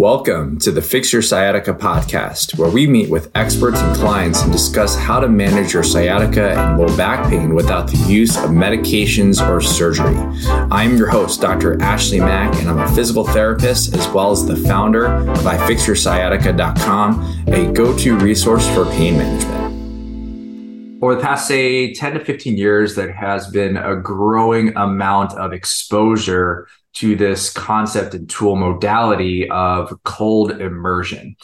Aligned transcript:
Welcome 0.00 0.56
to 0.60 0.70
the 0.70 0.80
Fix 0.80 1.12
Your 1.12 1.20
Sciatica 1.20 1.74
podcast, 1.74 2.58
where 2.58 2.70
we 2.70 2.86
meet 2.86 3.10
with 3.10 3.30
experts 3.34 3.80
and 3.80 3.94
clients 3.94 4.40
and 4.40 4.50
discuss 4.50 4.96
how 4.96 5.20
to 5.20 5.28
manage 5.28 5.74
your 5.74 5.82
sciatica 5.82 6.52
and 6.52 6.78
low 6.78 6.96
back 6.96 7.28
pain 7.28 7.54
without 7.54 7.86
the 7.86 7.98
use 8.08 8.34
of 8.38 8.44
medications 8.44 9.46
or 9.46 9.60
surgery. 9.60 10.16
I'm 10.70 10.96
your 10.96 11.08
host, 11.08 11.42
Dr. 11.42 11.78
Ashley 11.82 12.18
Mack, 12.18 12.58
and 12.60 12.70
I'm 12.70 12.78
a 12.78 12.88
physical 12.94 13.24
therapist 13.24 13.94
as 13.94 14.08
well 14.08 14.30
as 14.30 14.46
the 14.46 14.56
founder 14.56 15.04
of 15.04 15.40
iFixYourSciatica.com, 15.40 17.44
a 17.48 17.70
go 17.70 17.94
to 17.98 18.16
resource 18.16 18.66
for 18.70 18.86
pain 18.86 19.18
management. 19.18 21.02
Over 21.02 21.16
the 21.16 21.20
past, 21.20 21.46
say, 21.46 21.92
10 21.92 22.14
to 22.14 22.24
15 22.24 22.56
years, 22.56 22.94
there 22.94 23.12
has 23.12 23.48
been 23.48 23.76
a 23.76 23.96
growing 23.96 24.74
amount 24.78 25.34
of 25.34 25.52
exposure 25.52 26.68
to 26.94 27.16
this 27.16 27.52
concept 27.52 28.14
and 28.14 28.28
tool 28.28 28.56
modality 28.56 29.48
of 29.50 29.92
cold 30.04 30.60
immersion. 30.60 31.36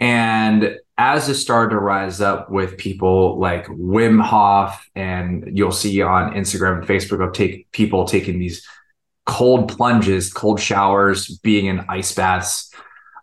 And 0.00 0.78
as 0.98 1.28
it 1.28 1.34
started 1.34 1.70
to 1.70 1.78
rise 1.78 2.20
up 2.20 2.50
with 2.50 2.78
people 2.78 3.38
like 3.38 3.66
Wim 3.66 4.22
Hof, 4.22 4.88
and 4.94 5.56
you'll 5.56 5.72
see 5.72 6.00
on 6.02 6.32
Instagram 6.32 6.78
and 6.78 6.86
Facebook 6.86 7.26
of 7.26 7.32
take 7.32 7.70
people 7.72 8.04
taking 8.06 8.38
these 8.38 8.66
cold 9.26 9.68
plunges, 9.68 10.32
cold 10.32 10.60
showers, 10.60 11.38
being 11.38 11.66
in 11.66 11.84
ice 11.88 12.14
baths. 12.14 12.72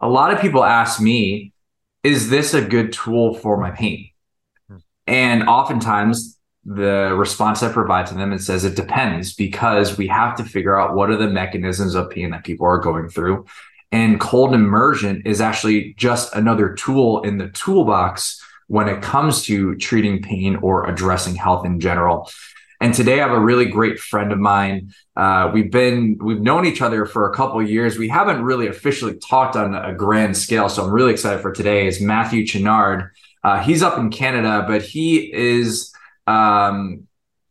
A 0.01 0.09
lot 0.09 0.33
of 0.33 0.39
people 0.39 0.63
ask 0.63 1.01
me, 1.01 1.53
is 2.03 2.29
this 2.29 2.53
a 2.53 2.61
good 2.61 2.91
tool 2.91 3.33
for 3.33 3.57
my 3.57 3.71
pain? 3.71 4.09
Hmm. 4.67 4.77
And 5.07 5.43
oftentimes 5.47 6.37
the 6.65 7.13
response 7.17 7.61
I 7.61 7.71
provide 7.71 8.07
to 8.07 8.13
them 8.13 8.31
and 8.31 8.41
says 8.41 8.63
it 8.63 8.75
depends 8.75 9.33
because 9.33 9.97
we 9.97 10.07
have 10.07 10.35
to 10.37 10.45
figure 10.45 10.79
out 10.79 10.95
what 10.95 11.09
are 11.09 11.17
the 11.17 11.27
mechanisms 11.27 11.95
of 11.95 12.09
pain 12.09 12.31
that 12.31 12.45
people 12.45 12.65
are 12.65 12.77
going 12.77 13.09
through. 13.09 13.45
And 13.91 14.19
cold 14.19 14.53
immersion 14.53 15.21
is 15.25 15.41
actually 15.41 15.93
just 15.97 16.33
another 16.33 16.73
tool 16.73 17.21
in 17.21 17.37
the 17.37 17.49
toolbox 17.49 18.41
when 18.67 18.87
it 18.87 19.01
comes 19.01 19.43
to 19.43 19.75
treating 19.75 20.21
pain 20.21 20.55
or 20.57 20.89
addressing 20.89 21.35
health 21.35 21.65
in 21.65 21.79
general. 21.79 22.29
And 22.81 22.93
today 22.93 23.21
I 23.21 23.27
have 23.27 23.37
a 23.37 23.39
really 23.39 23.65
great 23.65 23.99
friend 23.99 24.31
of 24.31 24.39
mine. 24.39 24.93
Uh, 25.15 25.51
we've 25.53 25.71
been 25.71 26.17
we've 26.21 26.41
known 26.41 26.65
each 26.65 26.81
other 26.81 27.05
for 27.05 27.29
a 27.29 27.35
couple 27.35 27.61
years. 27.61 27.97
We 27.97 28.09
haven't 28.09 28.43
really 28.43 28.67
officially 28.67 29.17
talked 29.19 29.55
on 29.55 29.75
a 29.75 29.93
grand 29.93 30.35
scale, 30.35 30.67
so 30.69 30.83
I'm 30.83 30.91
really 30.91 31.11
excited 31.11 31.41
for 31.41 31.51
today. 31.51 31.87
Is 31.87 32.01
Matthew 32.01 32.45
Chenard? 32.45 33.11
Uh, 33.43 33.61
he's 33.61 33.83
up 33.83 33.97
in 33.99 34.09
Canada, 34.09 34.65
but 34.67 34.81
he 34.81 35.31
is 35.33 35.92
um, 36.27 37.07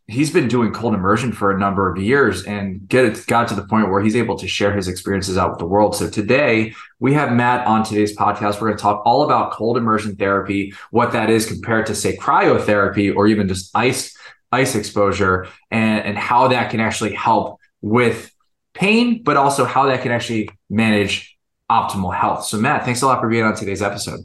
he's 0.06 0.30
been 0.30 0.48
doing 0.48 0.72
cold 0.72 0.94
immersion 0.94 1.32
for 1.32 1.50
a 1.50 1.58
number 1.58 1.90
of 1.90 2.00
years 2.00 2.44
and 2.44 2.86
get 2.88 3.04
it 3.04 3.26
got 3.26 3.48
to 3.48 3.54
the 3.54 3.66
point 3.66 3.90
where 3.90 4.02
he's 4.02 4.16
able 4.16 4.36
to 4.38 4.48
share 4.48 4.74
his 4.74 4.88
experiences 4.88 5.38
out 5.38 5.50
with 5.50 5.58
the 5.58 5.66
world. 5.66 5.96
So 5.96 6.08
today 6.08 6.74
we 6.98 7.14
have 7.14 7.32
Matt 7.32 7.66
on 7.66 7.84
today's 7.84 8.16
podcast. 8.16 8.60
We're 8.60 8.68
going 8.68 8.76
to 8.76 8.82
talk 8.82 9.02
all 9.06 9.22
about 9.22 9.52
cold 9.52 9.76
immersion 9.76 10.16
therapy, 10.16 10.74
what 10.90 11.12
that 11.12 11.30
is 11.30 11.46
compared 11.46 11.86
to 11.86 11.94
say 11.94 12.16
cryotherapy 12.16 13.14
or 13.14 13.26
even 13.26 13.48
just 13.48 13.74
ice 13.74 14.16
ice 14.50 14.74
exposure 14.74 15.48
and, 15.70 16.04
and 16.04 16.18
how 16.18 16.48
that 16.48 16.70
can 16.70 16.78
actually 16.78 17.14
help 17.14 17.58
with 17.80 18.30
pain, 18.74 19.22
but 19.22 19.38
also 19.38 19.64
how 19.64 19.86
that 19.86 20.02
can 20.02 20.12
actually 20.12 20.50
manage 20.68 21.38
optimal 21.70 22.14
health. 22.14 22.44
So 22.44 22.58
Matt, 22.58 22.84
thanks 22.84 23.00
a 23.00 23.06
lot 23.06 23.20
for 23.20 23.28
being 23.28 23.44
on 23.44 23.56
today's 23.56 23.80
episode. 23.80 24.20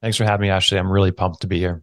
Thanks 0.00 0.16
for 0.16 0.24
having 0.24 0.42
me, 0.42 0.50
Ashley. 0.50 0.78
I'm 0.78 0.90
really 0.90 1.10
pumped 1.10 1.40
to 1.40 1.48
be 1.48 1.58
here. 1.58 1.82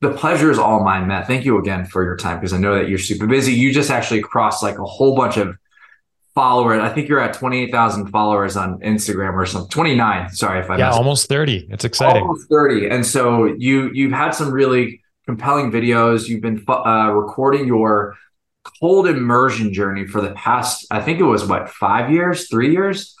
The 0.00 0.12
pleasure 0.12 0.50
is 0.50 0.58
all 0.58 0.84
mine, 0.84 1.08
Matt. 1.08 1.26
Thank 1.26 1.44
you 1.44 1.58
again 1.58 1.84
for 1.84 2.04
your 2.04 2.16
time 2.16 2.38
because 2.38 2.52
I 2.52 2.58
know 2.58 2.76
that 2.76 2.88
you're 2.88 2.98
super 2.98 3.26
busy. 3.26 3.52
You 3.52 3.72
just 3.72 3.90
actually 3.90 4.20
crossed 4.20 4.62
like 4.62 4.78
a 4.78 4.84
whole 4.84 5.16
bunch 5.16 5.36
of 5.36 5.56
followers. 6.38 6.80
I 6.80 6.88
think 6.88 7.08
you're 7.08 7.18
at 7.18 7.34
28,000 7.34 8.06
followers 8.06 8.56
on 8.56 8.78
Instagram 8.78 9.34
or 9.34 9.44
something. 9.44 9.70
29. 9.70 10.30
Sorry 10.30 10.60
if 10.60 10.70
I 10.70 10.78
Yeah, 10.78 10.90
almost 10.90 11.28
30. 11.28 11.66
It's 11.70 11.84
exciting. 11.84 12.22
Almost 12.22 12.48
30. 12.48 12.88
And 12.88 13.04
so 13.04 13.46
you 13.58 13.90
you've 13.92 14.12
had 14.12 14.30
some 14.30 14.52
really 14.52 15.02
compelling 15.26 15.72
videos. 15.72 16.28
You've 16.28 16.42
been 16.42 16.64
uh, 16.68 17.10
recording 17.12 17.66
your 17.66 18.14
cold 18.80 19.08
immersion 19.08 19.72
journey 19.72 20.06
for 20.06 20.20
the 20.20 20.30
past 20.32 20.86
I 20.92 21.00
think 21.00 21.18
it 21.18 21.24
was 21.24 21.44
what, 21.44 21.70
5 21.70 22.12
years, 22.12 22.48
3 22.48 22.70
years? 22.70 23.16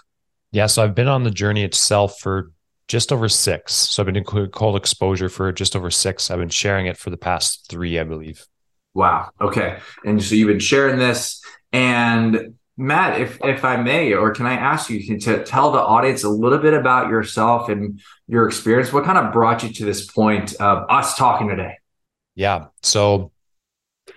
Yeah, 0.52 0.66
so 0.66 0.84
I've 0.84 0.94
been 0.94 1.08
on 1.08 1.24
the 1.24 1.32
journey 1.32 1.64
itself 1.64 2.20
for 2.20 2.52
just 2.88 3.12
over 3.12 3.28
six. 3.28 3.74
So 3.74 4.02
I've 4.02 4.06
been 4.06 4.22
doing 4.22 4.50
cold 4.50 4.76
exposure 4.76 5.28
for 5.28 5.52
just 5.52 5.76
over 5.76 5.90
six. 5.90 6.30
I've 6.30 6.38
been 6.38 6.48
sharing 6.48 6.86
it 6.86 6.96
for 6.96 7.10
the 7.10 7.16
past 7.16 7.66
three, 7.68 7.98
I 7.98 8.04
believe. 8.04 8.46
Wow. 8.94 9.30
Okay. 9.40 9.78
And 10.04 10.22
so 10.22 10.34
you've 10.34 10.48
been 10.48 10.58
sharing 10.58 10.98
this. 10.98 11.42
And 11.72 12.54
Matt, 12.76 13.20
if 13.20 13.38
if 13.44 13.64
I 13.64 13.76
may, 13.76 14.12
or 14.14 14.30
can 14.30 14.46
I 14.46 14.54
ask 14.54 14.88
you 14.88 15.18
to 15.20 15.44
tell 15.44 15.72
the 15.72 15.80
audience 15.80 16.24
a 16.24 16.28
little 16.28 16.58
bit 16.58 16.74
about 16.74 17.08
yourself 17.10 17.68
and 17.68 18.00
your 18.26 18.46
experience? 18.46 18.92
What 18.92 19.04
kind 19.04 19.18
of 19.18 19.32
brought 19.32 19.62
you 19.62 19.72
to 19.74 19.84
this 19.84 20.06
point 20.06 20.54
of 20.54 20.86
us 20.88 21.16
talking 21.16 21.48
today? 21.48 21.78
Yeah. 22.34 22.66
So 22.82 23.32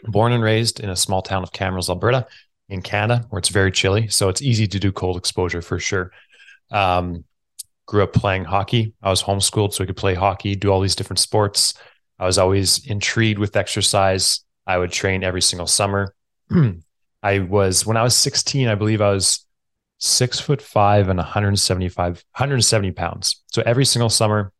born 0.03 0.31
and 0.31 0.43
raised 0.43 0.79
in 0.79 0.89
a 0.89 0.95
small 0.95 1.21
town 1.21 1.43
of 1.43 1.51
Camrose, 1.51 1.89
Alberta, 1.89 2.27
in 2.69 2.81
Canada, 2.81 3.25
where 3.29 3.39
it's 3.39 3.49
very 3.49 3.71
chilly. 3.71 4.07
So 4.07 4.29
it's 4.29 4.41
easy 4.41 4.67
to 4.67 4.79
do 4.79 4.91
cold 4.91 5.17
exposure 5.17 5.61
for 5.61 5.79
sure. 5.79 6.11
Um, 6.71 7.25
grew 7.91 8.03
up 8.03 8.13
playing 8.13 8.45
hockey. 8.45 8.93
I 9.03 9.09
was 9.09 9.21
homeschooled, 9.21 9.73
so 9.73 9.83
I 9.83 9.87
could 9.87 9.97
play 9.97 10.13
hockey, 10.13 10.55
do 10.55 10.69
all 10.69 10.79
these 10.79 10.95
different 10.95 11.19
sports. 11.19 11.73
I 12.17 12.25
was 12.25 12.37
always 12.37 12.87
intrigued 12.87 13.37
with 13.37 13.57
exercise. 13.57 14.45
I 14.65 14.77
would 14.77 14.93
train 14.93 15.25
every 15.25 15.41
single 15.41 15.67
summer. 15.67 16.15
I 17.23 17.39
was, 17.39 17.85
when 17.85 17.97
I 17.97 18.03
was 18.03 18.15
16, 18.15 18.69
I 18.69 18.75
believe 18.75 19.01
I 19.01 19.11
was 19.11 19.45
six 19.97 20.39
foot 20.39 20.61
five 20.61 21.09
and 21.09 21.17
175, 21.17 22.13
170 22.13 22.91
pounds. 22.91 23.43
So 23.51 23.61
every 23.65 23.83
single 23.83 24.09
summer, 24.09 24.53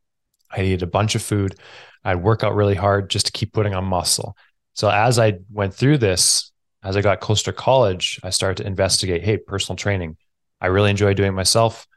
I'd 0.51 0.65
eat 0.65 0.81
a 0.81 0.87
bunch 0.87 1.15
of 1.15 1.21
food. 1.21 1.55
I'd 2.03 2.21
work 2.21 2.43
out 2.43 2.53
really 2.53 2.75
hard 2.75 3.09
just 3.09 3.27
to 3.27 3.31
keep 3.31 3.53
putting 3.53 3.73
on 3.73 3.85
muscle. 3.85 4.35
So 4.73 4.89
as 4.89 5.19
I 5.19 5.39
went 5.49 5.73
through 5.73 5.99
this, 5.99 6.51
as 6.83 6.97
I 6.97 7.01
got 7.01 7.21
closer 7.21 7.45
to 7.45 7.53
college, 7.53 8.19
I 8.23 8.29
started 8.29 8.61
to 8.61 8.67
investigate, 8.67 9.23
hey, 9.23 9.37
personal 9.37 9.77
training. 9.77 10.17
I 10.59 10.67
really 10.67 10.89
enjoy 10.89 11.13
doing 11.13 11.29
it 11.29 11.31
myself 11.31 11.87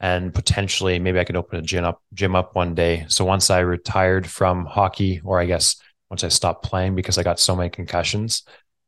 and 0.00 0.34
potentially 0.34 0.98
maybe 0.98 1.18
I 1.18 1.24
could 1.24 1.36
open 1.36 1.58
a 1.58 1.62
gym 1.62 1.84
up 1.84 2.02
gym 2.12 2.36
up 2.36 2.54
one 2.54 2.74
day. 2.74 3.06
So 3.08 3.24
once 3.24 3.50
I 3.50 3.60
retired 3.60 4.26
from 4.26 4.66
hockey, 4.66 5.20
or 5.24 5.40
I 5.40 5.46
guess 5.46 5.76
once 6.10 6.24
I 6.24 6.28
stopped 6.28 6.64
playing 6.64 6.94
because 6.94 7.18
I 7.18 7.22
got 7.22 7.40
so 7.40 7.56
many 7.56 7.70
concussions, 7.70 8.42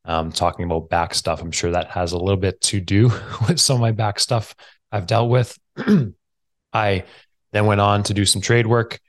um, 0.05 0.31
talking 0.33 0.65
about 0.65 0.91
back 0.91 1.15
stuff, 1.15 1.41
I'm 1.41 1.51
sure 1.51 1.73
that 1.73 1.89
has 1.91 2.13
a 2.13 2.19
little 2.19 2.37
bit 2.37 2.61
to 2.63 2.81
do 2.81 3.11
with 3.49 3.59
some 3.59 3.77
of 3.77 3.81
my 3.81 3.93
back 3.93 4.21
stuff 4.21 4.55
I've 4.93 5.07
dealt 5.07 5.31
with. 5.31 5.59
I 6.73 7.05
then 7.53 7.67
went 7.67 7.81
on 7.81 8.03
to 8.05 8.15
do 8.15 8.27
some 8.27 8.43
trade 8.43 8.67
work, 8.67 9.01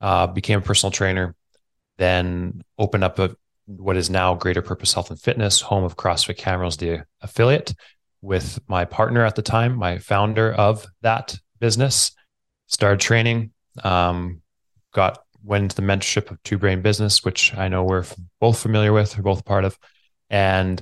uh, 0.00 0.28
became 0.28 0.60
a 0.60 0.62
personal 0.62 0.92
trainer, 0.92 1.34
then 1.98 2.62
opened 2.78 3.04
up 3.04 3.18
a 3.18 3.36
what 3.66 3.96
is 3.96 4.10
now 4.10 4.34
Greater 4.34 4.62
Purpose 4.62 4.92
Health 4.92 5.10
and 5.10 5.20
Fitness, 5.20 5.60
home 5.60 5.84
of 5.84 5.96
CrossFit 5.96 6.36
Camrose, 6.36 6.78
the 6.78 7.04
affiliate 7.20 7.74
with 8.22 8.60
my 8.68 8.84
partner 8.84 9.24
at 9.24 9.34
the 9.34 9.42
time, 9.42 9.76
my 9.76 9.98
founder 9.98 10.52
of 10.52 10.86
that 11.02 11.36
business, 11.58 12.12
started 12.68 13.00
training, 13.00 13.50
um, 13.84 14.40
got 14.94 15.18
went 15.44 15.64
into 15.64 15.76
the 15.76 15.82
mentorship 15.82 16.30
of 16.30 16.42
Two 16.44 16.56
Brain 16.56 16.82
Business, 16.82 17.24
which 17.24 17.54
I 17.56 17.68
know 17.68 17.82
we're 17.82 18.04
both 18.40 18.60
familiar 18.60 18.92
with, 18.92 19.16
we're 19.16 19.24
both 19.24 19.44
part 19.44 19.64
of, 19.64 19.76
and 20.30 20.80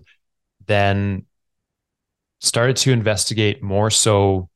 then 0.67 1.25
started 2.41 2.77
to 2.77 2.93
investigate 2.93 3.62
more 3.62 3.91
so 3.91 4.49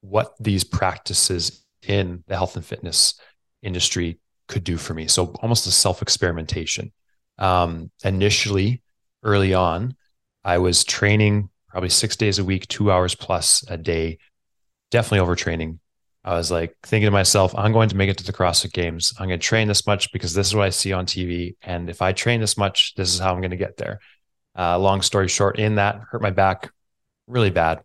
what 0.00 0.34
these 0.40 0.64
practices 0.64 1.64
in 1.86 2.24
the 2.26 2.36
health 2.36 2.56
and 2.56 2.64
fitness 2.64 3.14
industry 3.62 4.18
could 4.48 4.64
do 4.64 4.76
for 4.76 4.94
me. 4.94 5.06
So 5.06 5.34
almost 5.42 5.66
a 5.66 5.70
self 5.70 6.02
experimentation. 6.02 6.92
Um, 7.38 7.90
initially, 8.02 8.82
early 9.22 9.52
on, 9.52 9.96
I 10.46 10.58
was 10.58 10.84
training 10.84 11.50
probably 11.68 11.88
six 11.88 12.14
days 12.14 12.38
a 12.38 12.44
week, 12.44 12.68
two 12.68 12.92
hours 12.92 13.16
plus 13.16 13.64
a 13.68 13.76
day, 13.76 14.18
definitely 14.92 15.26
overtraining. 15.26 15.80
I 16.24 16.34
was 16.34 16.52
like 16.52 16.76
thinking 16.84 17.08
to 17.08 17.10
myself, 17.10 17.52
I'm 17.56 17.72
going 17.72 17.88
to 17.88 17.96
make 17.96 18.08
it 18.08 18.18
to 18.18 18.24
the 18.24 18.32
CrossFit 18.32 18.72
Games. 18.72 19.12
I'm 19.18 19.26
going 19.26 19.40
to 19.40 19.44
train 19.44 19.66
this 19.66 19.88
much 19.88 20.12
because 20.12 20.34
this 20.34 20.46
is 20.46 20.54
what 20.54 20.66
I 20.66 20.70
see 20.70 20.92
on 20.92 21.04
TV. 21.04 21.56
And 21.62 21.90
if 21.90 22.00
I 22.00 22.12
train 22.12 22.40
this 22.40 22.56
much, 22.56 22.94
this 22.94 23.12
is 23.12 23.18
how 23.18 23.32
I'm 23.34 23.40
going 23.40 23.50
to 23.50 23.56
get 23.56 23.76
there. 23.76 23.98
Uh, 24.56 24.78
long 24.78 25.02
story 25.02 25.26
short, 25.26 25.58
in 25.58 25.74
that, 25.74 26.00
hurt 26.10 26.22
my 26.22 26.30
back 26.30 26.70
really 27.26 27.50
bad. 27.50 27.82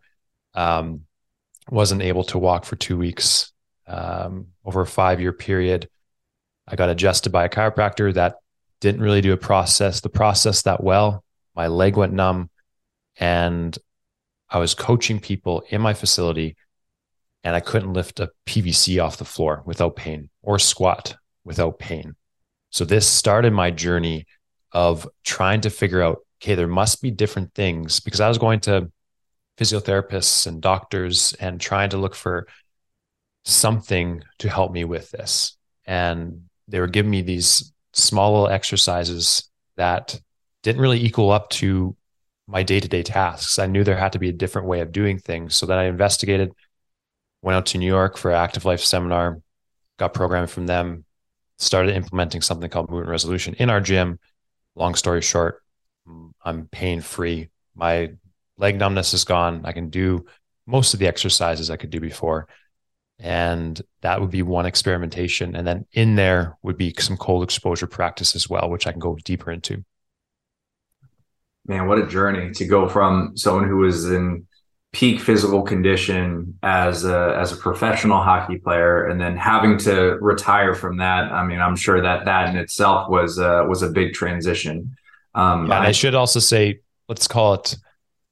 Um, 0.54 1.02
wasn't 1.68 2.02
able 2.02 2.24
to 2.24 2.38
walk 2.38 2.64
for 2.64 2.76
two 2.76 2.96
weeks 2.96 3.52
um, 3.88 4.48
over 4.64 4.82
a 4.82 4.86
five 4.86 5.20
year 5.20 5.32
period. 5.32 5.88
I 6.68 6.76
got 6.76 6.90
adjusted 6.90 7.30
by 7.30 7.44
a 7.44 7.48
chiropractor 7.48 8.14
that 8.14 8.36
didn't 8.80 9.00
really 9.00 9.20
do 9.20 9.32
a 9.32 9.36
process, 9.36 10.00
the 10.00 10.08
process 10.08 10.62
that 10.62 10.82
well. 10.82 11.24
My 11.54 11.66
leg 11.66 11.96
went 11.96 12.12
numb 12.12 12.50
and 13.16 13.76
I 14.48 14.58
was 14.58 14.74
coaching 14.74 15.20
people 15.20 15.62
in 15.68 15.80
my 15.80 15.94
facility 15.94 16.56
and 17.44 17.56
I 17.56 17.60
couldn't 17.60 17.92
lift 17.92 18.20
a 18.20 18.30
PVC 18.46 19.02
off 19.02 19.16
the 19.16 19.24
floor 19.24 19.62
without 19.64 19.96
pain 19.96 20.30
or 20.42 20.58
squat 20.58 21.16
without 21.44 21.78
pain. 21.78 22.14
So 22.70 22.84
this 22.84 23.06
started 23.06 23.52
my 23.52 23.70
journey 23.70 24.26
of 24.72 25.08
trying 25.24 25.62
to 25.62 25.70
figure 25.70 26.02
out, 26.02 26.20
okay, 26.42 26.54
there 26.54 26.68
must 26.68 27.02
be 27.02 27.10
different 27.10 27.54
things 27.54 28.00
because 28.00 28.20
I 28.20 28.28
was 28.28 28.38
going 28.38 28.60
to 28.60 28.90
physiotherapists 29.58 30.46
and 30.46 30.62
doctors 30.62 31.34
and 31.34 31.60
trying 31.60 31.90
to 31.90 31.98
look 31.98 32.14
for 32.14 32.46
something 33.44 34.22
to 34.38 34.48
help 34.48 34.72
me 34.72 34.84
with 34.84 35.10
this. 35.10 35.56
And 35.84 36.44
they 36.68 36.80
were 36.80 36.86
giving 36.86 37.10
me 37.10 37.22
these 37.22 37.72
small 37.92 38.32
little 38.32 38.48
exercises 38.48 39.50
that 39.76 40.18
didn't 40.62 40.80
really 40.80 41.04
equal 41.04 41.30
up 41.30 41.50
to 41.50 41.96
my 42.46 42.62
day-to-day 42.62 43.02
tasks. 43.02 43.58
I 43.58 43.66
knew 43.66 43.84
there 43.84 43.96
had 43.96 44.12
to 44.12 44.18
be 44.18 44.28
a 44.28 44.32
different 44.32 44.68
way 44.68 44.80
of 44.80 44.92
doing 44.92 45.18
things. 45.18 45.54
So 45.56 45.66
then 45.66 45.78
I 45.78 45.84
investigated, 45.84 46.52
went 47.40 47.56
out 47.56 47.66
to 47.66 47.78
New 47.78 47.86
York 47.86 48.16
for 48.16 48.30
an 48.30 48.36
active 48.36 48.64
life 48.64 48.80
seminar, 48.80 49.40
got 49.98 50.14
programmed 50.14 50.50
from 50.50 50.66
them, 50.66 51.04
started 51.58 51.94
implementing 51.94 52.42
something 52.42 52.68
called 52.68 52.90
movement 52.90 53.10
resolution 53.10 53.54
in 53.54 53.70
our 53.70 53.80
gym. 53.80 54.18
Long 54.74 54.94
story 54.94 55.22
short, 55.22 55.62
I'm 56.44 56.66
pain 56.66 57.00
free. 57.00 57.48
My 57.74 58.12
leg 58.58 58.78
numbness 58.78 59.14
is 59.14 59.24
gone. 59.24 59.62
I 59.64 59.72
can 59.72 59.88
do 59.88 60.26
most 60.66 60.94
of 60.94 61.00
the 61.00 61.06
exercises 61.06 61.70
I 61.70 61.76
could 61.76 61.90
do 61.90 62.00
before. 62.00 62.48
And 63.18 63.80
that 64.00 64.20
would 64.20 64.30
be 64.30 64.42
one 64.42 64.66
experimentation. 64.66 65.54
And 65.54 65.66
then 65.66 65.86
in 65.92 66.16
there 66.16 66.56
would 66.62 66.76
be 66.76 66.94
some 66.98 67.16
cold 67.16 67.44
exposure 67.44 67.86
practice 67.86 68.34
as 68.34 68.48
well, 68.48 68.68
which 68.68 68.86
I 68.86 68.90
can 68.90 68.98
go 68.98 69.16
deeper 69.24 69.52
into. 69.52 69.84
Man, 71.66 71.86
what 71.86 71.98
a 71.98 72.06
journey 72.06 72.52
to 72.54 72.66
go 72.66 72.88
from 72.88 73.36
someone 73.36 73.68
who 73.68 73.76
was 73.76 74.10
in 74.10 74.46
peak 74.92 75.20
physical 75.20 75.62
condition 75.62 76.58
as 76.62 77.04
a 77.04 77.34
as 77.38 77.50
a 77.50 77.56
professional 77.56 78.20
hockey 78.20 78.58
player 78.58 79.06
and 79.06 79.18
then 79.18 79.36
having 79.36 79.78
to 79.78 80.18
retire 80.20 80.74
from 80.74 80.98
that. 80.98 81.32
I 81.32 81.44
mean 81.44 81.60
i'm 81.60 81.76
sure 81.76 82.00
that 82.00 82.26
that 82.26 82.50
in 82.50 82.56
itself 82.56 83.08
was 83.08 83.38
uh, 83.38 83.64
was 83.66 83.82
a 83.82 83.88
big 83.88 84.12
transition. 84.12 84.94
Um 85.34 85.68
yeah, 85.68 85.80
I, 85.80 85.86
I, 85.86 85.92
should 85.92 86.14
also 86.14 86.40
say 86.40 86.80
let's 87.08 87.26
call 87.26 87.54
it 87.54 87.76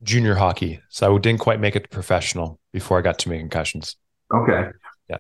junior 0.03 0.35
hockey. 0.35 0.81
So 0.91 1.17
i 1.17 1.19
didn't 1.19 1.41
quite 1.41 1.61
make 1.61 1.77
it 1.77 1.91
professional 1.91 2.61
before 2.73 2.99
i 2.99 3.01
got 3.01 3.19
too 3.19 3.31
many 3.31 3.41
concussions. 3.41 3.97
Okay. 4.33 4.69
Yeah. 5.09 5.17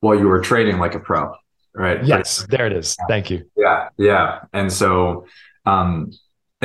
Well 0.00 0.18
you 0.18 0.28
were 0.28 0.40
training 0.40 0.78
like 0.78 0.94
a 0.94 1.00
pro 1.00 1.34
right? 1.74 2.02
Yes 2.02 2.46
there 2.48 2.66
it 2.66 2.72
is. 2.72 2.96
Thank 3.06 3.30
you. 3.30 3.44
Yeah 3.54 3.90
yeah. 3.98 4.44
And 4.54 4.72
so 4.72 5.26
um 5.66 6.10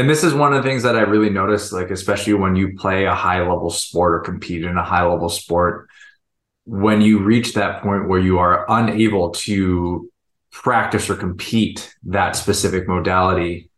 and 0.01 0.09
this 0.09 0.23
is 0.23 0.33
one 0.33 0.51
of 0.51 0.63
the 0.63 0.67
things 0.67 0.81
that 0.81 0.95
I 0.95 1.01
really 1.01 1.29
noticed, 1.29 1.71
like 1.71 1.91
especially 1.91 2.33
when 2.33 2.55
you 2.55 2.75
play 2.75 3.05
a 3.05 3.13
high 3.13 3.41
level 3.41 3.69
sport 3.69 4.15
or 4.15 4.19
compete 4.21 4.63
in 4.63 4.75
a 4.75 4.83
high 4.83 5.05
level 5.05 5.29
sport, 5.29 5.89
when 6.65 7.01
you 7.01 7.19
reach 7.19 7.53
that 7.53 7.83
point 7.83 8.09
where 8.09 8.19
you 8.19 8.39
are 8.39 8.65
unable 8.67 9.29
to 9.29 10.09
practice 10.51 11.07
or 11.07 11.15
compete 11.15 11.95
that 12.05 12.35
specific 12.35 12.87
modality, 12.87 13.69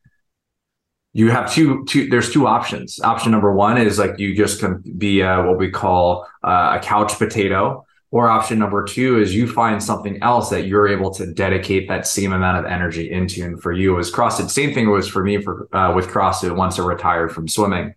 you 1.12 1.30
have 1.30 1.52
two 1.52 1.84
two 1.84 2.08
there's 2.08 2.32
two 2.32 2.48
options. 2.48 3.02
Option 3.02 3.34
number 3.34 3.54
one 3.54 3.78
is 3.78 4.00
like 4.00 4.18
you 4.18 4.34
just 4.34 4.62
can 4.62 4.82
be 4.98 5.20
a, 5.20 5.44
what 5.44 5.58
we 5.58 5.72
call 5.72 6.26
uh, 6.42 6.80
a 6.80 6.82
couch 6.82 7.18
potato 7.18 7.86
or 8.14 8.30
option 8.30 8.60
number 8.60 8.84
two 8.84 9.20
is 9.20 9.34
you 9.34 9.48
find 9.48 9.82
something 9.82 10.22
else 10.22 10.52
that 10.52 10.68
you're 10.68 10.88
able 10.88 11.10
to 11.10 11.34
dedicate 11.34 11.88
that 11.88 12.06
same 12.06 12.32
amount 12.32 12.64
of 12.64 12.72
energy 12.72 13.12
into. 13.12 13.44
And 13.44 13.60
for 13.60 13.72
you, 13.72 13.96
it 13.96 13.98
was 13.98 14.12
CrossFit. 14.12 14.52
Same 14.52 14.72
thing 14.72 14.92
was 14.92 15.08
for 15.08 15.24
me 15.24 15.42
for 15.42 15.68
uh, 15.76 15.94
with 15.96 16.10
CrossFit 16.10 16.56
once 16.56 16.78
I 16.78 16.86
retired 16.86 17.32
from 17.32 17.48
swimming. 17.48 17.96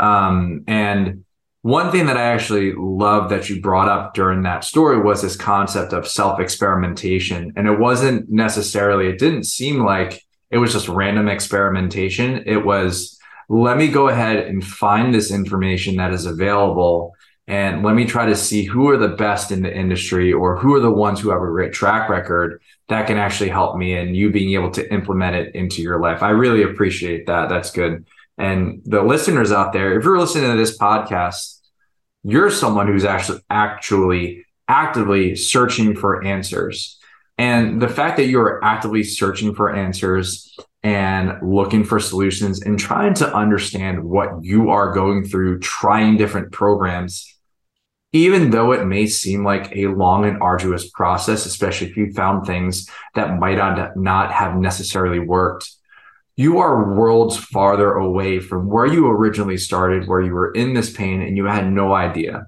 Um, 0.00 0.64
and 0.66 1.24
one 1.62 1.92
thing 1.92 2.06
that 2.06 2.16
I 2.16 2.22
actually 2.22 2.72
love 2.72 3.30
that 3.30 3.48
you 3.48 3.60
brought 3.60 3.88
up 3.88 4.14
during 4.14 4.42
that 4.42 4.64
story 4.64 5.00
was 5.00 5.22
this 5.22 5.36
concept 5.36 5.92
of 5.92 6.08
self 6.08 6.40
experimentation. 6.40 7.52
And 7.54 7.68
it 7.68 7.78
wasn't 7.78 8.28
necessarily, 8.28 9.06
it 9.06 9.20
didn't 9.20 9.44
seem 9.44 9.84
like 9.84 10.20
it 10.50 10.58
was 10.58 10.72
just 10.72 10.88
random 10.88 11.28
experimentation. 11.28 12.42
It 12.44 12.66
was, 12.66 13.20
let 13.48 13.76
me 13.76 13.86
go 13.86 14.08
ahead 14.08 14.48
and 14.48 14.66
find 14.66 15.14
this 15.14 15.30
information 15.30 15.94
that 15.98 16.12
is 16.12 16.26
available 16.26 17.14
and 17.46 17.82
let 17.82 17.94
me 17.94 18.06
try 18.06 18.26
to 18.26 18.36
see 18.36 18.64
who 18.64 18.88
are 18.88 18.96
the 18.96 19.08
best 19.08 19.50
in 19.50 19.62
the 19.62 19.74
industry 19.74 20.32
or 20.32 20.56
who 20.56 20.74
are 20.74 20.80
the 20.80 20.90
ones 20.90 21.20
who 21.20 21.30
have 21.30 21.42
a 21.42 21.46
great 21.46 21.72
track 21.72 22.08
record 22.08 22.62
that 22.88 23.06
can 23.06 23.18
actually 23.18 23.50
help 23.50 23.76
me 23.76 23.94
and 23.94 24.16
you 24.16 24.30
being 24.30 24.54
able 24.54 24.70
to 24.70 24.92
implement 24.92 25.36
it 25.36 25.54
into 25.54 25.82
your 25.82 26.00
life. 26.00 26.22
I 26.22 26.30
really 26.30 26.62
appreciate 26.62 27.26
that. 27.26 27.48
That's 27.50 27.70
good. 27.70 28.06
And 28.38 28.82
the 28.84 29.02
listeners 29.02 29.52
out 29.52 29.72
there, 29.72 29.98
if 29.98 30.04
you're 30.04 30.18
listening 30.18 30.50
to 30.50 30.56
this 30.56 30.78
podcast, 30.78 31.60
you're 32.22 32.50
someone 32.50 32.86
who's 32.86 33.04
actually 33.04 33.40
actually 33.50 34.46
actively 34.66 35.36
searching 35.36 35.94
for 35.94 36.24
answers. 36.24 36.98
And 37.36 37.80
the 37.80 37.88
fact 37.88 38.16
that 38.16 38.26
you're 38.26 38.64
actively 38.64 39.04
searching 39.04 39.54
for 39.54 39.74
answers 39.74 40.56
and 40.84 41.32
looking 41.42 41.82
for 41.82 41.98
solutions 41.98 42.62
and 42.62 42.78
trying 42.78 43.14
to 43.14 43.34
understand 43.34 44.04
what 44.04 44.28
you 44.42 44.70
are 44.70 44.92
going 44.92 45.24
through, 45.24 45.58
trying 45.58 46.16
different 46.16 46.52
programs 46.52 47.34
even 48.14 48.50
though 48.50 48.70
it 48.70 48.86
may 48.86 49.08
seem 49.08 49.44
like 49.44 49.74
a 49.74 49.88
long 49.88 50.24
and 50.24 50.40
arduous 50.40 50.88
process, 50.88 51.46
especially 51.46 51.88
if 51.88 51.96
you 51.96 52.12
found 52.12 52.46
things 52.46 52.88
that 53.16 53.40
might 53.40 53.56
not 53.96 54.32
have 54.32 54.54
necessarily 54.54 55.18
worked, 55.18 55.68
you 56.36 56.58
are 56.58 56.94
worlds 56.94 57.36
farther 57.36 57.92
away 57.92 58.38
from 58.38 58.68
where 58.68 58.86
you 58.86 59.08
originally 59.08 59.56
started, 59.56 60.06
where 60.06 60.20
you 60.20 60.32
were 60.32 60.52
in 60.52 60.74
this 60.74 60.92
pain 60.92 61.22
and 61.22 61.36
you 61.36 61.46
had 61.46 61.70
no 61.70 61.92
idea. 61.92 62.46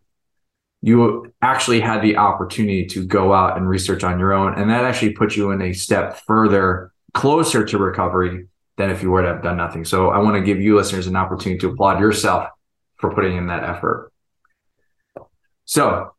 You 0.82 1.34
actually 1.42 1.80
had 1.80 2.00
the 2.00 2.16
opportunity 2.16 2.86
to 2.86 3.04
go 3.04 3.34
out 3.34 3.56
and 3.56 3.68
research 3.68 4.04
on 4.04 4.20
your 4.20 4.32
own. 4.32 4.54
And 4.54 4.70
that 4.70 4.84
actually 4.84 5.14
puts 5.14 5.36
you 5.36 5.50
in 5.50 5.60
a 5.62 5.72
step 5.72 6.20
further 6.28 6.92
closer 7.16 7.64
to 7.64 7.78
recovery 7.78 8.46
than 8.76 8.90
if 8.90 9.02
you 9.02 9.10
were 9.10 9.22
to 9.22 9.28
have 9.28 9.42
done 9.42 9.56
nothing. 9.56 9.84
So 9.84 10.10
I 10.10 10.18
want 10.18 10.36
to 10.36 10.42
give 10.42 10.60
you 10.60 10.76
listeners 10.76 11.06
an 11.06 11.16
opportunity 11.16 11.58
to 11.60 11.70
applaud 11.70 11.98
yourself 11.98 12.50
for 12.98 13.12
putting 13.14 13.36
in 13.36 13.46
that 13.46 13.64
effort. 13.64 14.12
So 15.64 16.12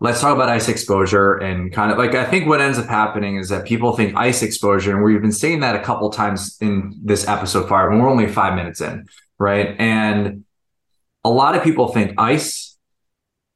let's 0.00 0.20
talk 0.20 0.34
about 0.34 0.48
ice 0.48 0.68
exposure 0.68 1.36
and 1.36 1.72
kind 1.72 1.92
of 1.92 1.98
like 1.98 2.14
I 2.14 2.24
think 2.24 2.48
what 2.48 2.60
ends 2.60 2.78
up 2.78 2.86
happening 2.86 3.36
is 3.36 3.48
that 3.48 3.64
people 3.64 3.96
think 3.96 4.16
ice 4.16 4.42
exposure, 4.42 4.92
and 4.94 5.04
we've 5.04 5.22
been 5.22 5.32
saying 5.32 5.60
that 5.60 5.76
a 5.76 5.82
couple 5.82 6.10
times 6.10 6.58
in 6.60 6.94
this 7.02 7.26
episode 7.28 7.68
far, 7.68 7.90
and 7.90 8.02
we're 8.02 8.10
only 8.10 8.26
five 8.26 8.54
minutes 8.54 8.80
in, 8.80 9.06
right? 9.38 9.76
And 9.78 10.44
a 11.22 11.30
lot 11.30 11.54
of 11.56 11.62
people 11.62 11.88
think 11.88 12.14
ice, 12.18 12.76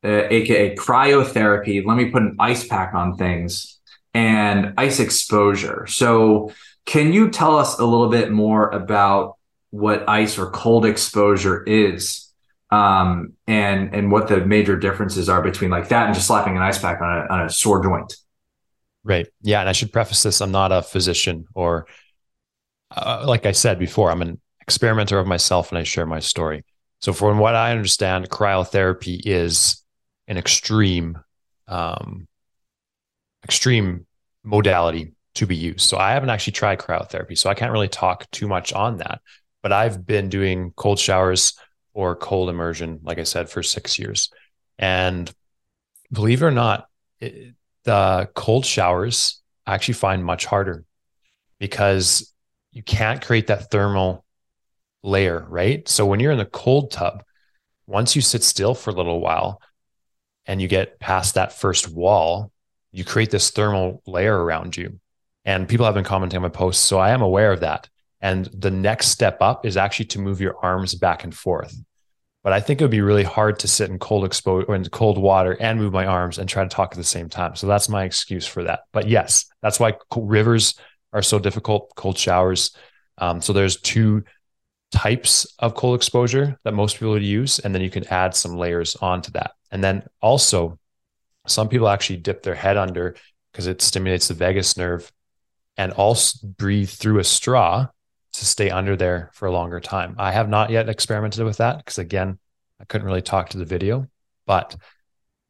uh, 0.04 0.28
aka 0.30 0.76
cryotherapy. 0.76 1.84
Let 1.84 1.96
me 1.96 2.10
put 2.10 2.22
an 2.22 2.36
ice 2.38 2.66
pack 2.66 2.94
on 2.94 3.16
things 3.16 3.78
and 4.14 4.74
ice 4.78 5.00
exposure. 5.00 5.86
So, 5.86 6.52
can 6.88 7.12
you 7.12 7.28
tell 7.28 7.54
us 7.54 7.78
a 7.78 7.84
little 7.84 8.08
bit 8.08 8.32
more 8.32 8.70
about 8.70 9.36
what 9.68 10.08
ice 10.08 10.38
or 10.38 10.50
cold 10.50 10.86
exposure 10.86 11.62
is 11.64 12.32
um, 12.70 13.34
and 13.46 13.94
and 13.94 14.10
what 14.10 14.28
the 14.28 14.38
major 14.38 14.74
differences 14.74 15.28
are 15.28 15.42
between 15.42 15.70
like 15.70 15.88
that 15.88 16.06
and 16.06 16.14
just 16.14 16.26
slapping 16.26 16.56
an 16.56 16.62
ice 16.62 16.78
pack 16.78 17.02
on 17.02 17.08
a, 17.18 17.26
on 17.30 17.42
a 17.42 17.50
sore 17.50 17.84
joint. 17.84 18.16
Right. 19.04 19.26
Yeah. 19.42 19.60
And 19.60 19.68
I 19.68 19.72
should 19.72 19.92
preface 19.92 20.22
this: 20.22 20.40
I'm 20.40 20.50
not 20.50 20.72
a 20.72 20.80
physician, 20.80 21.44
or 21.54 21.86
uh, 22.90 23.24
like 23.26 23.44
I 23.44 23.52
said 23.52 23.78
before, 23.78 24.10
I'm 24.10 24.22
an 24.22 24.40
experimenter 24.62 25.18
of 25.18 25.26
myself, 25.26 25.70
and 25.70 25.78
I 25.78 25.82
share 25.82 26.06
my 26.06 26.20
story. 26.20 26.64
So, 27.00 27.12
from 27.12 27.38
what 27.38 27.54
I 27.54 27.70
understand, 27.70 28.30
cryotherapy 28.30 29.20
is 29.26 29.84
an 30.26 30.38
extreme, 30.38 31.18
um, 31.68 32.26
extreme 33.44 34.06
modality 34.42 35.12
to 35.38 35.46
be 35.46 35.56
used. 35.56 35.80
So, 35.80 35.98
I 35.98 36.12
haven't 36.12 36.30
actually 36.30 36.52
tried 36.52 36.78
cryotherapy, 36.78 37.36
so 37.36 37.50
I 37.50 37.54
can't 37.54 37.72
really 37.72 37.88
talk 37.88 38.30
too 38.30 38.48
much 38.48 38.72
on 38.72 38.98
that. 38.98 39.20
But 39.62 39.72
I've 39.72 40.06
been 40.06 40.28
doing 40.28 40.72
cold 40.76 40.98
showers 40.98 41.58
or 41.92 42.14
cold 42.14 42.48
immersion, 42.48 43.00
like 43.02 43.18
I 43.18 43.24
said, 43.24 43.50
for 43.50 43.62
six 43.62 43.98
years. 43.98 44.30
And 44.78 45.32
believe 46.12 46.42
it 46.42 46.46
or 46.46 46.50
not, 46.50 46.86
it, 47.20 47.54
the 47.84 48.28
cold 48.34 48.64
showers 48.64 49.42
I 49.66 49.74
actually 49.74 49.94
find 49.94 50.24
much 50.24 50.46
harder 50.46 50.84
because 51.58 52.32
you 52.72 52.82
can't 52.82 53.24
create 53.24 53.48
that 53.48 53.70
thermal 53.70 54.24
layer, 55.02 55.44
right? 55.48 55.86
So 55.88 56.06
when 56.06 56.20
you're 56.20 56.32
in 56.32 56.38
the 56.38 56.46
cold 56.46 56.90
tub, 56.90 57.22
once 57.86 58.16
you 58.16 58.22
sit 58.22 58.42
still 58.42 58.74
for 58.74 58.90
a 58.90 58.94
little 58.94 59.20
while 59.20 59.60
and 60.46 60.62
you 60.62 60.68
get 60.68 60.98
past 61.00 61.34
that 61.34 61.52
first 61.52 61.88
wall, 61.88 62.50
you 62.92 63.04
create 63.04 63.30
this 63.30 63.50
thermal 63.50 64.02
layer 64.06 64.42
around 64.42 64.76
you. 64.76 65.00
And 65.48 65.66
people 65.66 65.86
have 65.86 65.94
been 65.94 66.04
commenting 66.04 66.36
on 66.36 66.42
my 66.42 66.50
posts. 66.50 66.84
So 66.84 66.98
I 66.98 67.08
am 67.08 67.22
aware 67.22 67.52
of 67.52 67.60
that. 67.60 67.88
And 68.20 68.44
the 68.52 68.70
next 68.70 69.08
step 69.08 69.38
up 69.40 69.64
is 69.64 69.78
actually 69.78 70.04
to 70.06 70.18
move 70.18 70.42
your 70.42 70.58
arms 70.62 70.94
back 70.94 71.24
and 71.24 71.34
forth. 71.34 71.74
But 72.44 72.52
I 72.52 72.60
think 72.60 72.80
it 72.80 72.84
would 72.84 72.90
be 72.90 73.00
really 73.00 73.24
hard 73.24 73.58
to 73.60 73.66
sit 73.66 73.88
in 73.88 73.98
cold 73.98 74.26
exposure 74.26 74.74
in 74.74 74.84
cold 74.90 75.16
water 75.16 75.56
and 75.58 75.78
move 75.78 75.94
my 75.94 76.04
arms 76.04 76.36
and 76.36 76.46
try 76.50 76.64
to 76.64 76.68
talk 76.68 76.92
at 76.92 76.98
the 76.98 77.02
same 77.02 77.30
time. 77.30 77.56
So 77.56 77.66
that's 77.66 77.88
my 77.88 78.04
excuse 78.04 78.46
for 78.46 78.62
that. 78.64 78.80
But 78.92 79.08
yes, 79.08 79.46
that's 79.62 79.80
why 79.80 79.94
rivers 80.14 80.74
are 81.14 81.22
so 81.22 81.38
difficult. 81.38 81.94
Cold 81.96 82.18
showers. 82.18 82.76
Um, 83.16 83.40
so 83.40 83.54
there's 83.54 83.80
two 83.80 84.24
types 84.92 85.46
of 85.60 85.74
cold 85.74 85.96
exposure 85.96 86.58
that 86.64 86.74
most 86.74 86.96
people 86.96 87.12
would 87.12 87.22
use, 87.22 87.58
and 87.58 87.74
then 87.74 87.80
you 87.80 87.90
can 87.90 88.06
add 88.08 88.34
some 88.34 88.58
layers 88.58 88.96
onto 88.96 89.30
that. 89.32 89.52
And 89.70 89.82
then 89.82 90.02
also, 90.20 90.78
some 91.46 91.70
people 91.70 91.88
actually 91.88 92.18
dip 92.18 92.42
their 92.42 92.54
head 92.54 92.76
under 92.76 93.16
because 93.50 93.66
it 93.66 93.80
stimulates 93.80 94.28
the 94.28 94.34
vagus 94.34 94.76
nerve, 94.76 95.10
and 95.78 95.92
also 95.92 96.46
breathe 96.46 96.90
through 96.90 97.20
a 97.20 97.24
straw 97.24 97.86
to 98.34 98.44
stay 98.44 98.68
under 98.68 98.96
there 98.96 99.30
for 99.32 99.46
a 99.46 99.52
longer 99.52 99.80
time. 99.80 100.16
I 100.18 100.32
have 100.32 100.48
not 100.48 100.70
yet 100.70 100.88
experimented 100.88 101.44
with 101.44 101.58
that 101.58 101.78
because 101.78 101.98
again, 101.98 102.38
I 102.80 102.84
couldn't 102.84 103.06
really 103.06 103.22
talk 103.22 103.48
to 103.50 103.58
the 103.58 103.64
video, 103.64 104.06
but 104.46 104.76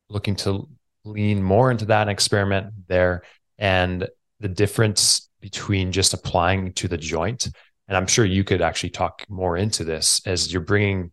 looking 0.08 0.36
to 0.36 0.68
lean 1.04 1.42
more 1.42 1.70
into 1.70 1.86
that 1.86 2.02
and 2.02 2.10
experiment 2.10 2.72
there 2.86 3.22
and 3.58 4.06
the 4.40 4.48
difference 4.48 5.28
between 5.40 5.92
just 5.92 6.14
applying 6.14 6.72
to 6.74 6.88
the 6.88 6.98
joint 6.98 7.48
and 7.86 7.96
i'm 7.96 8.06
sure 8.06 8.24
you 8.24 8.44
could 8.44 8.60
actually 8.60 8.90
talk 8.90 9.24
more 9.28 9.56
into 9.56 9.84
this 9.84 10.20
as 10.26 10.52
you're 10.52 10.60
bringing 10.60 11.10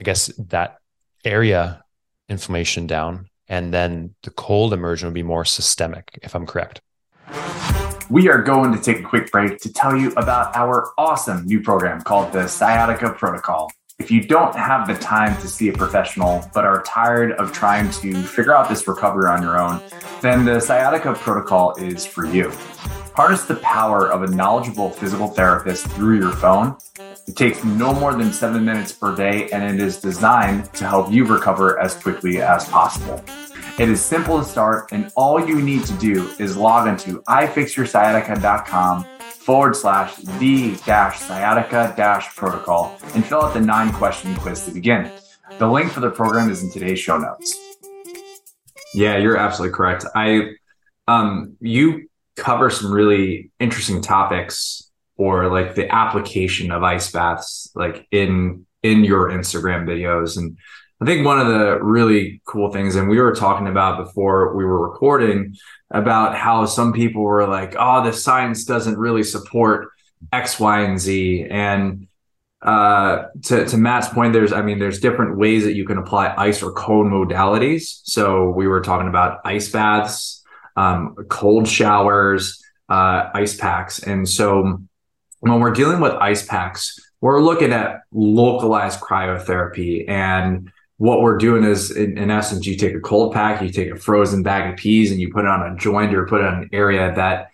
i 0.00 0.04
guess 0.04 0.26
that 0.38 0.78
area 1.24 1.82
inflammation 2.28 2.86
down 2.86 3.28
and 3.48 3.72
then 3.72 4.14
the 4.22 4.30
cold 4.30 4.72
immersion 4.72 5.06
would 5.06 5.14
be 5.14 5.22
more 5.22 5.44
systemic 5.44 6.18
if 6.22 6.34
i'm 6.34 6.46
correct 6.46 6.80
we 8.10 8.28
are 8.28 8.42
going 8.42 8.72
to 8.72 8.80
take 8.80 9.00
a 9.00 9.02
quick 9.02 9.30
break 9.30 9.58
to 9.58 9.72
tell 9.72 9.96
you 9.96 10.12
about 10.12 10.54
our 10.56 10.92
awesome 10.96 11.44
new 11.46 11.60
program 11.60 12.00
called 12.00 12.32
the 12.32 12.46
sciatica 12.46 13.10
protocol 13.10 13.70
if 13.98 14.10
you 14.10 14.20
don't 14.20 14.54
have 14.54 14.86
the 14.86 14.94
time 14.94 15.40
to 15.40 15.48
see 15.48 15.68
a 15.68 15.72
professional 15.72 16.48
but 16.52 16.64
are 16.64 16.82
tired 16.82 17.32
of 17.32 17.52
trying 17.52 17.90
to 17.92 18.22
figure 18.24 18.54
out 18.54 18.68
this 18.68 18.86
recovery 18.86 19.26
on 19.26 19.40
your 19.40 19.58
own, 19.58 19.80
then 20.20 20.44
the 20.44 20.60
sciatica 20.60 21.14
protocol 21.14 21.74
is 21.76 22.04
for 22.04 22.26
you. 22.26 22.52
Harness 23.14 23.44
the 23.44 23.56
power 23.56 24.10
of 24.12 24.22
a 24.22 24.26
knowledgeable 24.26 24.90
physical 24.90 25.28
therapist 25.28 25.86
through 25.92 26.18
your 26.18 26.32
phone. 26.32 26.76
It 27.26 27.36
takes 27.36 27.64
no 27.64 27.94
more 27.94 28.12
than 28.12 28.34
seven 28.34 28.66
minutes 28.66 28.92
per 28.92 29.16
day 29.16 29.48
and 29.50 29.64
it 29.64 29.80
is 29.80 29.98
designed 29.98 30.72
to 30.74 30.86
help 30.86 31.10
you 31.10 31.24
recover 31.24 31.80
as 31.80 31.94
quickly 31.94 32.42
as 32.42 32.68
possible. 32.68 33.24
It 33.78 33.90
is 33.90 34.02
simple 34.02 34.38
to 34.38 34.44
start, 34.44 34.90
and 34.92 35.12
all 35.16 35.46
you 35.46 35.60
need 35.60 35.84
to 35.84 35.92
do 35.98 36.30
is 36.38 36.56
log 36.56 36.88
into 36.88 37.20
ifixyoursciatica.com 37.24 39.04
forward 39.20 39.76
slash 39.76 40.16
the 40.16 40.76
dash 40.86 41.18
sciatica 41.20 41.92
dash 41.94 42.34
protocol 42.34 42.98
and 43.14 43.22
fill 43.22 43.42
out 43.42 43.52
the 43.52 43.60
nine 43.60 43.92
question 43.92 44.34
quiz 44.36 44.64
to 44.64 44.70
begin. 44.70 45.12
The 45.58 45.68
link 45.68 45.92
for 45.92 46.00
the 46.00 46.10
program 46.10 46.50
is 46.50 46.62
in 46.62 46.70
today's 46.70 46.98
show 46.98 47.18
notes. 47.18 47.54
Yeah, 48.94 49.18
you're 49.18 49.36
absolutely 49.36 49.76
correct. 49.76 50.06
I 50.14 50.52
um 51.06 51.58
you 51.60 52.08
cover 52.34 52.70
some 52.70 52.90
really 52.90 53.50
interesting 53.60 54.00
topics 54.00 54.90
or 55.18 55.48
like 55.50 55.74
the 55.74 55.94
application 55.94 56.70
of 56.70 56.82
ice 56.82 57.12
baths 57.12 57.70
like 57.74 58.06
in 58.10 58.64
in 58.82 59.04
your 59.04 59.30
Instagram 59.30 59.84
videos 59.84 60.38
and 60.38 60.56
I 61.00 61.04
think 61.04 61.26
one 61.26 61.38
of 61.38 61.46
the 61.46 61.78
really 61.82 62.40
cool 62.46 62.72
things, 62.72 62.96
and 62.96 63.08
we 63.08 63.20
were 63.20 63.34
talking 63.34 63.66
about 63.66 64.02
before 64.02 64.56
we 64.56 64.64
were 64.64 64.88
recording, 64.88 65.54
about 65.90 66.34
how 66.34 66.64
some 66.64 66.92
people 66.92 67.22
were 67.22 67.46
like, 67.46 67.74
oh, 67.78 68.02
the 68.02 68.12
science 68.12 68.64
doesn't 68.64 68.96
really 68.96 69.22
support 69.22 69.90
X, 70.32 70.58
Y, 70.58 70.80
and 70.80 70.98
Z. 70.98 71.46
And 71.50 72.08
uh, 72.62 73.24
to, 73.44 73.66
to 73.66 73.76
Matt's 73.76 74.08
point, 74.08 74.32
there's, 74.32 74.52
I 74.52 74.62
mean, 74.62 74.78
there's 74.78 74.98
different 74.98 75.36
ways 75.36 75.64
that 75.64 75.74
you 75.74 75.84
can 75.84 75.98
apply 75.98 76.34
ice 76.36 76.62
or 76.62 76.72
cold 76.72 77.06
modalities. 77.06 78.00
So 78.04 78.48
we 78.48 78.66
were 78.66 78.80
talking 78.80 79.08
about 79.08 79.40
ice 79.44 79.68
baths, 79.68 80.42
um, 80.76 81.14
cold 81.28 81.68
showers, 81.68 82.64
uh, 82.88 83.28
ice 83.34 83.54
packs. 83.56 84.02
And 84.02 84.26
so 84.26 84.80
when 85.40 85.60
we're 85.60 85.72
dealing 85.72 86.00
with 86.00 86.12
ice 86.14 86.46
packs, 86.46 86.98
we're 87.20 87.42
looking 87.42 87.72
at 87.72 88.00
localized 88.12 89.00
cryotherapy 89.00 90.08
and 90.08 90.70
what 90.98 91.20
we're 91.20 91.36
doing 91.36 91.64
is 91.64 91.90
in, 91.90 92.16
in, 92.16 92.30
essence 92.30 92.66
you 92.66 92.76
take 92.76 92.94
a 92.94 93.00
cold 93.00 93.34
pack 93.34 93.60
you 93.60 93.70
take 93.70 93.90
a 93.90 93.96
frozen 93.96 94.42
bag 94.42 94.72
of 94.72 94.78
peas 94.78 95.10
and 95.10 95.20
you 95.20 95.30
put 95.32 95.44
it 95.44 95.48
on 95.48 95.72
a 95.72 95.76
joint 95.76 96.14
or 96.14 96.26
put 96.26 96.40
it 96.40 96.46
on 96.46 96.62
an 96.62 96.70
area 96.72 97.14
that 97.14 97.50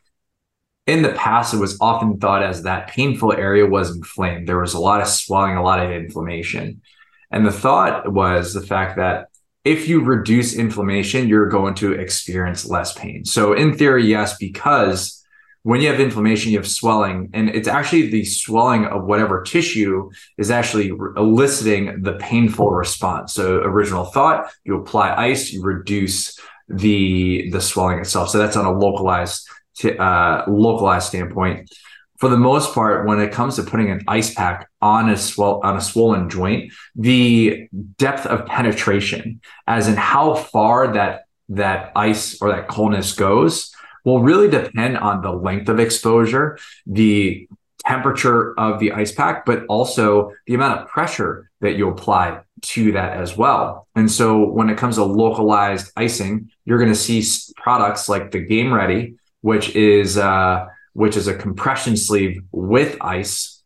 in 0.86 1.02
the 1.02 1.12
past 1.12 1.54
it 1.54 1.58
was 1.58 1.78
often 1.80 2.18
thought 2.18 2.42
as 2.42 2.62
that 2.62 2.88
painful 2.88 3.32
area 3.32 3.66
was 3.66 3.94
inflamed. 3.94 4.48
There 4.48 4.58
was 4.58 4.74
a 4.74 4.80
lot 4.80 5.00
of 5.00 5.08
swelling 5.08 5.56
a 5.56 5.62
lot 5.62 5.84
of 5.84 5.90
inflammation. 5.90 6.82
And 7.30 7.46
the 7.46 7.52
thought 7.52 8.12
was 8.12 8.52
the 8.52 8.60
fact 8.60 8.96
that 8.96 9.28
if 9.64 9.88
you 9.88 10.02
reduce 10.02 10.54
inflammation 10.54 11.28
you're 11.28 11.48
going 11.48 11.74
to 11.74 11.92
experience 11.92 12.66
less 12.66 12.92
pain. 12.94 13.24
So 13.24 13.52
in 13.52 13.76
theory 13.76 14.06
yes 14.06 14.36
because 14.36 15.21
when 15.64 15.80
you 15.80 15.88
have 15.88 16.00
inflammation, 16.00 16.50
you 16.50 16.58
have 16.58 16.68
swelling, 16.68 17.30
and 17.32 17.48
it's 17.50 17.68
actually 17.68 18.10
the 18.10 18.24
swelling 18.24 18.84
of 18.86 19.04
whatever 19.04 19.42
tissue 19.42 20.10
is 20.36 20.50
actually 20.50 20.88
eliciting 21.16 22.02
the 22.02 22.14
painful 22.14 22.70
response. 22.70 23.32
So, 23.34 23.58
original 23.58 24.06
thought, 24.06 24.50
you 24.64 24.76
apply 24.76 25.14
ice, 25.14 25.52
you 25.52 25.62
reduce 25.62 26.38
the 26.68 27.50
the 27.50 27.60
swelling 27.60 28.00
itself. 28.00 28.30
So 28.30 28.38
that's 28.38 28.56
on 28.56 28.64
a 28.64 28.72
localized 28.72 29.48
uh, 29.84 30.44
localized 30.48 31.08
standpoint. 31.08 31.70
For 32.18 32.28
the 32.28 32.36
most 32.36 32.72
part, 32.72 33.06
when 33.06 33.20
it 33.20 33.32
comes 33.32 33.56
to 33.56 33.64
putting 33.64 33.90
an 33.90 34.02
ice 34.06 34.32
pack 34.32 34.68
on 34.80 35.10
a 35.10 35.16
swell 35.16 35.60
on 35.62 35.76
a 35.76 35.80
swollen 35.80 36.28
joint, 36.28 36.72
the 36.94 37.68
depth 37.98 38.26
of 38.26 38.46
penetration, 38.46 39.40
as 39.66 39.88
in 39.88 39.96
how 39.96 40.34
far 40.34 40.94
that 40.94 41.24
that 41.48 41.92
ice 41.96 42.40
or 42.40 42.50
that 42.50 42.68
coldness 42.68 43.12
goes, 43.12 43.74
will 44.04 44.20
really 44.20 44.48
depend 44.48 44.98
on 44.98 45.22
the 45.22 45.32
length 45.32 45.68
of 45.68 45.78
exposure, 45.78 46.58
the 46.86 47.48
temperature 47.86 48.58
of 48.58 48.78
the 48.78 48.92
ice 48.92 49.12
pack, 49.12 49.44
but 49.44 49.64
also 49.66 50.32
the 50.46 50.54
amount 50.54 50.80
of 50.80 50.88
pressure 50.88 51.50
that 51.60 51.76
you 51.76 51.88
apply 51.88 52.40
to 52.62 52.92
that 52.92 53.16
as 53.16 53.36
well. 53.36 53.88
And 53.94 54.10
so 54.10 54.48
when 54.48 54.70
it 54.70 54.78
comes 54.78 54.96
to 54.96 55.04
localized 55.04 55.92
icing, 55.96 56.50
you're 56.64 56.78
going 56.78 56.92
to 56.92 56.96
see 56.96 57.24
products 57.56 58.08
like 58.08 58.30
the 58.30 58.40
Game 58.40 58.72
Ready, 58.72 59.16
which 59.40 59.74
is 59.74 60.16
uh, 60.16 60.66
which 60.92 61.16
is 61.16 61.26
a 61.26 61.34
compression 61.34 61.96
sleeve 61.96 62.42
with 62.52 62.96
ice 63.00 63.62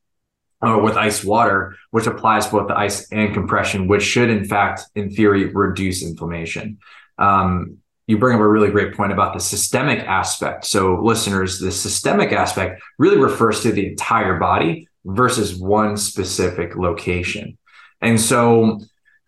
or 0.62 0.80
with 0.80 0.96
ice 0.96 1.22
water, 1.22 1.76
which 1.90 2.06
applies 2.06 2.46
both 2.46 2.68
the 2.68 2.78
ice 2.78 3.10
and 3.12 3.34
compression, 3.34 3.88
which 3.88 4.02
should 4.02 4.30
in 4.30 4.44
fact, 4.44 4.82
in 4.94 5.10
theory, 5.10 5.46
reduce 5.46 6.02
inflammation. 6.02 6.78
Um, 7.18 7.78
you 8.06 8.18
bring 8.18 8.36
up 8.36 8.40
a 8.40 8.48
really 8.48 8.70
great 8.70 8.94
point 8.94 9.12
about 9.12 9.34
the 9.34 9.40
systemic 9.40 10.00
aspect. 10.00 10.64
So, 10.64 11.00
listeners, 11.02 11.58
the 11.58 11.72
systemic 11.72 12.32
aspect 12.32 12.82
really 12.98 13.18
refers 13.18 13.62
to 13.62 13.72
the 13.72 13.86
entire 13.86 14.38
body 14.38 14.88
versus 15.04 15.56
one 15.56 15.96
specific 15.96 16.76
location. 16.76 17.58
And 18.00 18.20
so, 18.20 18.80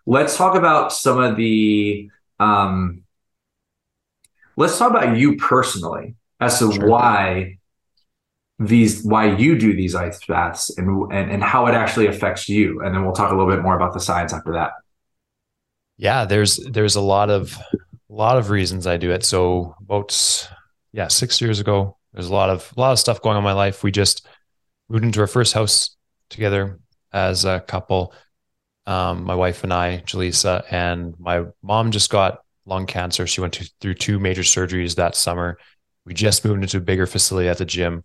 let's 0.06 0.36
talk 0.36 0.54
about 0.54 0.92
some 0.92 1.18
of 1.18 1.36
the, 1.36 2.10
um, 2.38 3.02
let's 4.56 4.78
talk 4.78 4.90
about 4.90 5.16
you 5.16 5.36
personally 5.36 6.14
as 6.40 6.58
to 6.60 6.72
sure. 6.72 6.88
why 6.88 7.58
these 8.60 9.04
why 9.04 9.36
you 9.36 9.56
do 9.56 9.74
these 9.74 9.94
ice 9.94 10.18
baths 10.26 10.76
and, 10.78 11.12
and 11.12 11.30
and 11.30 11.42
how 11.44 11.66
it 11.66 11.74
actually 11.74 12.08
affects 12.08 12.48
you 12.48 12.82
and 12.82 12.92
then 12.92 13.04
we'll 13.04 13.14
talk 13.14 13.30
a 13.30 13.34
little 13.34 13.50
bit 13.50 13.62
more 13.62 13.76
about 13.76 13.92
the 13.92 14.00
science 14.00 14.32
after 14.32 14.52
that 14.52 14.72
yeah 15.96 16.24
there's 16.24 16.56
there's 16.56 16.96
a 16.96 17.00
lot 17.00 17.30
of 17.30 17.56
a 18.10 18.14
lot 18.14 18.38
of 18.38 18.50
reasons 18.50 18.86
I 18.86 18.96
do 18.96 19.10
it. 19.10 19.24
So 19.24 19.74
about 19.80 20.48
yeah, 20.92 21.08
six 21.08 21.40
years 21.40 21.60
ago, 21.60 21.96
there's 22.12 22.28
a 22.28 22.32
lot 22.32 22.50
of 22.50 22.72
a 22.76 22.80
lot 22.80 22.92
of 22.92 22.98
stuff 22.98 23.20
going 23.20 23.36
on 23.36 23.42
in 23.42 23.44
my 23.44 23.52
life. 23.52 23.82
We 23.82 23.90
just 23.90 24.26
moved 24.88 25.04
into 25.04 25.20
our 25.20 25.26
first 25.26 25.52
house 25.52 25.96
together 26.30 26.80
as 27.12 27.44
a 27.44 27.60
couple. 27.60 28.14
Um, 28.86 29.24
my 29.24 29.34
wife 29.34 29.64
and 29.64 29.72
I, 29.72 30.02
Jaleesa, 30.06 30.64
and 30.70 31.14
my 31.18 31.44
mom 31.62 31.90
just 31.90 32.10
got 32.10 32.40
lung 32.64 32.86
cancer. 32.86 33.26
She 33.26 33.42
went 33.42 33.54
to, 33.54 33.70
through 33.80 33.94
two 33.94 34.18
major 34.18 34.42
surgeries 34.42 34.94
that 34.94 35.14
summer. 35.14 35.58
We 36.06 36.14
just 36.14 36.44
moved 36.44 36.62
into 36.62 36.78
a 36.78 36.80
bigger 36.80 37.06
facility 37.06 37.48
at 37.48 37.58
the 37.58 37.66
gym. 37.66 38.02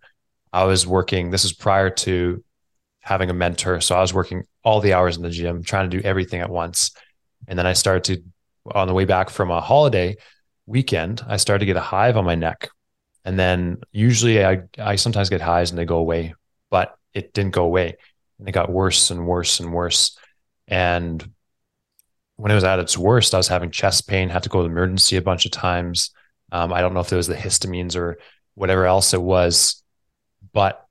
I 0.52 0.64
was 0.64 0.86
working, 0.86 1.30
this 1.30 1.44
is 1.44 1.54
prior 1.54 1.88
to 1.90 2.44
having 3.00 3.30
a 3.30 3.34
mentor. 3.34 3.80
So 3.80 3.96
I 3.96 4.00
was 4.00 4.12
working 4.12 4.44
all 4.62 4.80
the 4.80 4.92
hours 4.92 5.16
in 5.16 5.22
the 5.22 5.30
gym, 5.30 5.62
trying 5.62 5.88
to 5.88 5.96
do 5.96 6.06
everything 6.06 6.40
at 6.40 6.50
once. 6.50 6.90
And 7.48 7.58
then 7.58 7.66
I 7.66 7.72
started 7.72 8.04
to 8.04 8.22
on 8.72 8.88
the 8.88 8.94
way 8.94 9.04
back 9.04 9.30
from 9.30 9.50
a 9.50 9.60
holiday 9.60 10.16
weekend, 10.66 11.22
I 11.26 11.36
started 11.36 11.60
to 11.60 11.66
get 11.66 11.76
a 11.76 11.80
hive 11.80 12.16
on 12.16 12.24
my 12.24 12.34
neck. 12.34 12.70
And 13.24 13.38
then 13.38 13.78
usually 13.92 14.44
I, 14.44 14.62
I 14.78 14.96
sometimes 14.96 15.30
get 15.30 15.40
hives 15.40 15.70
and 15.70 15.78
they 15.78 15.84
go 15.84 15.98
away, 15.98 16.34
but 16.70 16.96
it 17.12 17.32
didn't 17.32 17.52
go 17.52 17.64
away. 17.64 17.96
And 18.38 18.48
it 18.48 18.52
got 18.52 18.70
worse 18.70 19.10
and 19.10 19.26
worse 19.26 19.60
and 19.60 19.72
worse. 19.72 20.18
And 20.68 21.26
when 22.36 22.50
it 22.50 22.54
was 22.54 22.64
at 22.64 22.78
its 22.78 22.98
worst, 22.98 23.34
I 23.34 23.38
was 23.38 23.48
having 23.48 23.70
chest 23.70 24.08
pain, 24.08 24.28
had 24.28 24.42
to 24.42 24.48
go 24.48 24.62
to 24.62 24.68
the 24.68 24.72
emergency 24.72 25.16
a 25.16 25.22
bunch 25.22 25.44
of 25.44 25.52
times. 25.52 26.10
Um, 26.52 26.72
I 26.72 26.80
don't 26.80 26.94
know 26.94 27.00
if 27.00 27.12
it 27.12 27.16
was 27.16 27.26
the 27.26 27.34
histamines 27.34 27.96
or 27.96 28.18
whatever 28.54 28.86
else 28.86 29.14
it 29.14 29.22
was, 29.22 29.82
but, 30.52 30.84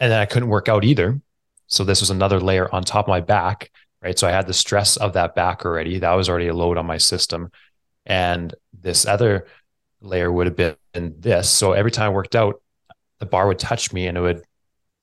and 0.00 0.10
then 0.10 0.20
I 0.20 0.26
couldn't 0.26 0.48
work 0.48 0.68
out 0.68 0.84
either. 0.84 1.20
So 1.66 1.84
this 1.84 2.00
was 2.00 2.10
another 2.10 2.40
layer 2.40 2.72
on 2.72 2.84
top 2.84 3.06
of 3.06 3.10
my 3.10 3.20
back 3.20 3.70
right? 4.02 4.18
So 4.18 4.26
I 4.28 4.32
had 4.32 4.46
the 4.46 4.54
stress 4.54 4.96
of 4.96 5.14
that 5.14 5.34
back 5.34 5.64
already. 5.64 5.98
That 5.98 6.12
was 6.12 6.28
already 6.28 6.48
a 6.48 6.54
load 6.54 6.78
on 6.78 6.86
my 6.86 6.98
system. 6.98 7.50
And 8.06 8.54
this 8.72 9.06
other 9.06 9.46
layer 10.00 10.30
would 10.30 10.46
have 10.46 10.56
been 10.56 10.76
this. 11.18 11.50
So 11.50 11.72
every 11.72 11.90
time 11.90 12.06
I 12.06 12.14
worked 12.14 12.36
out, 12.36 12.62
the 13.18 13.26
bar 13.26 13.46
would 13.48 13.58
touch 13.58 13.92
me 13.92 14.06
and 14.06 14.16
it 14.16 14.20
would 14.20 14.42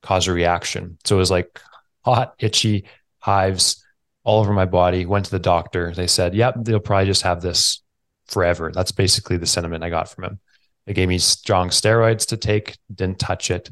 cause 0.01 0.27
a 0.27 0.33
reaction. 0.33 0.97
So 1.03 1.15
it 1.15 1.19
was 1.19 1.31
like 1.31 1.59
hot, 2.03 2.35
itchy 2.39 2.85
hives 3.19 3.83
all 4.23 4.39
over 4.39 4.53
my 4.53 4.65
body. 4.65 5.05
Went 5.05 5.25
to 5.25 5.31
the 5.31 5.39
doctor. 5.39 5.93
They 5.93 6.07
said, 6.07 6.33
yep, 6.33 6.55
they'll 6.57 6.79
probably 6.79 7.07
just 7.07 7.23
have 7.23 7.41
this 7.41 7.81
forever. 8.27 8.71
That's 8.73 8.91
basically 8.91 9.37
the 9.37 9.45
sentiment 9.45 9.83
I 9.83 9.89
got 9.89 10.09
from 10.09 10.23
him. 10.23 10.39
They 10.85 10.93
gave 10.93 11.09
me 11.09 11.17
strong 11.17 11.69
steroids 11.69 12.27
to 12.27 12.37
take, 12.37 12.77
didn't 12.93 13.19
touch 13.19 13.51
it. 13.51 13.69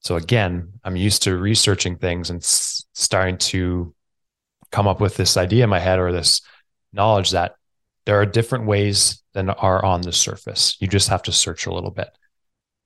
So 0.00 0.16
again, 0.16 0.74
I'm 0.84 0.96
used 0.96 1.22
to 1.22 1.36
researching 1.36 1.96
things 1.96 2.28
and 2.28 2.42
starting 2.42 3.38
to 3.38 3.93
come 4.70 4.86
up 4.86 5.00
with 5.00 5.16
this 5.16 5.36
idea 5.36 5.64
in 5.64 5.70
my 5.70 5.80
head 5.80 5.98
or 5.98 6.12
this 6.12 6.42
knowledge 6.92 7.30
that 7.30 7.54
there 8.06 8.20
are 8.20 8.26
different 8.26 8.66
ways 8.66 9.22
than 9.32 9.50
are 9.50 9.84
on 9.84 10.02
the 10.02 10.12
surface. 10.12 10.76
You 10.80 10.88
just 10.88 11.08
have 11.08 11.22
to 11.24 11.32
search 11.32 11.66
a 11.66 11.72
little 11.72 11.90
bit. 11.90 12.08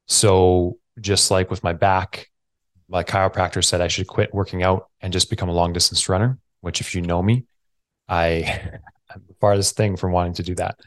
So, 0.07 0.79
just 1.01 1.31
like 1.31 1.51
with 1.51 1.63
my 1.63 1.73
back, 1.73 2.29
my 2.89 3.05
chiropractor 3.05 3.65
said 3.65 3.81
I 3.81 3.89
should 3.89 4.07
quit 4.07 4.35
working 4.35 4.63
out 4.63 4.89
and 5.01 5.13
just 5.13 5.31
become 5.31 5.49
a 5.49 5.53
long 5.53 5.73
distance 5.73 6.09
runner, 6.09 6.39
which, 6.61 6.81
if 6.81 6.95
you 6.95 7.03
know 7.03 7.23
me, 7.23 7.45
I 8.09 8.27
am 9.15 9.23
the 9.27 9.35
farthest 9.41 9.77
thing 9.77 9.97
from 9.97 10.13
wanting 10.13 10.35
to 10.35 10.43
do 10.43 10.55
that, 10.57 10.79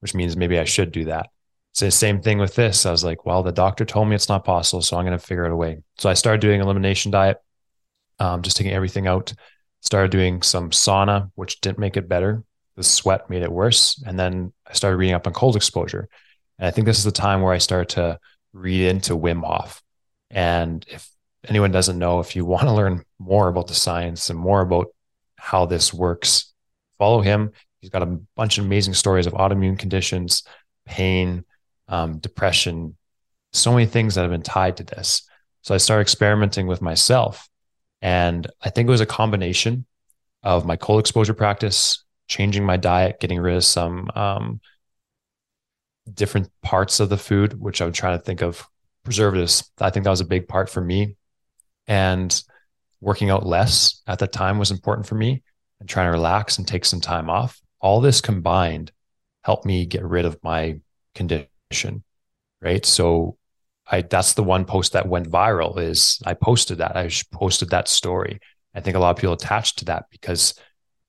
which 0.00 0.14
means 0.14 0.36
maybe 0.36 0.58
I 0.58 0.64
should 0.64 0.92
do 0.92 1.04
that. 1.06 1.28
So, 1.74 1.84
the 1.84 1.90
same 1.90 2.22
thing 2.22 2.38
with 2.38 2.54
this. 2.54 2.86
I 2.86 2.90
was 2.90 3.04
like, 3.04 3.26
well, 3.26 3.42
the 3.42 3.52
doctor 3.52 3.84
told 3.84 4.08
me 4.08 4.14
it's 4.14 4.30
not 4.30 4.44
possible, 4.44 4.80
so 4.80 4.96
I'm 4.96 5.04
going 5.04 5.18
to 5.18 5.24
figure 5.24 5.44
out 5.44 5.52
a 5.52 5.56
way. 5.56 5.82
So 5.98 6.08
I 6.08 6.14
started 6.14 6.40
doing 6.40 6.60
elimination 6.60 7.10
diet, 7.10 7.38
um, 8.18 8.42
just 8.42 8.56
taking 8.56 8.72
everything 8.72 9.06
out. 9.06 9.34
Started 9.86 10.10
doing 10.10 10.42
some 10.42 10.70
sauna, 10.70 11.30
which 11.36 11.60
didn't 11.60 11.78
make 11.78 11.96
it 11.96 12.08
better. 12.08 12.42
The 12.74 12.82
sweat 12.82 13.30
made 13.30 13.44
it 13.44 13.52
worse. 13.52 14.02
And 14.04 14.18
then 14.18 14.52
I 14.68 14.72
started 14.72 14.96
reading 14.96 15.14
up 15.14 15.28
on 15.28 15.32
cold 15.32 15.54
exposure. 15.54 16.08
And 16.58 16.66
I 16.66 16.72
think 16.72 16.86
this 16.86 16.98
is 16.98 17.04
the 17.04 17.12
time 17.12 17.40
where 17.40 17.52
I 17.52 17.58
started 17.58 17.90
to 17.90 18.18
read 18.52 18.88
into 18.88 19.16
Wim 19.16 19.44
Hof. 19.44 19.80
And 20.28 20.84
if 20.88 21.08
anyone 21.46 21.70
doesn't 21.70 22.00
know, 22.00 22.18
if 22.18 22.34
you 22.34 22.44
want 22.52 22.64
to 22.64 22.72
learn 22.72 23.04
more 23.20 23.46
about 23.46 23.68
the 23.68 23.74
science 23.74 24.28
and 24.28 24.36
more 24.36 24.60
about 24.60 24.88
how 25.36 25.66
this 25.66 25.94
works, 25.94 26.52
follow 26.98 27.20
him. 27.20 27.52
He's 27.80 27.90
got 27.90 28.02
a 28.02 28.18
bunch 28.34 28.58
of 28.58 28.64
amazing 28.64 28.94
stories 28.94 29.28
of 29.28 29.34
autoimmune 29.34 29.78
conditions, 29.78 30.42
pain, 30.84 31.44
um, 31.86 32.18
depression, 32.18 32.96
so 33.52 33.70
many 33.70 33.86
things 33.86 34.16
that 34.16 34.22
have 34.22 34.32
been 34.32 34.42
tied 34.42 34.78
to 34.78 34.82
this. 34.82 35.22
So 35.62 35.76
I 35.76 35.78
started 35.78 36.00
experimenting 36.00 36.66
with 36.66 36.82
myself. 36.82 37.48
And 38.02 38.46
I 38.62 38.70
think 38.70 38.88
it 38.88 38.90
was 38.90 39.00
a 39.00 39.06
combination 39.06 39.86
of 40.42 40.66
my 40.66 40.76
cold 40.76 41.00
exposure 41.00 41.34
practice, 41.34 42.04
changing 42.28 42.64
my 42.64 42.76
diet, 42.76 43.20
getting 43.20 43.40
rid 43.40 43.56
of 43.56 43.64
some 43.64 44.08
um, 44.14 44.60
different 46.12 46.50
parts 46.62 47.00
of 47.00 47.08
the 47.08 47.16
food, 47.16 47.58
which 47.60 47.80
I'm 47.80 47.92
trying 47.92 48.18
to 48.18 48.24
think 48.24 48.42
of 48.42 48.66
preservatives. 49.04 49.70
I 49.80 49.90
think 49.90 50.04
that 50.04 50.10
was 50.10 50.20
a 50.20 50.26
big 50.26 50.48
part 50.48 50.68
for 50.68 50.80
me. 50.80 51.16
And 51.86 52.42
working 53.00 53.30
out 53.30 53.46
less 53.46 54.02
at 54.06 54.18
the 54.18 54.26
time 54.26 54.58
was 54.58 54.70
important 54.70 55.06
for 55.06 55.14
me 55.14 55.42
and 55.80 55.88
trying 55.88 56.06
to 56.06 56.12
relax 56.12 56.58
and 56.58 56.66
take 56.66 56.84
some 56.84 57.00
time 57.00 57.30
off. 57.30 57.60
All 57.80 58.00
this 58.00 58.20
combined 58.20 58.92
helped 59.42 59.64
me 59.64 59.86
get 59.86 60.04
rid 60.04 60.24
of 60.24 60.42
my 60.42 60.80
condition. 61.14 62.02
Right. 62.60 62.84
So 62.84 63.36
I 63.88 64.02
that's 64.02 64.34
the 64.34 64.42
one 64.42 64.64
post 64.64 64.92
that 64.92 65.08
went 65.08 65.30
viral 65.30 65.78
is 65.78 66.20
I 66.24 66.34
posted 66.34 66.78
that. 66.78 66.96
I 66.96 67.10
posted 67.32 67.70
that 67.70 67.88
story. 67.88 68.40
I 68.74 68.80
think 68.80 68.96
a 68.96 68.98
lot 68.98 69.10
of 69.10 69.16
people 69.16 69.34
attached 69.34 69.78
to 69.78 69.84
that 69.86 70.06
because 70.10 70.54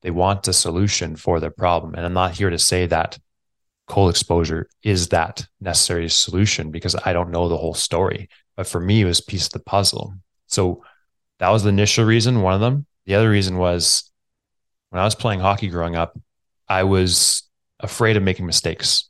they 0.02 0.12
want 0.12 0.48
a 0.48 0.54
solution 0.54 1.16
for 1.16 1.40
their 1.40 1.52
problem. 1.52 1.96
And 1.96 2.06
I'm 2.06 2.14
not 2.14 2.34
here 2.34 2.50
to 2.50 2.60
say 2.60 2.86
that 2.86 3.18
cold 3.88 4.10
exposure 4.10 4.70
is 4.84 5.10
that 5.10 5.46
necessary 5.60 6.10
solution 6.10 6.72
because 6.72 6.96
I 7.06 7.14
don't 7.14 7.32
know 7.32 7.48
the 7.48 7.58
whole 7.58 7.74
story. 7.74 8.30
But 8.56 8.68
for 8.68 8.80
me, 8.80 9.02
it 9.02 9.06
was 9.06 9.22
piece 9.22 9.48
of 9.48 9.54
the 9.54 9.60
puzzle. 9.60 10.14
So 10.48 10.84
that 11.40 11.50
was 11.50 11.64
the 11.64 11.70
initial 11.70 12.06
reason, 12.06 12.42
one 12.42 12.54
of 12.54 12.62
them. 12.62 12.86
The 13.06 13.16
other 13.16 13.30
reason 13.30 13.58
was 13.58 14.12
when 14.90 15.02
I 15.02 15.06
was 15.06 15.16
playing 15.16 15.40
hockey 15.40 15.70
growing 15.70 15.96
up, 15.96 16.18
I 16.68 16.84
was 16.84 17.44
afraid 17.80 18.18
of 18.18 18.24
making 18.24 18.46
mistakes. 18.46 19.10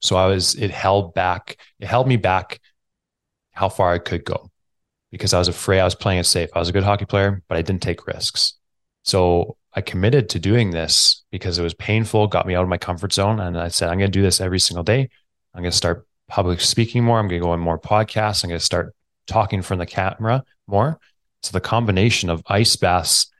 So 0.00 0.16
I 0.16 0.26
was, 0.26 0.54
it 0.54 0.70
held 0.70 1.14
back, 1.14 1.56
it 1.80 1.86
held 1.86 2.06
me 2.06 2.16
back 2.16 2.60
how 3.52 3.68
far 3.68 3.92
I 3.92 3.98
could 3.98 4.24
go 4.24 4.50
because 5.10 5.34
I 5.34 5.38
was 5.38 5.48
afraid 5.48 5.80
I 5.80 5.84
was 5.84 5.94
playing 5.94 6.20
it 6.20 6.24
safe. 6.24 6.50
I 6.54 6.58
was 6.58 6.68
a 6.68 6.72
good 6.72 6.84
hockey 6.84 7.06
player, 7.06 7.42
but 7.48 7.58
I 7.58 7.62
didn't 7.62 7.82
take 7.82 8.06
risks. 8.06 8.54
So 9.04 9.56
I 9.74 9.80
committed 9.80 10.28
to 10.30 10.38
doing 10.38 10.70
this 10.70 11.24
because 11.30 11.58
it 11.58 11.62
was 11.62 11.74
painful, 11.74 12.26
got 12.26 12.46
me 12.46 12.54
out 12.54 12.62
of 12.62 12.68
my 12.68 12.78
comfort 12.78 13.12
zone. 13.12 13.40
And 13.40 13.58
I 13.58 13.68
said, 13.68 13.88
I'm 13.88 13.98
going 13.98 14.10
to 14.10 14.18
do 14.18 14.22
this 14.22 14.40
every 14.40 14.60
single 14.60 14.84
day. 14.84 15.08
I'm 15.54 15.62
going 15.62 15.70
to 15.70 15.76
start 15.76 16.06
public 16.28 16.60
speaking 16.60 17.04
more. 17.04 17.18
I'm 17.18 17.26
going 17.26 17.40
to 17.40 17.44
go 17.44 17.52
on 17.52 17.60
more 17.60 17.78
podcasts. 17.78 18.44
I'm 18.44 18.48
going 18.48 18.58
to 18.58 18.64
start 18.64 18.94
talking 19.26 19.62
from 19.62 19.78
the 19.78 19.86
camera 19.86 20.44
more. 20.66 20.98
So 21.42 21.52
the 21.52 21.60
combination 21.60 22.28
of 22.28 22.42
ice 22.46 22.76
baths 22.76 23.30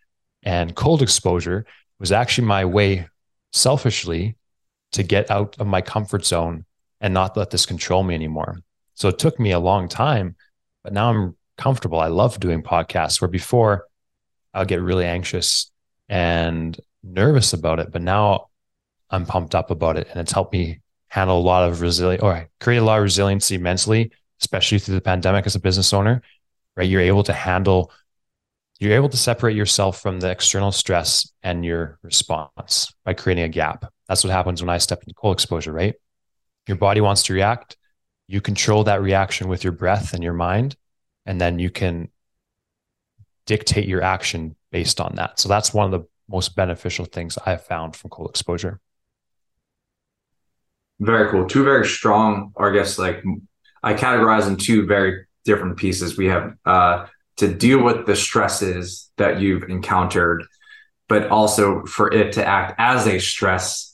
and 0.43 0.75
cold 0.75 1.03
exposure 1.03 1.67
was 1.99 2.13
actually 2.13 2.47
my 2.47 2.65
way 2.65 3.09
selfishly 3.53 4.37
to 4.93 5.03
get 5.03 5.31
out 5.31 5.57
of 5.59 5.67
my 5.67 5.81
comfort 5.81 6.25
zone 6.25 6.65
and 7.01 7.15
not 7.15 7.37
let 7.37 7.51
this 7.51 7.67
control 7.67 8.03
me 8.03 8.15
anymore. 8.15 8.59
So 8.95 9.09
it 9.09 9.19
took 9.19 9.39
me 9.39 9.53
a 9.53 9.61
long 9.61 9.89
time, 9.89 10.37
but 10.83 10.93
now 10.93 11.11
I'm 11.11 11.37
comfortable. 11.57 12.01
I 12.01 12.09
love 12.09 12.41
doing 12.41 12.63
podcasts 12.63 13.21
where 13.21 13.29
before 13.29 13.87
I'll 14.55 14.65
get 14.65 14.81
really 14.81 15.05
anxious 15.05 15.71
and 16.09 16.79
nervous 17.03 17.53
about 17.53 17.81
it, 17.81 17.93
but 17.93 18.03
now 18.03 18.49
I'm 19.11 19.27
pumped 19.27 19.55
up 19.55 19.71
about 19.71 19.97
it 19.97 20.09
and 20.11 20.21
it's 20.21 20.33
helped 20.33 20.53
me 20.53 20.81
handle 21.09 21.39
a 21.39 21.41
lot 21.41 21.69
of 21.69 21.81
resilience 21.81 22.23
or 22.23 22.49
create 22.61 22.79
a 22.79 22.85
lot 22.85 22.99
of 22.99 23.03
resiliency 23.03 23.59
mentally, 23.59 24.13
especially 24.41 24.79
through 24.79 24.95
the 24.95 25.01
pandemic 25.01 25.47
as 25.47 25.55
a 25.55 25.61
business 25.61 25.93
owner, 25.93 26.23
right? 26.77 26.89
You're 26.89 27.01
able 27.01 27.23
to 27.25 27.33
handle, 27.33 27.93
you're 28.79 28.95
able 28.95 29.09
to 29.09 29.17
separate 29.17 29.57
yourself 29.57 30.01
from 30.01 30.21
the 30.21 30.31
external 30.31 30.73
stress 30.73 31.31
and 31.43 31.65
your 31.65 31.99
response 32.03 32.93
by 33.05 33.15
creating 33.15 33.45
a 33.45 33.49
gap. 33.49 33.93
That's 34.09 34.25
what 34.25 34.33
happens 34.33 34.63
when 34.63 34.71
I 34.71 34.79
step 34.79 35.03
into 35.03 35.15
cold 35.15 35.37
exposure, 35.37 35.73
right? 35.73 35.95
Your 36.67 36.77
body 36.77 37.01
wants 37.01 37.25
to 37.25 37.35
react. 37.35 37.77
You 38.27 38.41
control 38.41 38.85
that 38.85 39.03
reaction 39.03 39.49
with 39.49 39.65
your 39.65 39.73
breath 39.73 40.15
and 40.15 40.23
your 40.23 40.33
mind, 40.33 40.77
and 41.27 41.41
then 41.41 41.59
you 41.59 41.71
can 41.71 42.09
dictate 43.47 43.89
your 43.89 44.03
action 44.03 44.57
based 44.71 45.01
on 45.01 45.15
that. 45.17 45.39
So 45.41 45.49
that's 45.49 45.73
one 45.73 45.93
of 45.93 46.01
the 46.01 46.07
most 46.29 46.55
beneficial 46.55 47.07
things 47.07 47.39
I've 47.47 47.65
found 47.65 47.97
from 47.97 48.11
cold 48.11 48.29
exposure. 48.29 48.81
Very 51.01 51.31
cool. 51.31 51.47
Two 51.47 51.65
very 51.65 51.87
strong, 51.87 52.53
or 52.55 52.71
I 52.71 52.75
guess 52.75 52.99
like 52.99 53.23
I 53.83 53.95
categorize 53.95 54.49
in 54.49 54.57
two 54.57 54.87
very 54.87 55.27
different 55.45 55.77
pieces. 55.77 56.19
We 56.19 56.27
have 56.27 56.55
uh, 56.67 57.07
to 57.37 57.53
deal 57.55 57.83
with 57.83 58.05
the 58.05 58.17
stresses 58.17 59.11
that 59.17 59.41
you've 59.41 59.65
encountered, 59.65 60.45
but 61.09 61.29
also 61.29 61.85
for 61.87 62.13
it 62.13 62.33
to 62.33 62.45
act 62.45 62.75
as 62.79 63.07
a 63.07 63.19
stress, 63.19 63.88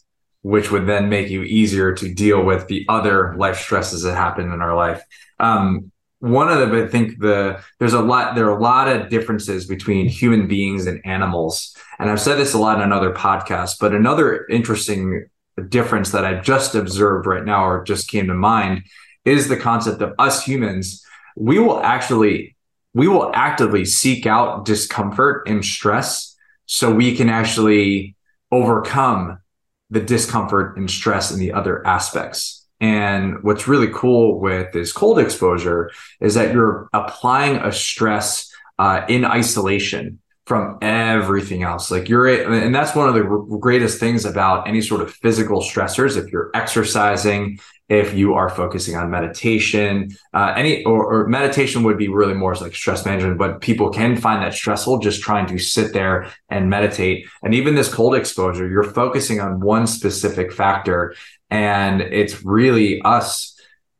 which 0.44 0.70
would 0.70 0.86
then 0.86 1.08
make 1.08 1.30
you 1.30 1.42
easier 1.42 1.94
to 1.94 2.12
deal 2.12 2.44
with 2.44 2.68
the 2.68 2.84
other 2.90 3.34
life 3.38 3.58
stresses 3.58 4.02
that 4.02 4.14
happen 4.14 4.52
in 4.52 4.60
our 4.60 4.76
life. 4.76 5.02
Um, 5.40 5.90
one 6.18 6.50
of 6.50 6.58
them, 6.58 6.74
I 6.74 6.86
think 6.86 7.18
the 7.18 7.62
there's 7.78 7.94
a 7.94 8.02
lot 8.02 8.34
there 8.34 8.46
are 8.50 8.58
a 8.58 8.62
lot 8.62 8.88
of 8.88 9.08
differences 9.08 9.66
between 9.66 10.06
human 10.06 10.46
beings 10.46 10.86
and 10.86 11.00
animals, 11.06 11.74
and 11.98 12.10
I've 12.10 12.20
said 12.20 12.36
this 12.36 12.52
a 12.52 12.58
lot 12.58 12.76
in 12.76 12.82
another 12.82 13.10
podcast. 13.14 13.76
But 13.80 13.94
another 13.94 14.46
interesting 14.50 15.26
difference 15.70 16.10
that 16.10 16.26
I 16.26 16.40
just 16.40 16.74
observed 16.74 17.26
right 17.26 17.44
now, 17.44 17.66
or 17.66 17.82
just 17.82 18.10
came 18.10 18.26
to 18.26 18.34
mind, 18.34 18.82
is 19.24 19.48
the 19.48 19.56
concept 19.56 20.02
of 20.02 20.12
us 20.18 20.44
humans. 20.44 21.02
We 21.36 21.58
will 21.58 21.80
actually 21.80 22.54
we 22.92 23.08
will 23.08 23.30
actively 23.34 23.86
seek 23.86 24.26
out 24.26 24.66
discomfort 24.66 25.48
and 25.48 25.64
stress 25.64 26.36
so 26.66 26.92
we 26.92 27.16
can 27.16 27.30
actually 27.30 28.14
overcome 28.52 29.38
the 29.90 30.00
discomfort 30.00 30.76
and 30.76 30.90
stress 30.90 31.30
in 31.30 31.38
the 31.38 31.52
other 31.52 31.86
aspects. 31.86 32.66
And 32.80 33.42
what's 33.42 33.68
really 33.68 33.88
cool 33.92 34.40
with 34.40 34.72
this 34.72 34.92
cold 34.92 35.18
exposure 35.18 35.90
is 36.20 36.34
that 36.34 36.52
you're 36.52 36.88
applying 36.92 37.56
a 37.56 37.72
stress 37.72 38.52
uh, 38.78 39.02
in 39.08 39.24
isolation 39.24 40.20
from 40.46 40.78
everything 40.82 41.62
else. 41.62 41.90
Like 41.90 42.08
you're, 42.08 42.26
and 42.26 42.74
that's 42.74 42.94
one 42.94 43.08
of 43.08 43.14
the 43.14 43.58
greatest 43.60 43.98
things 43.98 44.24
about 44.24 44.68
any 44.68 44.82
sort 44.82 45.00
of 45.00 45.14
physical 45.14 45.60
stressors. 45.60 46.22
If 46.22 46.30
you're 46.30 46.50
exercising, 46.54 47.58
if 47.88 48.14
you 48.14 48.34
are 48.34 48.48
focusing 48.48 48.96
on 48.96 49.10
meditation, 49.10 50.10
uh, 50.32 50.54
any 50.56 50.82
or, 50.84 51.04
or, 51.04 51.26
meditation 51.28 51.82
would 51.82 51.98
be 51.98 52.08
really 52.08 52.32
more 52.32 52.54
like 52.54 52.74
stress 52.74 53.04
management, 53.04 53.36
but 53.36 53.60
people 53.60 53.90
can 53.90 54.16
find 54.16 54.42
that 54.42 54.54
stressful 54.54 54.98
just 54.98 55.20
trying 55.20 55.46
to 55.46 55.58
sit 55.58 55.92
there 55.92 56.30
and 56.48 56.70
meditate. 56.70 57.26
And 57.42 57.54
even 57.54 57.74
this 57.74 57.92
cold 57.92 58.14
exposure, 58.14 58.68
you're 58.68 58.82
focusing 58.82 59.40
on 59.40 59.60
one 59.60 59.86
specific 59.86 60.50
factor 60.52 61.14
and 61.50 62.00
it's 62.00 62.42
really 62.42 63.02
us, 63.02 63.54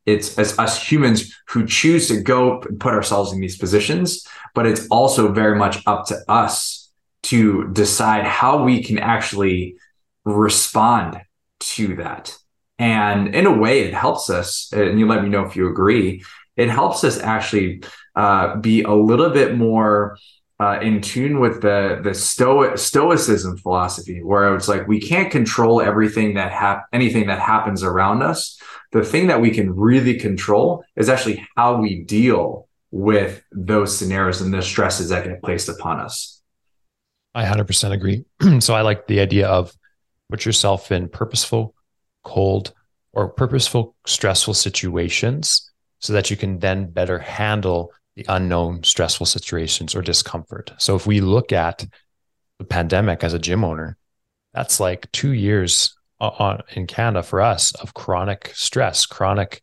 it's 0.07 0.39
as 0.39 0.59
us 0.59 0.83
humans 0.83 1.35
who 1.49 1.67
choose 1.67 2.09
to 2.09 2.23
go 2.23 2.61
put 2.81 2.95
ourselves 2.95 3.33
in 3.33 3.41
these 3.41 3.59
positions, 3.59 4.27
but 4.55 4.67
it's 4.67 4.87
also 4.89 5.31
very 5.31 5.59
much 5.59 5.83
up 5.87 6.07
to 6.07 6.17
us 6.27 6.91
to 7.25 7.69
decide 7.73 8.25
how 8.25 8.65
we 8.65 8.83
can 8.83 8.99
actually 8.99 9.77
respond 10.25 11.21
to 11.61 11.97
that. 11.97 12.37
And 12.79 13.35
in 13.35 13.47
a 13.47 13.57
way, 13.57 13.83
it 13.83 13.95
helps 13.95 14.31
us, 14.31 14.73
and 14.73 14.99
you 14.99 15.07
let 15.07 15.23
me 15.23 15.29
know 15.29 15.45
if 15.45 15.55
you 15.55 15.69
agree, 15.69 16.25
it 16.57 16.69
helps 16.69 17.05
us 17.05 17.19
actually 17.19 17.83
uh, 18.17 18.57
be 18.57 18.83
a 18.83 18.93
little 18.93 19.31
bit 19.31 19.57
more 19.57 20.19
uh, 20.61 20.79
in 20.81 21.01
tune 21.01 21.41
with 21.41 21.63
the 21.63 22.01
the 22.03 22.15
stoic 22.15 22.79
stoicism 22.79 23.57
philosophy, 23.57 24.23
where 24.23 24.55
it's 24.55 24.69
like 24.69 24.87
we 24.87 25.01
can't 25.01 25.31
control 25.31 25.81
everything 25.81 26.35
that 26.35 26.53
hap- 26.53 26.87
anything 26.93 27.27
that 27.27 27.41
happens 27.41 27.83
around 27.83 28.23
us. 28.23 28.61
The 28.93 29.05
thing 29.05 29.27
that 29.27 29.41
we 29.41 29.51
can 29.51 29.75
really 29.75 30.19
control 30.19 30.85
is 30.97 31.09
actually 31.09 31.45
how 31.57 31.81
we 31.81 32.05
deal 32.05 32.69
with 32.93 33.43
those 33.51 33.97
scenarios 33.97 34.41
and 34.41 34.55
the 34.55 34.63
stresses 34.63 35.09
that 35.09 35.25
get 35.25 35.43
placed 35.43 35.69
upon 35.69 35.99
us. 35.99 36.41
I 37.35 37.45
100% 37.45 37.91
agree. 37.91 38.25
so 38.61 38.75
I 38.75 38.83
like 38.83 39.09
the 39.09 39.19
idea 39.19 39.49
of 39.49 39.77
put 40.31 40.47
yourself 40.47 40.93
in 40.93 41.09
purposeful, 41.09 41.74
cold, 42.25 42.73
or 43.13 43.29
purposeful, 43.29 43.95
stressful 44.07 44.55
situations 44.55 45.71
so 46.01 46.13
that 46.13 46.31
you 46.31 46.37
can 46.37 46.59
then 46.59 46.91
better 46.91 47.19
handle 47.19 47.93
the 48.17 48.27
unknown 48.29 48.83
stressful 48.83 49.27
situations 49.27 49.95
or 49.95 50.03
discomfort. 50.03 50.73
So 50.79 50.97
if 50.97 51.07
we 51.07 51.21
look 51.21 51.53
at 51.53 51.87
the 52.59 52.65
pandemic 52.65 53.25
as 53.25 53.33
a 53.33 53.39
gym 53.39 53.65
owner, 53.65 53.97
that's 54.53 54.81
like 54.81 55.11
two 55.13 55.33
years 55.33 55.95
on, 56.21 56.63
in 56.75 56.87
Canada 56.87 57.23
for 57.23 57.41
us 57.41 57.75
of 57.77 57.95
chronic 57.95 58.53
stress, 58.55 59.07
chronic 59.07 59.63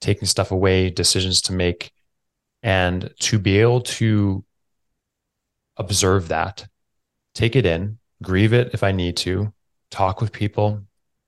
taking 0.00 0.26
stuff 0.26 0.50
away, 0.50 0.90
decisions 0.90 1.40
to 1.42 1.52
make, 1.52 1.92
and 2.62 3.12
to 3.20 3.38
be 3.38 3.58
able 3.58 3.80
to 3.80 4.44
observe 5.76 6.28
that, 6.28 6.66
take 7.34 7.56
it 7.56 7.66
in, 7.66 7.98
grieve 8.22 8.52
it 8.52 8.70
if 8.72 8.82
I 8.82 8.92
need 8.92 9.16
to, 9.18 9.52
talk 9.90 10.20
with 10.20 10.32
people 10.32 10.82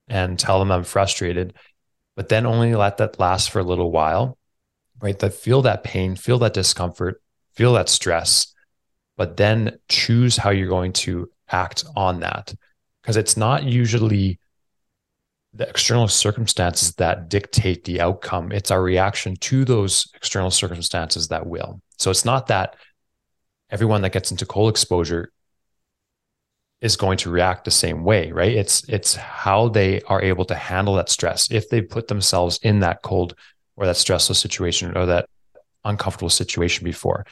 and 0.09 0.39
tell 0.39 0.59
them 0.59 0.71
I'm 0.71 0.85
frustrated, 0.85 1.55
but 2.17 2.29
then 2.29 2.47
only 2.47 2.75
let 2.75 2.99
that 2.99 3.19
last 3.19 3.51
for 3.51 3.59
a 3.59 3.65
little 3.65 3.91
while, 3.91 4.39
right? 5.01 5.19
That 5.19 5.35
feel 5.35 5.63
that 5.63 5.85
pain, 5.85 6.17
feel 6.17 6.39
that 6.41 6.55
discomfort, 6.55 7.23
feel 7.55 7.75
that 7.75 7.89
stress, 7.89 8.55
but 9.17 9.37
then 9.37 9.79
choose 9.89 10.37
how 10.37 10.51
you're 10.51 10.69
going 10.69 10.93
to 10.93 11.31
act 11.49 11.85
on 11.97 12.21
that. 12.21 12.55
Because 13.03 13.17
it's 13.17 13.37
not 13.37 13.65
usually 13.65 14.39
the 15.53 15.69
external 15.69 16.09
circumstances 16.09 16.95
that 16.97 17.29
dictate 17.29 17.85
the 17.85 18.01
outcome. 18.01 18.51
It's 18.51 18.71
our 18.71 18.83
reaction 18.83 19.37
to 19.37 19.65
those 19.65 20.09
external 20.15 20.51
circumstances 20.51 21.29
that 21.29 21.47
will. 21.47 21.81
So 21.99 22.11
it's 22.11 22.25
not 22.25 22.49
that 22.49 22.77
everyone 23.71 24.03
that 24.03 24.13
gets 24.13 24.31
into 24.31 24.47
cold 24.47 24.71
exposure 24.71 25.31
is 26.85 26.97
going 26.97 27.17
to 27.17 27.31
react 27.31 27.65
the 27.65 27.71
same 27.71 28.05
way, 28.05 28.31
right? 28.31 28.53
It's 28.53 28.87
it's 28.91 29.15
how 29.15 29.69
they 29.69 30.03
are 30.03 30.21
able 30.21 30.45
to 30.45 30.55
handle 30.55 30.95
that 30.97 31.09
stress. 31.09 31.51
If 31.51 31.71
they 31.71 31.81
put 31.81 32.09
themselves 32.09 32.61
in 32.63 32.81
that 32.81 33.01
cold 33.03 33.35
or 33.75 33.87
that 33.87 33.97
stressful 33.97 34.35
situation 34.35 34.95
or 34.95 35.07
that 35.07 35.27
uncomfortable 35.85 36.29
situation 36.29 36.85
before. 36.85 37.25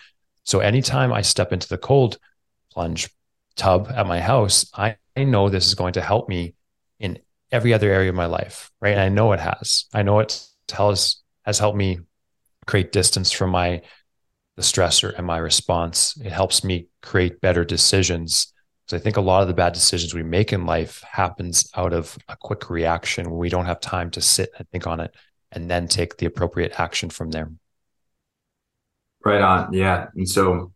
So 0.44 0.60
anytime 0.60 1.12
I 1.12 1.20
step 1.20 1.52
into 1.52 1.68
the 1.68 1.76
cold 1.76 2.16
plunge 2.72 3.10
tub 3.54 3.92
at 3.94 4.06
my 4.06 4.20
house, 4.20 4.70
I, 4.74 4.96
I 5.14 5.24
know 5.24 5.50
this 5.50 5.66
is 5.66 5.74
going 5.74 5.92
to 5.92 6.00
help 6.00 6.30
me 6.30 6.54
in 6.98 7.18
every 7.50 7.74
other 7.74 7.90
area 7.90 8.08
of 8.08 8.14
my 8.16 8.26
life, 8.26 8.70
right? 8.80 8.92
And 8.92 9.00
I 9.00 9.10
know 9.10 9.32
it 9.32 9.40
has. 9.40 9.84
I 9.92 10.02
know 10.02 10.20
it 10.20 10.44
tells 10.66 11.22
has 11.44 11.58
helped 11.58 11.76
me 11.76 12.00
create 12.66 12.90
distance 12.90 13.30
from 13.30 13.50
my 13.50 13.82
the 14.56 14.62
stressor 14.62 15.12
and 15.16 15.26
my 15.26 15.38
response. 15.38 16.16
It 16.24 16.32
helps 16.32 16.64
me 16.64 16.88
create 17.02 17.40
better 17.42 17.64
decisions. 17.64 18.51
Because 18.86 19.00
I 19.00 19.02
think 19.02 19.16
a 19.16 19.20
lot 19.20 19.42
of 19.42 19.48
the 19.48 19.54
bad 19.54 19.72
decisions 19.72 20.14
we 20.14 20.22
make 20.22 20.52
in 20.52 20.66
life 20.66 21.02
happens 21.02 21.70
out 21.76 21.92
of 21.92 22.18
a 22.28 22.36
quick 22.36 22.68
reaction 22.68 23.30
when 23.30 23.38
we 23.38 23.48
don't 23.48 23.66
have 23.66 23.80
time 23.80 24.10
to 24.12 24.20
sit 24.20 24.50
and 24.58 24.68
think 24.70 24.86
on 24.86 25.00
it 25.00 25.14
and 25.52 25.70
then 25.70 25.86
take 25.86 26.16
the 26.16 26.26
appropriate 26.26 26.78
action 26.80 27.10
from 27.10 27.30
there. 27.30 27.50
Right 29.24 29.40
on. 29.40 29.72
Yeah. 29.72 30.08
And 30.16 30.28
so 30.28 30.72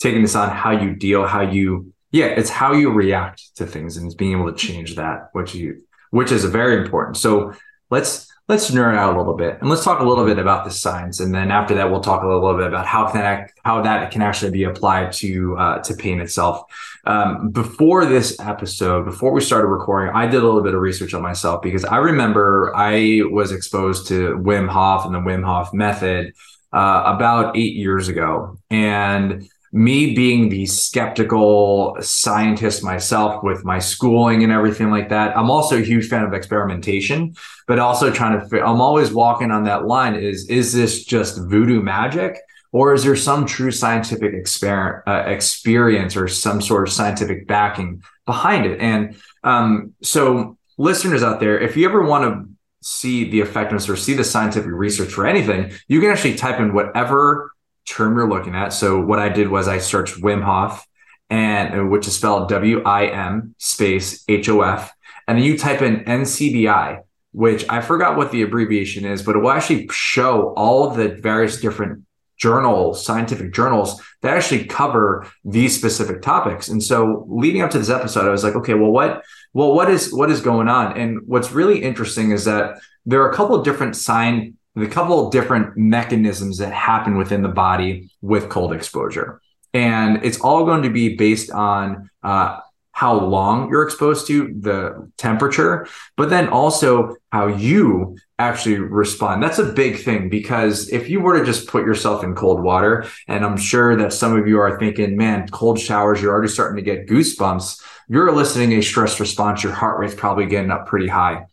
taking 0.00 0.22
this 0.22 0.36
on 0.36 0.50
how 0.50 0.70
you 0.70 0.94
deal, 0.94 1.26
how 1.26 1.42
you 1.42 1.92
yeah, 2.12 2.26
it's 2.26 2.50
how 2.50 2.74
you 2.74 2.90
react 2.90 3.56
to 3.56 3.66
things 3.66 3.96
and 3.96 4.14
being 4.18 4.32
able 4.32 4.52
to 4.52 4.56
change 4.56 4.96
that, 4.96 5.30
which 5.32 5.54
you 5.54 5.82
which 6.10 6.30
is 6.30 6.44
very 6.44 6.76
important. 6.76 7.16
So 7.16 7.54
let's 7.90 8.32
let's 8.48 8.70
nerd 8.70 8.96
out 8.96 9.14
a 9.14 9.18
little 9.18 9.34
bit 9.34 9.58
and 9.60 9.70
let's 9.70 9.84
talk 9.84 10.00
a 10.00 10.04
little 10.04 10.24
bit 10.24 10.38
about 10.38 10.64
the 10.64 10.70
science 10.70 11.20
and 11.20 11.32
then 11.34 11.50
after 11.50 11.74
that 11.74 11.90
we'll 11.90 12.00
talk 12.00 12.22
a 12.22 12.26
little 12.26 12.56
bit 12.56 12.66
about 12.66 12.86
how 12.86 13.10
that 13.10 13.52
how 13.64 13.80
that 13.82 14.10
can 14.10 14.20
actually 14.20 14.50
be 14.50 14.64
applied 14.64 15.12
to 15.12 15.56
uh, 15.56 15.78
to 15.78 15.94
pain 15.94 16.20
itself 16.20 16.64
um, 17.04 17.50
before 17.50 18.06
this 18.06 18.38
episode 18.40 19.04
before 19.04 19.32
we 19.32 19.40
started 19.40 19.66
recording 19.68 20.14
i 20.14 20.26
did 20.26 20.42
a 20.42 20.44
little 20.44 20.62
bit 20.62 20.74
of 20.74 20.80
research 20.80 21.14
on 21.14 21.22
myself 21.22 21.62
because 21.62 21.84
i 21.84 21.96
remember 21.96 22.72
i 22.76 23.20
was 23.30 23.52
exposed 23.52 24.06
to 24.06 24.36
wim 24.38 24.68
hof 24.68 25.04
and 25.04 25.14
the 25.14 25.18
wim 25.18 25.44
hof 25.44 25.72
method 25.72 26.32
uh, 26.72 27.02
about 27.06 27.56
eight 27.56 27.74
years 27.74 28.08
ago 28.08 28.58
and 28.70 29.48
me 29.72 30.14
being 30.14 30.50
the 30.50 30.66
skeptical 30.66 31.96
scientist 32.00 32.84
myself 32.84 33.42
with 33.42 33.64
my 33.64 33.78
schooling 33.78 34.42
and 34.42 34.52
everything 34.52 34.90
like 34.90 35.08
that, 35.08 35.36
I'm 35.36 35.50
also 35.50 35.78
a 35.78 35.82
huge 35.82 36.08
fan 36.08 36.24
of 36.24 36.34
experimentation, 36.34 37.34
but 37.66 37.78
also 37.78 38.10
trying 38.12 38.46
to, 38.48 38.62
I'm 38.62 38.82
always 38.82 39.12
walking 39.12 39.50
on 39.50 39.64
that 39.64 39.86
line 39.86 40.14
is, 40.14 40.46
is 40.50 40.74
this 40.74 41.04
just 41.04 41.38
voodoo 41.38 41.80
magic? 41.80 42.36
Or 42.72 42.94
is 42.94 43.04
there 43.04 43.16
some 43.16 43.46
true 43.46 43.70
scientific 43.70 44.32
exper- 44.32 45.02
uh, 45.06 45.24
experience 45.26 46.16
or 46.16 46.26
some 46.26 46.60
sort 46.60 46.88
of 46.88 46.92
scientific 46.92 47.46
backing 47.46 48.02
behind 48.24 48.66
it? 48.66 48.80
And 48.80 49.16
um, 49.44 49.92
so, 50.02 50.56
listeners 50.78 51.22
out 51.22 51.38
there, 51.38 51.60
if 51.60 51.76
you 51.76 51.86
ever 51.86 52.02
want 52.02 52.24
to 52.24 52.48
see 52.82 53.30
the 53.30 53.40
effectiveness 53.40 53.88
or 53.88 53.96
see 53.96 54.14
the 54.14 54.24
scientific 54.24 54.70
research 54.70 55.12
for 55.12 55.26
anything, 55.26 55.72
you 55.86 56.00
can 56.00 56.10
actually 56.10 56.34
type 56.34 56.58
in 56.58 56.74
whatever 56.74 57.52
term 57.84 58.16
you're 58.16 58.28
looking 58.28 58.54
at. 58.54 58.72
So 58.72 59.00
what 59.00 59.18
I 59.18 59.28
did 59.28 59.48
was 59.48 59.68
I 59.68 59.78
searched 59.78 60.20
Wim 60.20 60.42
Hof 60.42 60.86
and 61.30 61.80
uh, 61.80 61.84
which 61.84 62.06
is 62.06 62.16
spelled 62.16 62.48
W-I-M 62.48 63.54
space 63.58 64.24
H-O-F. 64.28 64.92
And 65.28 65.38
then 65.38 65.44
you 65.44 65.56
type 65.56 65.82
in 65.82 66.04
NCBI, 66.04 67.02
which 67.32 67.64
I 67.68 67.80
forgot 67.80 68.16
what 68.16 68.32
the 68.32 68.42
abbreviation 68.42 69.04
is, 69.04 69.22
but 69.22 69.36
it 69.36 69.38
will 69.38 69.50
actually 69.50 69.88
show 69.92 70.52
all 70.56 70.90
the 70.90 71.08
various 71.08 71.60
different 71.60 72.04
journals, 72.42 73.06
scientific 73.06 73.54
journals 73.54 74.02
that 74.22 74.36
actually 74.36 74.64
cover 74.64 75.28
these 75.44 75.76
specific 75.76 76.22
topics. 76.22 76.68
And 76.68 76.82
so 76.82 77.24
leading 77.28 77.62
up 77.62 77.70
to 77.70 77.78
this 77.78 77.88
episode, 77.88 78.26
I 78.26 78.30
was 78.30 78.42
like, 78.42 78.56
okay, 78.56 78.74
well, 78.74 78.90
what, 78.90 79.22
well, 79.52 79.72
what 79.72 79.88
is, 79.88 80.12
what 80.12 80.28
is 80.28 80.40
going 80.40 80.66
on? 80.66 80.98
And 80.98 81.20
what's 81.24 81.52
really 81.52 81.82
interesting 81.82 82.32
is 82.32 82.44
that 82.46 82.80
there 83.06 83.22
are 83.22 83.30
a 83.30 83.34
couple 83.34 83.54
of 83.54 83.64
different 83.64 83.94
sign 83.94 84.56
a 84.74 84.86
couple 84.86 85.26
of 85.26 85.32
different 85.32 85.76
mechanisms 85.76 86.56
that 86.56 86.72
happen 86.72 87.18
within 87.18 87.42
the 87.42 87.48
body 87.48 88.10
with 88.22 88.48
cold 88.48 88.72
exposure. 88.72 89.38
And 89.74 90.24
it's 90.24 90.40
all 90.40 90.64
going 90.64 90.82
to 90.82 90.90
be 90.90 91.14
based 91.14 91.50
on 91.50 92.08
uh, 92.22 92.58
how 92.92 93.18
long 93.18 93.68
you're 93.68 93.82
exposed 93.82 94.26
to 94.28 94.54
the 94.58 95.10
temperature, 95.18 95.86
but 96.16 96.30
then 96.30 96.48
also 96.48 97.16
how 97.30 97.48
you 97.48 98.16
actually 98.48 98.78
respond. 98.78 99.42
That's 99.42 99.58
a 99.58 99.72
big 99.72 100.02
thing 100.02 100.28
because 100.28 100.88
if 100.90 101.08
you 101.08 101.20
were 101.20 101.38
to 101.38 101.44
just 101.44 101.68
put 101.68 101.84
yourself 101.84 102.24
in 102.24 102.34
cold 102.34 102.62
water, 102.62 103.06
and 103.28 103.44
I'm 103.44 103.56
sure 103.56 103.96
that 103.96 104.12
some 104.12 104.36
of 104.36 104.46
you 104.46 104.58
are 104.60 104.78
thinking, 104.78 105.16
man, 105.16 105.48
cold 105.48 105.78
showers, 105.78 106.20
you're 106.20 106.32
already 106.32 106.52
starting 106.52 106.76
to 106.76 106.82
get 106.82 107.06
goosebumps. 107.06 107.82
You're 108.08 108.28
eliciting 108.28 108.72
a 108.72 108.82
stress 108.82 109.18
response. 109.20 109.62
Your 109.62 109.72
heart 109.72 109.98
rate's 109.98 110.14
probably 110.14 110.46
getting 110.46 110.70
up 110.70 110.86
pretty 110.86 111.08
high. 111.08 111.46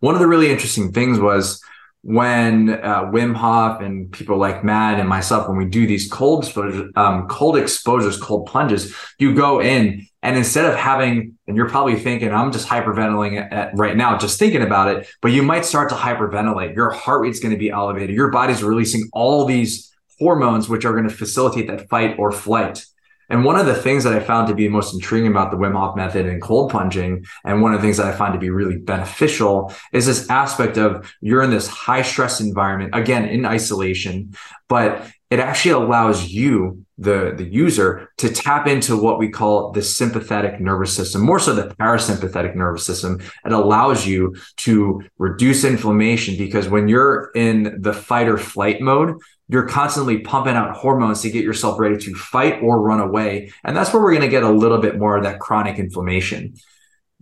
One 0.00 0.14
of 0.14 0.20
the 0.20 0.28
really 0.28 0.50
interesting 0.50 0.92
things 0.92 1.18
was 1.18 1.60
when 2.02 2.70
uh, 2.70 3.06
Wim 3.06 3.34
Hof 3.34 3.80
and 3.80 4.10
people 4.12 4.38
like 4.38 4.62
Matt 4.62 5.00
and 5.00 5.08
myself, 5.08 5.48
when 5.48 5.58
we 5.58 5.64
do 5.64 5.86
these 5.86 6.08
cold 6.08 6.50
um, 6.96 7.26
cold 7.28 7.56
exposures, 7.56 8.16
cold 8.16 8.46
plunges, 8.46 8.94
you 9.18 9.34
go 9.34 9.60
in 9.60 10.06
and 10.22 10.36
instead 10.36 10.64
of 10.64 10.74
having, 10.76 11.38
and 11.46 11.56
you're 11.56 11.68
probably 11.68 11.96
thinking, 11.96 12.32
I'm 12.32 12.52
just 12.52 12.68
hyperventilating 12.68 13.52
at, 13.52 13.70
right 13.74 13.96
now, 13.96 14.18
just 14.18 14.38
thinking 14.38 14.62
about 14.62 14.94
it, 14.94 15.08
but 15.22 15.32
you 15.32 15.42
might 15.42 15.64
start 15.64 15.88
to 15.90 15.94
hyperventilate. 15.94 16.74
Your 16.74 16.90
heart 16.90 17.22
rate's 17.22 17.40
going 17.40 17.54
to 17.54 17.58
be 17.58 17.70
elevated. 17.70 18.16
Your 18.16 18.30
body's 18.30 18.62
releasing 18.62 19.08
all 19.12 19.44
these 19.44 19.94
hormones, 20.18 20.68
which 20.68 20.84
are 20.84 20.92
going 20.92 21.08
to 21.08 21.14
facilitate 21.14 21.68
that 21.68 21.88
fight 21.88 22.18
or 22.18 22.32
flight. 22.32 22.84
And 23.30 23.44
one 23.44 23.60
of 23.60 23.66
the 23.66 23.74
things 23.74 24.04
that 24.04 24.14
I 24.14 24.20
found 24.20 24.48
to 24.48 24.54
be 24.54 24.68
most 24.68 24.94
intriguing 24.94 25.30
about 25.30 25.50
the 25.50 25.58
Wim 25.58 25.74
Hof 25.74 25.94
method 25.94 26.26
and 26.26 26.40
cold 26.40 26.70
plunging, 26.70 27.26
and 27.44 27.60
one 27.60 27.74
of 27.74 27.80
the 27.80 27.86
things 27.86 27.98
that 27.98 28.06
I 28.06 28.16
find 28.16 28.32
to 28.32 28.40
be 28.40 28.50
really 28.50 28.78
beneficial 28.78 29.72
is 29.92 30.06
this 30.06 30.28
aspect 30.30 30.78
of 30.78 31.14
you're 31.20 31.42
in 31.42 31.50
this 31.50 31.68
high 31.68 32.02
stress 32.02 32.40
environment, 32.40 32.94
again, 32.94 33.26
in 33.26 33.44
isolation, 33.44 34.34
but 34.68 35.06
it 35.30 35.40
actually 35.40 35.72
allows 35.72 36.26
you, 36.26 36.86
the, 36.98 37.32
the 37.36 37.44
user, 37.44 38.10
to 38.18 38.28
tap 38.28 38.66
into 38.66 38.96
what 38.96 39.18
we 39.18 39.28
call 39.28 39.70
the 39.70 39.82
sympathetic 39.82 40.60
nervous 40.60 40.94
system, 40.94 41.22
more 41.22 41.38
so 41.38 41.54
the 41.54 41.74
parasympathetic 41.76 42.56
nervous 42.56 42.84
system. 42.84 43.20
It 43.44 43.52
allows 43.52 44.06
you 44.06 44.36
to 44.58 45.02
reduce 45.16 45.64
inflammation 45.64 46.36
because 46.36 46.68
when 46.68 46.88
you're 46.88 47.30
in 47.36 47.80
the 47.80 47.92
fight 47.92 48.28
or 48.28 48.36
flight 48.36 48.80
mode, 48.80 49.16
you're 49.48 49.68
constantly 49.68 50.18
pumping 50.18 50.56
out 50.56 50.76
hormones 50.76 51.22
to 51.22 51.30
get 51.30 51.44
yourself 51.44 51.78
ready 51.78 51.96
to 51.96 52.14
fight 52.14 52.60
or 52.62 52.82
run 52.82 53.00
away. 53.00 53.52
And 53.64 53.76
that's 53.76 53.92
where 53.92 54.02
we're 54.02 54.12
going 54.12 54.22
to 54.22 54.28
get 54.28 54.42
a 54.42 54.50
little 54.50 54.78
bit 54.78 54.98
more 54.98 55.16
of 55.16 55.22
that 55.22 55.40
chronic 55.40 55.78
inflammation. 55.78 56.54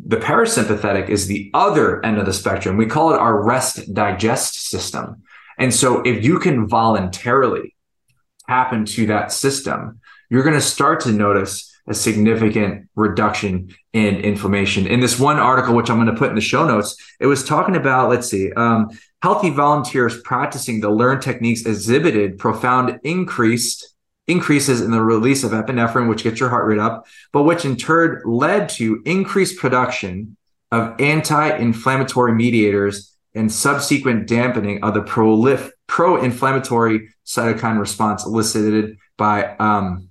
The 0.04 0.16
parasympathetic 0.16 1.08
is 1.08 1.26
the 1.26 1.50
other 1.54 2.04
end 2.04 2.18
of 2.18 2.26
the 2.26 2.32
spectrum. 2.32 2.76
We 2.76 2.86
call 2.86 3.14
it 3.14 3.18
our 3.18 3.44
rest 3.44 3.94
digest 3.94 4.68
system. 4.68 5.22
And 5.58 5.72
so 5.72 6.02
if 6.02 6.24
you 6.24 6.38
can 6.38 6.66
voluntarily 6.66 7.75
tap 8.48 8.86
to 8.86 9.06
that 9.06 9.32
system, 9.32 10.00
you're 10.30 10.42
going 10.42 10.54
to 10.54 10.60
start 10.60 11.00
to 11.00 11.12
notice 11.12 11.72
a 11.88 11.94
significant 11.94 12.88
reduction 12.96 13.74
in 13.92 14.16
inflammation. 14.16 14.86
In 14.86 15.00
this 15.00 15.20
one 15.20 15.38
article, 15.38 15.74
which 15.74 15.88
I'm 15.88 15.96
going 15.96 16.12
to 16.12 16.18
put 16.18 16.30
in 16.30 16.34
the 16.34 16.40
show 16.40 16.66
notes, 16.66 16.96
it 17.20 17.26
was 17.26 17.44
talking 17.44 17.76
about, 17.76 18.10
let's 18.10 18.28
see, 18.28 18.52
um, 18.52 18.90
healthy 19.22 19.50
volunteers 19.50 20.20
practicing 20.22 20.80
the 20.80 20.90
learned 20.90 21.22
techniques 21.22 21.64
exhibited 21.64 22.38
profound 22.38 22.98
increased 23.04 23.94
increases 24.28 24.80
in 24.80 24.90
the 24.90 25.00
release 25.00 25.44
of 25.44 25.52
epinephrine, 25.52 26.08
which 26.08 26.24
gets 26.24 26.40
your 26.40 26.48
heart 26.48 26.66
rate 26.66 26.80
up, 26.80 27.06
but 27.32 27.44
which 27.44 27.64
in 27.64 27.76
turn 27.76 28.20
led 28.24 28.68
to 28.68 29.00
increased 29.06 29.56
production 29.58 30.36
of 30.72 31.00
anti-inflammatory 31.00 32.34
mediators 32.34 33.16
and 33.36 33.52
subsequent 33.52 34.26
dampening 34.26 34.82
of 34.82 34.94
the 34.94 35.02
prolif- 35.02 35.70
pro-inflammatory 35.86 37.08
cytokine 37.26 37.78
response 37.78 38.24
elicited 38.24 38.98
by 39.16 39.56
um, 39.56 40.08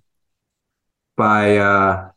by 1.15 1.57
uh, 1.57 2.09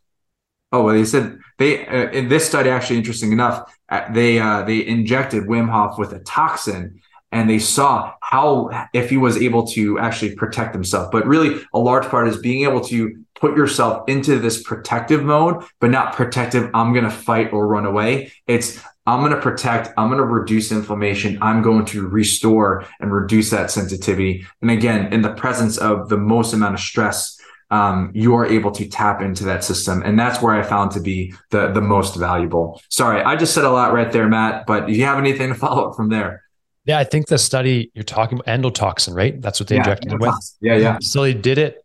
oh 0.72 0.84
well 0.84 0.94
they 0.94 1.04
said 1.04 1.38
they 1.58 1.86
uh, 1.86 2.10
in 2.10 2.28
this 2.28 2.46
study 2.46 2.68
actually 2.68 2.96
interesting 2.96 3.32
enough 3.32 3.72
uh, 3.88 4.10
they 4.12 4.38
uh, 4.38 4.62
they 4.62 4.86
injected 4.86 5.44
Wim 5.44 5.70
Hof 5.70 5.98
with 5.98 6.12
a 6.12 6.18
toxin 6.20 7.00
and 7.30 7.48
they 7.48 7.58
saw 7.58 8.14
how 8.22 8.88
if 8.92 9.10
he 9.10 9.16
was 9.16 9.36
able 9.36 9.66
to 9.66 9.98
actually 9.98 10.34
protect 10.34 10.74
himself. 10.74 11.10
But 11.10 11.26
really 11.26 11.62
a 11.74 11.78
large 11.78 12.06
part 12.06 12.26
is 12.28 12.38
being 12.38 12.64
able 12.64 12.80
to 12.82 13.22
put 13.34 13.56
yourself 13.56 14.08
into 14.08 14.38
this 14.38 14.62
protective 14.62 15.22
mode 15.22 15.62
but 15.78 15.90
not 15.90 16.12
protective 16.12 16.68
i'm 16.74 16.92
going 16.92 17.04
to 17.04 17.10
fight 17.10 17.52
or 17.52 17.66
run 17.66 17.86
away. 17.86 18.32
It's 18.46 18.80
i'm 19.08 19.20
going 19.20 19.32
to 19.32 19.40
protect 19.40 19.88
i'm 19.96 20.08
going 20.08 20.18
to 20.18 20.24
reduce 20.24 20.70
inflammation 20.70 21.38
i'm 21.42 21.62
going 21.62 21.84
to 21.84 22.06
restore 22.06 22.84
and 23.00 23.12
reduce 23.12 23.50
that 23.50 23.70
sensitivity 23.70 24.46
and 24.62 24.70
again 24.70 25.12
in 25.12 25.22
the 25.22 25.32
presence 25.34 25.78
of 25.78 26.08
the 26.08 26.16
most 26.16 26.52
amount 26.52 26.74
of 26.74 26.80
stress 26.80 27.38
um, 27.70 28.10
you 28.14 28.34
are 28.34 28.46
able 28.46 28.70
to 28.72 28.88
tap 28.88 29.20
into 29.20 29.44
that 29.44 29.62
system. 29.62 30.02
And 30.02 30.18
that's 30.18 30.40
where 30.40 30.54
I 30.54 30.62
found 30.62 30.90
to 30.92 31.00
be 31.00 31.34
the, 31.50 31.68
the 31.68 31.80
most 31.80 32.16
valuable. 32.16 32.80
Sorry, 32.88 33.22
I 33.22 33.36
just 33.36 33.54
said 33.54 33.64
a 33.64 33.70
lot 33.70 33.92
right 33.92 34.10
there, 34.10 34.26
Matt, 34.28 34.66
but 34.66 34.86
do 34.86 34.92
you 34.92 35.04
have 35.04 35.18
anything 35.18 35.50
to 35.50 35.54
follow 35.58 35.88
up 35.88 35.96
from 35.96 36.08
there? 36.08 36.44
Yeah, 36.84 36.98
I 36.98 37.04
think 37.04 37.26
the 37.26 37.36
study 37.36 37.90
you're 37.94 38.02
talking 38.02 38.40
about 38.40 38.46
endotoxin, 38.46 39.14
right? 39.14 39.40
That's 39.42 39.60
what 39.60 39.68
they 39.68 39.74
yeah, 39.74 39.82
injected 39.82 40.12
him 40.12 40.20
with. 40.20 40.56
Yeah, 40.60 40.76
yeah. 40.76 40.98
So 41.02 41.22
they 41.22 41.34
did 41.34 41.58
it 41.58 41.84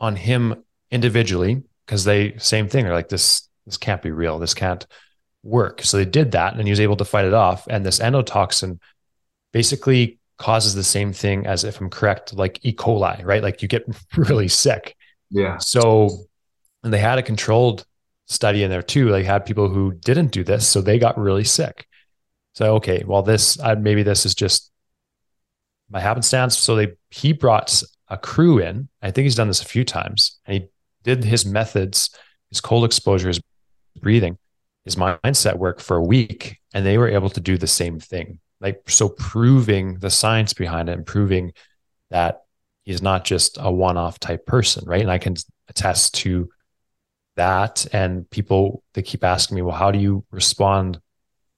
on 0.00 0.16
him 0.16 0.64
individually 0.90 1.62
because 1.86 2.02
they 2.02 2.36
same 2.38 2.68
thing. 2.68 2.82
They're 2.82 2.94
like, 2.94 3.08
this 3.08 3.48
this 3.64 3.76
can't 3.76 4.02
be 4.02 4.10
real. 4.10 4.40
This 4.40 4.52
can't 4.52 4.84
work. 5.44 5.82
So 5.82 5.98
they 5.98 6.04
did 6.04 6.32
that, 6.32 6.54
and 6.54 6.64
he 6.64 6.70
was 6.70 6.80
able 6.80 6.96
to 6.96 7.04
fight 7.04 7.26
it 7.26 7.34
off. 7.34 7.66
And 7.68 7.86
this 7.86 8.00
endotoxin 8.00 8.80
basically 9.52 10.18
causes 10.38 10.74
the 10.74 10.82
same 10.82 11.12
thing 11.12 11.46
as 11.46 11.62
if 11.62 11.80
I'm 11.80 11.90
correct, 11.90 12.34
like 12.34 12.58
E. 12.64 12.72
coli, 12.72 13.24
right? 13.24 13.42
Like 13.42 13.62
you 13.62 13.68
get 13.68 13.86
really 14.16 14.48
sick. 14.48 14.96
Yeah. 15.30 15.58
So 15.58 16.26
and 16.82 16.92
they 16.92 16.98
had 16.98 17.18
a 17.18 17.22
controlled 17.22 17.84
study 18.26 18.62
in 18.62 18.70
there 18.70 18.82
too. 18.82 19.10
They 19.10 19.24
had 19.24 19.46
people 19.46 19.68
who 19.68 19.92
didn't 19.92 20.32
do 20.32 20.44
this, 20.44 20.66
so 20.66 20.80
they 20.80 20.98
got 20.98 21.18
really 21.18 21.44
sick. 21.44 21.86
So 22.54 22.76
okay, 22.76 23.04
well 23.06 23.22
this 23.22 23.58
uh, 23.60 23.76
maybe 23.76 24.02
this 24.02 24.26
is 24.26 24.34
just 24.34 24.70
my 25.90 26.00
happenstance. 26.00 26.58
So 26.58 26.76
they 26.76 26.94
he 27.10 27.32
brought 27.32 27.82
a 28.08 28.18
crew 28.18 28.58
in. 28.58 28.88
I 29.02 29.10
think 29.10 29.24
he's 29.24 29.36
done 29.36 29.48
this 29.48 29.62
a 29.62 29.66
few 29.66 29.84
times, 29.84 30.38
and 30.46 30.54
he 30.54 30.68
did 31.02 31.24
his 31.24 31.44
methods, 31.44 32.10
his 32.50 32.60
cold 32.60 32.84
exposure, 32.84 33.28
his 33.28 33.40
breathing, 34.00 34.38
his 34.84 34.96
mindset 34.96 35.56
work 35.56 35.80
for 35.80 35.96
a 35.96 36.02
week, 36.02 36.58
and 36.72 36.84
they 36.84 36.98
were 36.98 37.08
able 37.08 37.30
to 37.30 37.40
do 37.40 37.56
the 37.56 37.66
same 37.66 37.98
thing. 37.98 38.38
Like 38.60 38.82
so, 38.88 39.08
proving 39.08 39.98
the 39.98 40.10
science 40.10 40.52
behind 40.52 40.88
it 40.88 40.92
and 40.92 41.06
proving 41.06 41.52
that 42.10 42.42
he's 42.84 43.02
not 43.02 43.24
just 43.24 43.58
a 43.60 43.70
one-off 43.70 44.20
type 44.20 44.46
person, 44.46 44.84
right? 44.86 45.00
And 45.00 45.10
I 45.10 45.18
can 45.18 45.36
attest 45.68 46.14
to 46.14 46.50
that. 47.36 47.86
And 47.92 48.28
people 48.30 48.82
they 48.92 49.02
keep 49.02 49.24
asking 49.24 49.56
me, 49.56 49.62
well, 49.62 49.76
how 49.76 49.90
do 49.90 49.98
you 49.98 50.24
respond 50.30 51.00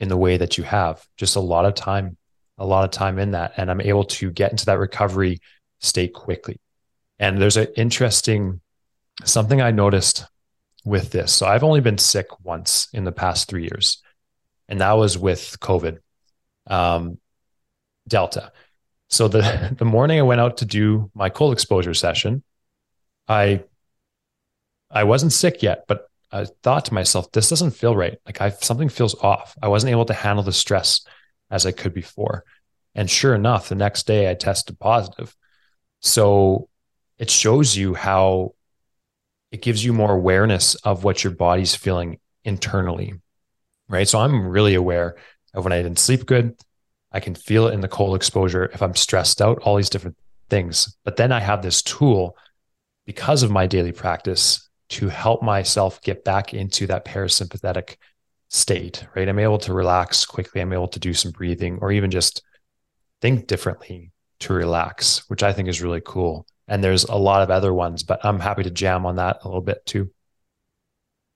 in 0.01 0.09
the 0.09 0.17
way 0.17 0.37
that 0.37 0.59
you 0.59 0.65
have. 0.65 1.07
Just 1.17 1.37
a 1.37 1.41
lot 1.41 1.65
of 1.65 1.75
time, 1.75 2.17
a 2.59 2.67
lot 2.67 2.85
of 2.85 2.91
time 2.91 3.19
in 3.19 3.33
that. 3.33 3.55
And 3.57 3.71
I'm 3.71 3.81
able 3.81 4.05
to 4.05 4.31
get 4.31 4.51
into 4.51 4.67
that 4.67 4.79
recovery 4.79 5.41
state 5.81 6.13
quickly. 6.13 6.61
And 7.19 7.41
there's 7.41 7.57
an 7.57 7.69
interesting 7.77 8.61
something 9.25 9.61
I 9.61 9.71
noticed 9.71 10.27
with 10.87 11.11
this. 11.11 11.33
So 11.33 11.47
I've 11.47 11.65
only 11.65 11.81
been 11.81 11.99
sick 11.99 12.29
once 12.43 12.89
in 12.95 13.05
the 13.05 13.13
past 13.13 13.49
three 13.49 13.65
years, 13.65 14.03
and 14.69 14.81
that 14.81 14.93
was 14.93 15.19
with 15.19 15.59
COVID, 15.61 15.99
um, 16.69 17.19
Delta. 18.09 18.53
So 19.09 19.29
the 19.29 19.75
the 19.79 19.85
morning 19.85 20.19
I 20.19 20.23
went 20.23 20.41
out 20.41 20.59
to 20.59 20.65
do 20.65 21.11
my 21.15 21.29
cold 21.29 21.53
exposure 21.53 21.93
session, 21.93 22.43
I 23.29 23.65
I 24.91 25.05
wasn't 25.05 25.33
sick 25.33 25.63
yet, 25.63 25.85
but 25.89 26.09
I 26.31 26.47
thought 26.63 26.87
to 26.87 26.95
myself, 26.95 27.33
this 27.33 27.49
doesn't 27.49 27.73
feel 27.73 27.97
right. 27.97 28.19
Like 28.25 28.41
I 28.41 28.51
something 28.51 28.89
feels 28.89 29.15
off. 29.17 29.57
I 29.61 29.69
wasn't 29.69 29.91
able 29.91 30.07
to 30.07 30.15
handle 30.15 30.45
the 30.45 30.53
stress 30.53 31.03
as 31.51 31.67
I 31.67 31.73
could 31.73 31.95
before. 31.95 32.45
And 32.95 33.11
sure 33.11 33.35
enough, 33.35 33.69
the 33.69 33.75
next 33.75 34.07
day 34.07 34.31
I 34.31 34.35
tested 34.35 34.79
positive. 34.79 35.37
So 36.01 36.69
it 37.19 37.31
shows 37.31 37.77
you 37.77 37.95
how 37.95 38.55
it 39.57 39.63
gives 39.63 39.83
you 39.83 39.95
more 39.95 40.13
awareness 40.13 40.75
of 40.77 41.03
what 41.03 41.25
your 41.25 41.33
body's 41.33 41.75
feeling 41.75 42.19
internally. 42.45 43.15
Right. 43.89 44.07
So 44.07 44.19
I'm 44.19 44.49
really 44.49 44.75
aware 44.75 45.17
of 45.55 45.65
when 45.65 45.73
I 45.73 45.81
didn't 45.81 45.99
sleep 45.99 46.27
good. 46.27 46.55
I 47.11 47.21
can 47.21 47.35
feel 47.35 47.67
it 47.67 47.73
in 47.73 47.81
the 47.81 47.89
cold 47.89 48.17
exposure 48.17 48.67
if 48.75 48.83
I'm 48.83 48.95
stressed 48.95 49.41
out, 49.41 49.61
all 49.61 49.77
these 49.77 49.89
different 49.89 50.19
things. 50.51 50.95
But 51.05 51.17
then 51.17 51.33
I 51.33 51.41
have 51.41 51.63
this 51.63 51.81
tool 51.81 52.37
because 53.07 53.43
of 53.43 53.51
my 53.51 53.67
daily 53.67 53.93
practice 53.93 54.69
to 54.91 55.09
help 55.09 55.43
myself 55.43 56.03
get 56.03 56.23
back 56.23 56.53
into 56.53 56.87
that 56.89 57.07
parasympathetic 57.07 57.97
state, 58.51 59.07
right? 59.17 59.27
I'm 59.27 59.39
able 59.39 59.59
to 59.61 59.73
relax 59.73 60.27
quickly. 60.27 60.61
I'm 60.61 60.75
able 60.75 60.89
to 60.89 61.01
do 61.01 61.15
some 61.15 61.31
breathing 61.31 61.79
or 61.81 61.93
even 61.93 62.11
just 62.11 62.43
think 63.23 63.47
differently 63.47 64.13
to 64.41 64.53
relax, 64.53 65.31
which 65.31 65.43
I 65.43 65.55
think 65.55 65.71
is 65.71 65.81
really 65.81 66.03
cool. 66.05 66.47
And 66.69 66.83
there's 66.83 67.05
a 67.05 67.17
lot 67.17 67.43
of 67.43 67.51
other 67.51 67.73
ones, 67.73 68.03
but 68.03 68.25
I'm 68.25 68.41
happy 68.41 68.65
to 68.65 68.71
jam 68.71 69.07
on 69.07 69.17
that 69.17 69.39
a 69.43 69.49
little 69.49 69.63
bit 69.63 69.85
too. 69.87 70.11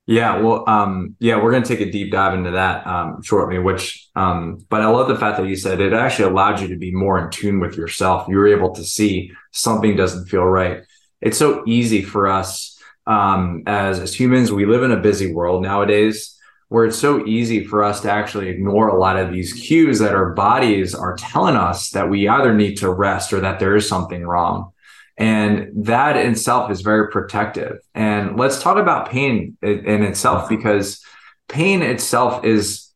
Yeah, 0.06 0.38
well, 0.38 0.68
um, 0.68 1.14
yeah, 1.20 1.40
we're 1.40 1.52
going 1.52 1.62
to 1.62 1.68
take 1.68 1.86
a 1.86 1.90
deep 1.90 2.10
dive 2.10 2.34
into 2.34 2.50
that 2.52 2.84
um, 2.84 3.22
shortly. 3.22 3.60
Which, 3.60 4.08
um, 4.16 4.64
but 4.68 4.82
I 4.82 4.86
love 4.86 5.06
the 5.06 5.16
fact 5.16 5.38
that 5.38 5.46
you 5.46 5.54
said 5.54 5.80
it 5.80 5.92
actually 5.92 6.30
allowed 6.30 6.60
you 6.60 6.68
to 6.68 6.76
be 6.76 6.90
more 6.90 7.22
in 7.22 7.30
tune 7.30 7.60
with 7.60 7.76
yourself. 7.76 8.26
You 8.28 8.36
were 8.36 8.48
able 8.48 8.74
to 8.74 8.82
see 8.82 9.30
something 9.52 9.94
doesn't 9.94 10.26
feel 10.26 10.44
right. 10.44 10.82
It's 11.20 11.38
so 11.38 11.62
easy 11.66 12.02
for 12.02 12.26
us 12.26 12.80
um, 13.06 13.64
as 13.66 13.98
as 13.98 14.14
humans, 14.14 14.52
we 14.52 14.66
live 14.66 14.82
in 14.82 14.92
a 14.92 15.00
busy 15.00 15.32
world 15.32 15.62
nowadays 15.62 16.36
where 16.68 16.84
it's 16.84 16.98
so 16.98 17.26
easy 17.26 17.64
for 17.64 17.82
us 17.82 18.00
to 18.02 18.10
actually 18.10 18.48
ignore 18.48 18.88
a 18.88 18.98
lot 18.98 19.16
of 19.16 19.32
these 19.32 19.52
cues 19.52 19.98
that 19.98 20.14
our 20.14 20.32
bodies 20.34 20.94
are 20.94 21.16
telling 21.16 21.56
us 21.56 21.90
that 21.90 22.08
we 22.08 22.28
either 22.28 22.54
need 22.54 22.76
to 22.76 22.88
rest 22.88 23.32
or 23.32 23.40
that 23.40 23.58
there 23.58 23.74
is 23.74 23.88
something 23.88 24.24
wrong. 24.24 24.72
And 25.20 25.84
that 25.84 26.16
in 26.16 26.32
itself 26.32 26.70
is 26.70 26.80
very 26.80 27.10
protective. 27.10 27.78
And 27.94 28.38
let's 28.38 28.62
talk 28.62 28.78
about 28.78 29.10
pain 29.10 29.56
in 29.62 30.02
itself 30.02 30.48
because 30.48 31.04
pain 31.48 31.82
itself 31.82 32.44
is 32.44 32.90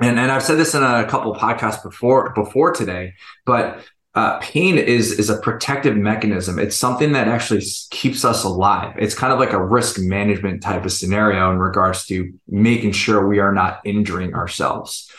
and, 0.00 0.18
and 0.18 0.30
I've 0.30 0.44
said 0.44 0.58
this 0.58 0.74
in 0.74 0.82
a 0.82 1.04
couple 1.06 1.34
podcasts 1.34 1.82
before 1.82 2.32
before 2.34 2.72
today, 2.72 3.14
but 3.44 3.84
uh, 4.14 4.38
pain 4.38 4.78
is 4.78 5.12
is 5.12 5.30
a 5.30 5.38
protective 5.38 5.96
mechanism. 5.96 6.58
It's 6.58 6.76
something 6.76 7.12
that 7.12 7.28
actually 7.28 7.62
keeps 7.90 8.24
us 8.24 8.44
alive. 8.44 8.94
It's 8.98 9.14
kind 9.14 9.32
of 9.32 9.38
like 9.38 9.52
a 9.52 9.64
risk 9.64 9.98
management 9.98 10.62
type 10.62 10.84
of 10.84 10.92
scenario 10.92 11.50
in 11.50 11.58
regards 11.58 12.06
to 12.06 12.32
making 12.46 12.92
sure 12.92 13.26
we 13.26 13.38
are 13.38 13.52
not 13.52 13.80
injuring 13.84 14.34
ourselves. 14.34 15.10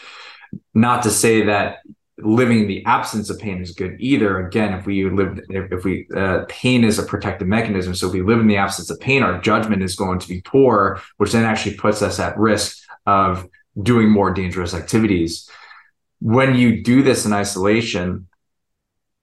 Not 0.74 1.04
to 1.04 1.12
say 1.12 1.46
that 1.46 1.80
living 2.24 2.60
in 2.60 2.68
the 2.68 2.86
absence 2.86 3.30
of 3.30 3.40
pain 3.40 3.62
is 3.62 3.72
good 3.72 3.96
either. 4.00 4.46
Again, 4.48 4.74
if 4.74 4.86
we 4.86 5.10
live, 5.10 5.40
if 5.50 5.84
we 5.84 6.08
uh, 6.16 6.46
pain 6.48 6.84
is 6.84 7.00
a 7.00 7.04
protective 7.04 7.48
mechanism, 7.48 7.96
so 7.96 8.08
if 8.08 8.14
we 8.14 8.22
live 8.22 8.40
in 8.40 8.48
the 8.48 8.58
absence 8.58 8.90
of 8.90 9.00
pain, 9.00 9.24
our 9.24 9.40
judgment 9.42 9.82
is 9.84 9.96
going 9.96 10.20
to 10.20 10.28
be 10.28 10.42
poor, 10.42 11.02
which 11.18 11.32
then 11.32 11.46
actually 11.46 11.76
puts 11.76 12.02
us 12.02 12.20
at 12.20 12.38
risk 12.38 12.78
of 13.06 13.48
doing 13.82 14.10
more 14.10 14.34
dangerous 14.34 14.74
activities. 14.74 15.50
When 16.20 16.56
you 16.56 16.84
do 16.84 17.02
this 17.02 17.26
in 17.26 17.34
isolation, 17.34 18.28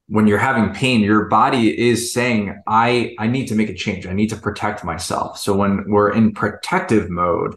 when 0.09 0.27
you're 0.27 0.39
having 0.39 0.73
pain 0.73 1.01
your 1.01 1.25
body 1.25 1.89
is 1.89 2.13
saying 2.13 2.63
i 2.67 3.15
i 3.19 3.27
need 3.27 3.47
to 3.47 3.55
make 3.55 3.69
a 3.69 3.75
change 3.75 4.07
i 4.07 4.13
need 4.13 4.29
to 4.29 4.37
protect 4.37 4.85
myself 4.85 5.37
so 5.39 5.55
when 5.55 5.85
we're 5.89 6.13
in 6.13 6.33
protective 6.33 7.11
mode 7.11 7.57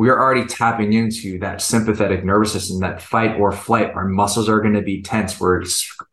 we 0.00 0.08
are 0.08 0.18
already 0.18 0.46
tapping 0.46 0.94
into 0.94 1.38
that 1.40 1.60
sympathetic 1.60 2.24
nervous 2.24 2.54
system 2.54 2.80
that 2.80 3.02
fight 3.02 3.38
or 3.38 3.52
flight 3.52 3.92
our 3.94 4.08
muscles 4.08 4.48
are 4.48 4.62
going 4.62 4.72
to 4.72 4.80
be 4.80 5.02
tense. 5.02 5.38
We're 5.38 5.62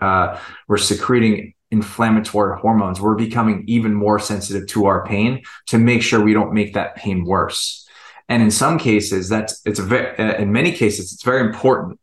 uh, 0.02 0.38
we're 0.67 0.78
secreting 0.78 1.54
inflammatory 1.71 2.60
hormones. 2.60 3.00
We're 3.00 3.15
becoming 3.15 3.63
even 3.67 3.93
more 3.93 4.19
sensitive 4.19 4.67
to 4.71 4.88
our 4.88 5.06
pain 5.06 5.41
to 5.67 5.78
make 5.78 6.02
sure 6.04 6.21
we 6.21 6.34
don't 6.34 6.52
make 6.52 6.73
that 6.73 6.97
pain 6.97 7.23
worse. 7.23 7.88
And 8.28 8.43
in 8.43 8.52
some 8.52 8.78
cases 8.78 9.30
that's 9.30 9.62
it's 9.65 9.80
a 9.80 9.84
very 9.84 10.19
uh, 10.19 10.36
in 10.36 10.52
many 10.52 10.73
cases 10.73 11.13
it's 11.13 11.23
very 11.23 11.47
important. 11.47 11.97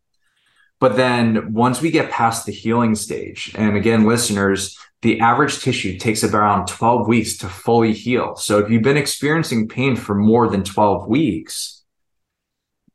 But 0.81 0.97
then 0.97 1.53
once 1.53 1.83
we 1.83 1.91
get 1.91 2.11
past 2.11 2.47
the 2.47 2.53
healing 2.53 2.95
stage, 2.95 3.55
and 3.59 3.77
again, 3.77 4.07
listeners, 4.07 4.79
the 5.05 5.21
average 5.21 5.61
tissue 5.61 5.99
takes 5.99 6.25
around 6.25 6.67
12 6.67 7.07
weeks 7.07 7.37
to 7.37 7.47
fully 7.47 7.93
heal. 7.93 8.37
So 8.37 8.59
if 8.59 8.71
you've 8.71 8.83
been 8.83 8.97
experiencing 8.97 9.69
pain 9.69 9.97
for 9.97 10.15
more 10.15 10.49
than 10.49 10.65
12 10.65 11.07
weeks, 11.07 11.85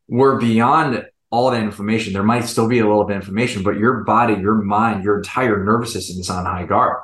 we're 0.08 0.40
beyond 0.40 1.06
all 1.30 1.52
that 1.52 1.62
inflammation. 1.62 2.14
There 2.14 2.24
might 2.24 2.46
still 2.46 2.68
be 2.68 2.80
a 2.80 2.88
little 2.88 3.04
bit 3.04 3.18
of 3.18 3.22
inflammation, 3.22 3.62
but 3.62 3.78
your 3.78 4.04
body, 4.06 4.34
your 4.34 4.56
mind, 4.56 5.04
your 5.04 5.18
entire 5.18 5.64
nervous 5.64 5.94
system 5.94 6.20
is 6.20 6.32
on 6.32 6.46
high 6.46 6.66
guard. 6.66 6.98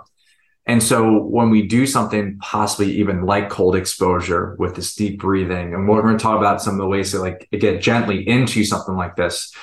And 0.65 0.81
so 0.81 1.21
when 1.21 1.51
we 1.51 1.67
do 1.67 1.85
something 1.85 2.39
possibly 2.39 2.93
even 2.93 3.27
like 3.27 3.51
cold 3.51 3.75
exposure 3.75 4.55
with 4.57 4.75
this 4.75 4.95
deep 4.95 5.19
breathing, 5.19 5.75
and 5.75 5.87
we're 5.87 6.01
going 6.01 6.17
to 6.17 6.23
talk 6.23 6.39
about 6.39 6.63
some 6.63 6.73
of 6.73 6.79
the 6.79 6.87
ways 6.87 7.11
to 7.11 7.19
like 7.19 7.47
get 7.51 7.79
gently 7.79 8.27
into 8.27 8.65
something 8.65 8.95
like 8.95 9.15
this. 9.15 9.53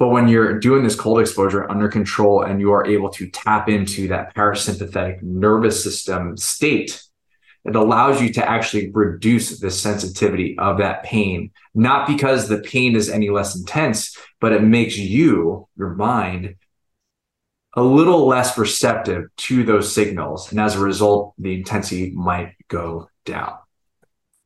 But 0.00 0.08
when 0.08 0.28
you're 0.28 0.58
doing 0.58 0.82
this 0.82 0.94
cold 0.94 1.20
exposure 1.20 1.70
under 1.70 1.86
control 1.86 2.42
and 2.42 2.58
you 2.58 2.72
are 2.72 2.86
able 2.86 3.10
to 3.10 3.28
tap 3.28 3.68
into 3.68 4.08
that 4.08 4.34
parasympathetic 4.34 5.22
nervous 5.22 5.84
system 5.84 6.38
state, 6.38 7.02
it 7.66 7.76
allows 7.76 8.22
you 8.22 8.32
to 8.32 8.48
actually 8.48 8.90
reduce 8.92 9.60
the 9.60 9.70
sensitivity 9.70 10.56
of 10.58 10.78
that 10.78 11.02
pain, 11.02 11.50
not 11.74 12.08
because 12.08 12.48
the 12.48 12.60
pain 12.60 12.96
is 12.96 13.10
any 13.10 13.28
less 13.28 13.54
intense, 13.54 14.16
but 14.40 14.52
it 14.52 14.62
makes 14.62 14.96
you, 14.96 15.68
your 15.76 15.90
mind, 15.90 16.54
a 17.74 17.82
little 17.82 18.26
less 18.26 18.56
receptive 18.56 19.24
to 19.36 19.64
those 19.64 19.94
signals. 19.94 20.50
And 20.50 20.58
as 20.58 20.76
a 20.76 20.80
result, 20.80 21.34
the 21.36 21.52
intensity 21.52 22.10
might 22.12 22.54
go 22.68 23.10
down. 23.26 23.58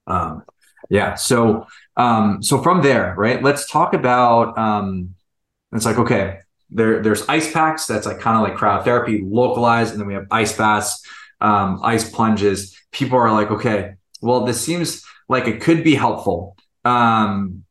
Um, 0.08 0.42
yeah. 0.90 1.14
So, 1.14 1.68
um, 1.96 2.42
so 2.42 2.60
from 2.60 2.82
there, 2.82 3.14
right, 3.16 3.40
let's 3.40 3.70
talk 3.70 3.94
about, 3.94 4.58
um, 4.58 5.14
it's 5.76 5.86
like, 5.86 5.98
okay, 5.98 6.40
there, 6.70 7.02
there's 7.02 7.28
ice 7.28 7.52
packs. 7.52 7.86
That's 7.86 8.06
like 8.06 8.20
kind 8.20 8.36
of 8.36 8.42
like 8.42 8.58
cryotherapy 8.58 9.20
localized. 9.24 9.92
And 9.92 10.00
then 10.00 10.06
we 10.06 10.14
have 10.14 10.26
ice 10.30 10.56
baths, 10.56 11.02
um, 11.40 11.80
ice 11.82 12.08
plunges. 12.08 12.78
People 12.92 13.18
are 13.18 13.32
like, 13.32 13.50
okay, 13.50 13.94
well, 14.20 14.44
this 14.44 14.60
seems 14.60 15.04
like 15.28 15.46
it 15.46 15.60
could 15.60 15.84
be 15.84 15.94
helpful. 15.94 16.56
Um, 16.84 17.64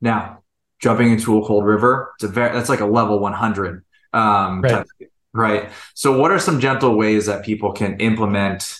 now 0.00 0.42
jumping 0.80 1.10
into 1.10 1.38
a 1.38 1.46
cold 1.46 1.64
river, 1.64 2.12
it's 2.16 2.24
a 2.24 2.28
very, 2.28 2.52
that's 2.52 2.68
like 2.68 2.80
a 2.80 2.86
level 2.86 3.18
100 3.18 3.84
um, 4.12 4.62
right. 4.62 4.86
right. 5.32 5.70
So, 5.94 6.18
what 6.18 6.30
are 6.30 6.38
some 6.38 6.60
gentle 6.60 6.96
ways 6.96 7.26
that 7.26 7.44
people 7.44 7.72
can 7.72 7.98
implement 8.00 8.78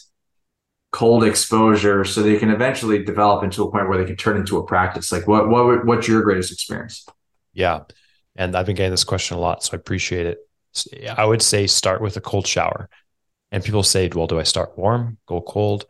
cold 0.93 1.23
exposure 1.23 2.05
so 2.05 2.23
they 2.23 2.39
can 2.39 2.51
eventually 2.51 3.05
develop 3.05 3.45
into 3.45 3.63
a 3.63 3.71
point 3.71 3.89
where 3.89 3.99
they 3.99 4.05
can 4.05 4.17
turn 4.17 4.37
into 4.37 4.59
a 4.59 4.67
practice? 4.67 5.13
Like, 5.13 5.27
what 5.27 5.49
what 5.49 5.85
what's 5.87 6.09
your 6.09 6.23
greatest 6.23 6.53
experience? 6.53 7.07
Yeah, 7.53 7.81
and 8.37 8.57
I've 8.57 8.67
been 8.67 8.77
getting 8.77 8.91
this 8.91 9.05
question 9.05 9.37
a 9.37 9.41
lot, 9.41 9.63
so 9.65 9.73
I 9.73 9.77
appreciate 9.77 10.27
it. 10.27 10.39
I 11.17 11.25
would 11.25 11.43
say 11.43 11.67
start 11.67 12.01
with 12.01 12.17
a 12.17 12.21
cold 12.21 12.47
shower, 12.47 12.89
and 13.51 13.65
people 13.65 13.83
say, 13.83 14.09
"Well, 14.09 14.27
do 14.27 14.39
I 14.39 14.45
start 14.45 14.79
warm, 14.79 15.19
go 15.27 15.41
cold?" 15.41 15.87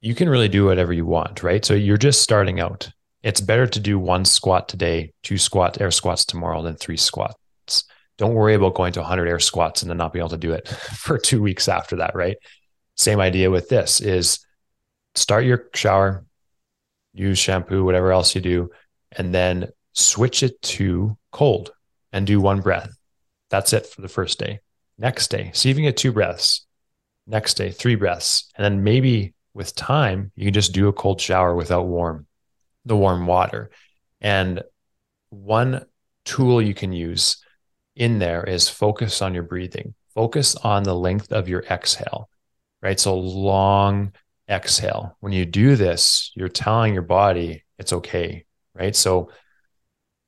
You 0.00 0.14
can 0.14 0.28
really 0.28 0.48
do 0.48 0.66
whatever 0.66 0.92
you 0.92 1.06
want, 1.06 1.42
right? 1.42 1.64
So 1.64 1.74
you're 1.74 1.96
just 1.96 2.22
starting 2.22 2.60
out. 2.60 2.90
It's 3.22 3.40
better 3.40 3.66
to 3.66 3.80
do 3.80 3.98
one 3.98 4.26
squat 4.26 4.68
today, 4.68 5.14
two 5.22 5.38
squat 5.38 5.80
air 5.80 5.90
squats 5.90 6.26
tomorrow, 6.26 6.62
than 6.62 6.76
three 6.76 6.98
squats 6.98 7.38
don't 8.16 8.34
worry 8.34 8.54
about 8.54 8.74
going 8.74 8.92
to 8.92 9.00
100 9.00 9.28
air 9.28 9.40
squats 9.40 9.82
and 9.82 9.90
then 9.90 9.96
not 9.96 10.12
being 10.12 10.20
able 10.20 10.30
to 10.30 10.36
do 10.36 10.52
it 10.52 10.68
for 10.68 11.18
two 11.18 11.42
weeks 11.42 11.68
after 11.68 11.96
that 11.96 12.14
right 12.14 12.36
same 12.96 13.20
idea 13.20 13.50
with 13.50 13.68
this 13.68 14.00
is 14.00 14.44
start 15.14 15.44
your 15.44 15.68
shower 15.74 16.24
use 17.12 17.38
shampoo 17.38 17.84
whatever 17.84 18.12
else 18.12 18.34
you 18.34 18.40
do 18.40 18.70
and 19.12 19.34
then 19.34 19.68
switch 19.94 20.42
it 20.42 20.60
to 20.62 21.16
cold 21.32 21.72
and 22.12 22.26
do 22.26 22.40
one 22.40 22.60
breath 22.60 22.94
that's 23.50 23.72
it 23.72 23.86
for 23.86 24.02
the 24.02 24.08
first 24.08 24.38
day 24.38 24.60
next 24.98 25.28
day 25.28 25.50
see 25.54 25.70
if 25.70 25.78
you 25.78 25.82
get 25.82 25.96
two 25.96 26.12
breaths 26.12 26.66
next 27.26 27.54
day 27.54 27.70
three 27.70 27.94
breaths 27.94 28.50
and 28.56 28.64
then 28.64 28.84
maybe 28.84 29.32
with 29.54 29.74
time 29.74 30.30
you 30.36 30.44
can 30.44 30.54
just 30.54 30.72
do 30.72 30.88
a 30.88 30.92
cold 30.92 31.20
shower 31.20 31.54
without 31.54 31.86
warm 31.86 32.26
the 32.84 32.96
warm 32.96 33.26
water 33.26 33.70
and 34.20 34.62
one 35.30 35.84
tool 36.24 36.60
you 36.60 36.74
can 36.74 36.92
use 36.92 37.44
in 37.96 38.18
there 38.18 38.44
is 38.44 38.68
focus 38.68 39.22
on 39.22 39.34
your 39.34 39.42
breathing. 39.42 39.94
Focus 40.14 40.56
on 40.56 40.82
the 40.82 40.94
length 40.94 41.32
of 41.32 41.48
your 41.48 41.62
exhale, 41.64 42.28
right? 42.82 42.98
So 42.98 43.18
long 43.18 44.12
exhale. 44.48 45.16
When 45.20 45.32
you 45.32 45.44
do 45.44 45.76
this, 45.76 46.32
you're 46.34 46.48
telling 46.48 46.94
your 46.94 47.02
body 47.02 47.64
it's 47.78 47.92
okay, 47.92 48.44
right? 48.74 48.94
So 48.94 49.30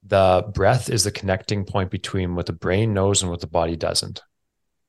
the 0.07 0.45
breath 0.55 0.89
is 0.89 1.05
the 1.05 1.11
connecting 1.11 1.65
point 1.65 1.91
between 1.91 2.35
what 2.35 2.47
the 2.47 2.53
brain 2.53 2.95
knows 2.95 3.23
and 3.23 3.31
what 3.31 3.41
the 3.41 3.47
body 3.47 3.77
doesn't. 3.77 4.23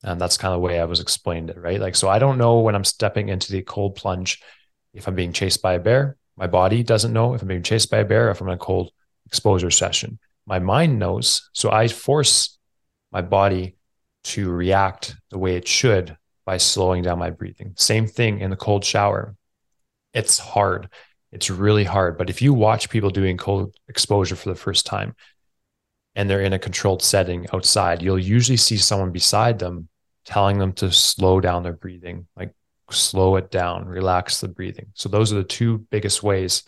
And 0.04 0.22
that's 0.22 0.38
kind 0.38 0.54
of 0.54 0.60
the 0.62 0.66
way 0.66 0.80
I 0.80 0.86
was 0.86 1.00
explained 1.00 1.50
it, 1.50 1.58
right? 1.58 1.80
Like, 1.80 1.96
so 1.96 2.08
I 2.08 2.20
don't 2.20 2.38
know 2.38 2.60
when 2.60 2.76
I'm 2.76 2.84
stepping 2.84 3.30
into 3.30 3.52
the 3.52 3.64
cold 3.64 3.96
plunge 3.96 4.42
if 4.94 5.08
I'm 5.08 5.16
being 5.16 5.34
chased 5.34 5.62
by 5.62 5.74
a 5.74 5.80
bear. 5.80 6.18
My 6.36 6.48
body 6.48 6.84
doesn't 6.84 7.14
know 7.14 7.34
if 7.34 7.42
I'm 7.42 7.48
being 7.48 7.64
chased 7.64 7.90
by 7.90 7.98
a 7.98 8.06
bear, 8.06 8.30
if 8.30 8.42
I'm 8.42 8.48
in 8.48 8.54
a 8.54 8.58
cold 8.58 8.92
exposure 9.26 9.72
session. 9.72 10.20
My 10.46 10.60
mind 10.60 11.00
knows. 11.00 11.50
So 11.54 11.72
I 11.72 11.88
force 11.88 12.58
my 13.12 13.22
body 13.22 13.76
to 14.26 14.52
react 14.52 15.16
the 15.32 15.40
way 15.40 15.56
it 15.56 15.68
should 15.68 16.16
by 16.46 16.58
slowing 16.58 17.02
down 17.02 17.18
my 17.18 17.32
breathing. 17.32 17.74
Same 17.76 18.08
thing 18.08 18.40
in 18.40 18.52
the 18.52 18.56
cold 18.56 18.86
shower. 18.86 19.36
It's 20.14 20.38
hard. 20.38 20.90
It's 21.32 21.50
really 21.50 21.84
hard. 21.84 22.18
But 22.18 22.30
if 22.30 22.42
you 22.42 22.54
watch 22.54 22.90
people 22.90 23.10
doing 23.10 23.38
cold 23.38 23.76
exposure 23.88 24.36
for 24.36 24.50
the 24.50 24.56
first 24.56 24.86
time 24.86 25.16
and 26.16 26.30
they're 26.30 26.42
in 26.42 26.54
a 26.54 26.60
controlled 26.60 27.02
setting 27.02 27.48
outside, 27.54 28.02
you'll 28.02 28.20
usually 28.20 28.58
see 28.58 28.78
someone 28.78 29.12
beside 29.12 29.60
them 29.60 29.90
telling 30.26 30.58
them 30.58 30.74
to 30.74 30.92
slow 30.92 31.40
down 31.40 31.64
their 31.64 31.74
breathing, 31.74 32.28
like 32.36 32.54
slow 32.92 33.36
it 33.36 33.52
down, 33.52 33.86
relax 33.86 34.42
the 34.42 34.48
breathing. 34.48 34.88
So, 34.94 35.10
those 35.10 35.32
are 35.32 35.36
the 35.36 35.44
two 35.44 35.80
biggest 35.90 36.24
ways 36.24 36.64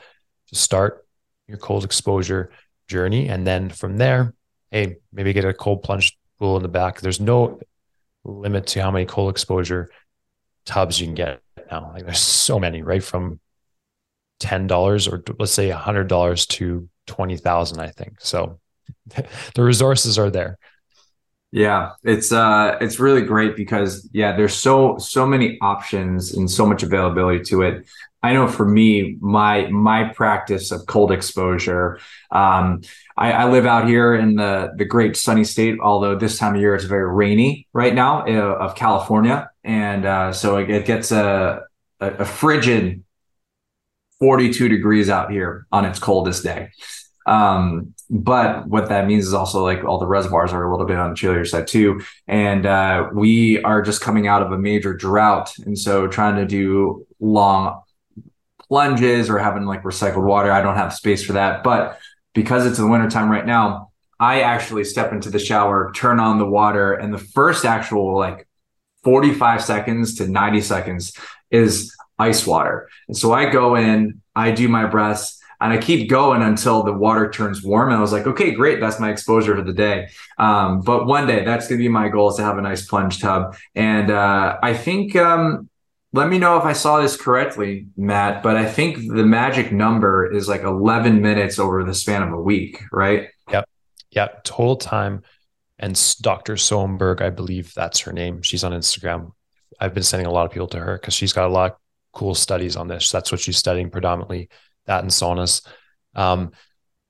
to 0.47 0.55
start 0.55 1.05
your 1.47 1.57
cold 1.57 1.83
exposure 1.83 2.51
journey. 2.87 3.27
And 3.29 3.45
then 3.45 3.69
from 3.69 3.97
there, 3.97 4.33
hey, 4.71 4.97
maybe 5.11 5.33
get 5.33 5.45
a 5.45 5.53
cold 5.53 5.83
plunge 5.83 6.17
pool 6.37 6.57
in 6.57 6.63
the 6.63 6.69
back. 6.69 7.01
There's 7.01 7.19
no 7.19 7.59
limit 8.23 8.67
to 8.67 8.81
how 8.81 8.91
many 8.91 9.05
cold 9.05 9.29
exposure 9.29 9.89
tubs 10.65 10.99
you 10.99 11.07
can 11.07 11.15
get 11.15 11.41
now. 11.71 11.91
Like 11.93 12.05
there's 12.05 12.19
so 12.19 12.59
many, 12.59 12.81
right? 12.81 13.03
From 13.03 13.39
ten 14.39 14.67
dollars 14.67 15.07
or 15.07 15.23
let's 15.37 15.51
say 15.51 15.69
a 15.69 15.77
hundred 15.77 16.07
dollars 16.07 16.45
to 16.47 16.89
twenty 17.05 17.37
thousand, 17.37 17.79
I 17.79 17.89
think. 17.89 18.19
So 18.19 18.59
the 19.55 19.63
resources 19.63 20.17
are 20.17 20.29
there. 20.29 20.57
Yeah, 21.51 21.93
it's 22.03 22.31
uh 22.31 22.77
it's 22.79 22.99
really 22.99 23.23
great 23.23 23.55
because 23.55 24.07
yeah, 24.13 24.35
there's 24.35 24.53
so 24.53 24.97
so 24.99 25.25
many 25.25 25.57
options 25.61 26.33
and 26.33 26.49
so 26.49 26.65
much 26.65 26.83
availability 26.83 27.43
to 27.45 27.63
it. 27.63 27.87
I 28.21 28.33
know 28.33 28.47
for 28.47 28.67
me, 28.67 29.17
my 29.19 29.67
my 29.69 30.09
practice 30.13 30.71
of 30.71 30.85
cold 30.85 31.11
exposure. 31.11 31.99
Um, 32.31 32.81
I, 33.17 33.31
I, 33.31 33.49
live 33.49 33.65
out 33.65 33.87
here 33.87 34.13
in 34.13 34.35
the 34.35 34.71
the 34.75 34.85
great 34.85 35.15
sunny 35.15 35.43
state, 35.43 35.79
although 35.81 36.17
this 36.17 36.37
time 36.37 36.55
of 36.55 36.61
year 36.61 36.75
it's 36.75 36.83
very 36.83 37.11
rainy 37.11 37.67
right 37.73 37.95
now 37.95 38.25
uh, 38.27 38.57
of 38.59 38.75
California, 38.75 39.49
and 39.63 40.05
uh, 40.05 40.33
so 40.33 40.57
it, 40.57 40.69
it 40.69 40.85
gets 40.85 41.11
a, 41.11 41.61
a, 42.01 42.07
a 42.07 42.25
frigid 42.25 43.03
42 44.19 44.69
degrees 44.69 45.09
out 45.09 45.31
here 45.31 45.65
on 45.71 45.85
its 45.85 45.99
coldest 45.99 46.43
day. 46.43 46.69
Um, 47.25 47.93
but 48.09 48.67
what 48.67 48.89
that 48.89 49.05
means 49.05 49.27
is 49.27 49.33
also 49.33 49.63
like 49.63 49.83
all 49.83 49.99
the 49.99 50.07
reservoirs 50.07 50.51
are 50.51 50.67
a 50.67 50.71
little 50.71 50.87
bit 50.87 50.97
on 50.97 51.11
the 51.11 51.15
chillier 51.15 51.45
side 51.45 51.67
too. 51.67 52.01
And 52.27 52.65
uh, 52.65 53.09
we 53.13 53.61
are 53.61 53.81
just 53.81 54.01
coming 54.01 54.27
out 54.27 54.41
of 54.41 54.51
a 54.51 54.57
major 54.57 54.93
drought. 54.93 55.53
And 55.59 55.77
so 55.77 56.07
trying 56.07 56.37
to 56.37 56.45
do 56.45 57.05
long 57.19 57.81
plunges 58.67 59.29
or 59.29 59.37
having 59.37 59.65
like 59.65 59.83
recycled 59.83 60.23
water, 60.23 60.51
I 60.51 60.61
don't 60.61 60.75
have 60.75 60.93
space 60.93 61.23
for 61.23 61.33
that. 61.33 61.63
But 61.63 61.99
because 62.33 62.65
it's 62.65 62.77
the 62.77 62.87
wintertime 62.87 63.29
right 63.29 63.45
now, 63.45 63.91
I 64.19 64.41
actually 64.41 64.83
step 64.83 65.13
into 65.13 65.29
the 65.29 65.39
shower, 65.39 65.91
turn 65.95 66.19
on 66.19 66.39
the 66.39 66.45
water, 66.45 66.93
and 66.93 67.13
the 67.13 67.19
first 67.19 67.63
actual 67.63 68.17
like 68.17 68.47
45 69.03 69.63
seconds 69.63 70.15
to 70.15 70.27
90 70.27 70.61
seconds 70.61 71.13
is 71.51 71.95
ice 72.19 72.45
water. 72.45 72.89
And 73.07 73.17
so 73.17 73.33
I 73.33 73.49
go 73.49 73.75
in, 73.75 74.21
I 74.35 74.51
do 74.51 74.67
my 74.67 74.85
breaths, 74.85 75.39
and 75.61 75.73
I 75.73 75.77
keep 75.77 76.09
going 76.09 76.41
until 76.41 76.83
the 76.83 76.93
water 76.93 77.29
turns 77.29 77.63
warm. 77.63 77.89
And 77.89 77.97
I 77.97 78.01
was 78.01 78.13
like, 78.13 78.27
okay, 78.27 78.51
great. 78.51 78.79
That's 78.79 78.99
my 78.99 79.09
exposure 79.09 79.55
for 79.55 79.61
the 79.61 79.73
day. 79.73 80.09
Um, 80.37 80.81
but 80.81 81.05
one 81.05 81.27
day 81.27 81.43
that's 81.43 81.67
going 81.67 81.79
to 81.79 81.83
be 81.83 81.89
my 81.89 82.07
goal 82.07 82.29
is 82.29 82.37
to 82.37 82.43
have 82.43 82.57
a 82.57 82.61
nice 82.61 82.85
plunge 82.85 83.19
tub. 83.19 83.57
And 83.75 84.09
uh, 84.09 84.57
I 84.63 84.73
think, 84.73 85.15
um, 85.15 85.69
let 86.11 86.27
me 86.27 86.39
know 86.39 86.57
if 86.57 86.63
I 86.63 86.73
saw 86.73 87.01
this 87.01 87.15
correctly, 87.15 87.87
Matt, 87.95 88.41
but 88.41 88.55
I 88.55 88.65
think 88.65 88.97
the 88.97 89.25
magic 89.25 89.71
number 89.71 90.31
is 90.31 90.47
like 90.47 90.63
11 90.63 91.21
minutes 91.21 91.59
over 91.59 91.83
the 91.83 91.93
span 91.93 92.23
of 92.23 92.33
a 92.33 92.41
week, 92.41 92.81
right? 92.91 93.27
Yep. 93.51 93.69
Yep. 94.11 94.43
Total 94.43 94.75
time. 94.75 95.21
And 95.77 95.93
Dr. 96.21 96.55
Sohenberg, 96.55 97.21
I 97.21 97.29
believe 97.29 97.73
that's 97.73 97.99
her 98.01 98.11
name. 98.11 98.41
She's 98.41 98.63
on 98.63 98.71
Instagram. 98.71 99.33
I've 99.79 99.93
been 99.93 100.03
sending 100.03 100.25
a 100.25 100.31
lot 100.31 100.45
of 100.45 100.51
people 100.51 100.67
to 100.69 100.79
her 100.79 100.97
because 100.97 101.13
she's 101.13 101.31
got 101.31 101.45
a 101.45 101.53
lot 101.53 101.77
cool 102.13 102.35
studies 102.35 102.75
on 102.75 102.87
this. 102.87 103.11
That's 103.11 103.31
what 103.31 103.41
she's 103.41 103.57
studying 103.57 103.89
predominantly 103.89 104.49
that 104.85 105.03
and 105.03 105.11
saunas, 105.11 105.65
um, 106.15 106.51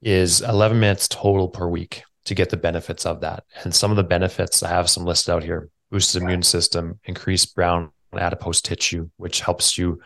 is 0.01 0.41
11 0.41 0.79
minutes 0.79 1.07
total 1.07 1.47
per 1.47 1.67
week 1.67 2.03
to 2.25 2.35
get 2.35 2.49
the 2.49 2.57
benefits 2.57 3.05
of 3.05 3.21
that. 3.21 3.43
And 3.63 3.73
some 3.73 3.91
of 3.91 3.97
the 3.97 4.03
benefits, 4.03 4.61
I 4.61 4.69
have 4.69 4.89
some 4.89 5.05
listed 5.05 5.33
out 5.33 5.43
here 5.43 5.69
boosted 5.89 6.21
immune 6.21 6.43
system, 6.43 6.99
increased 7.05 7.55
brown 7.55 7.91
adipose 8.13 8.61
tissue, 8.61 9.09
which 9.17 9.41
helps 9.41 9.77
you 9.77 9.99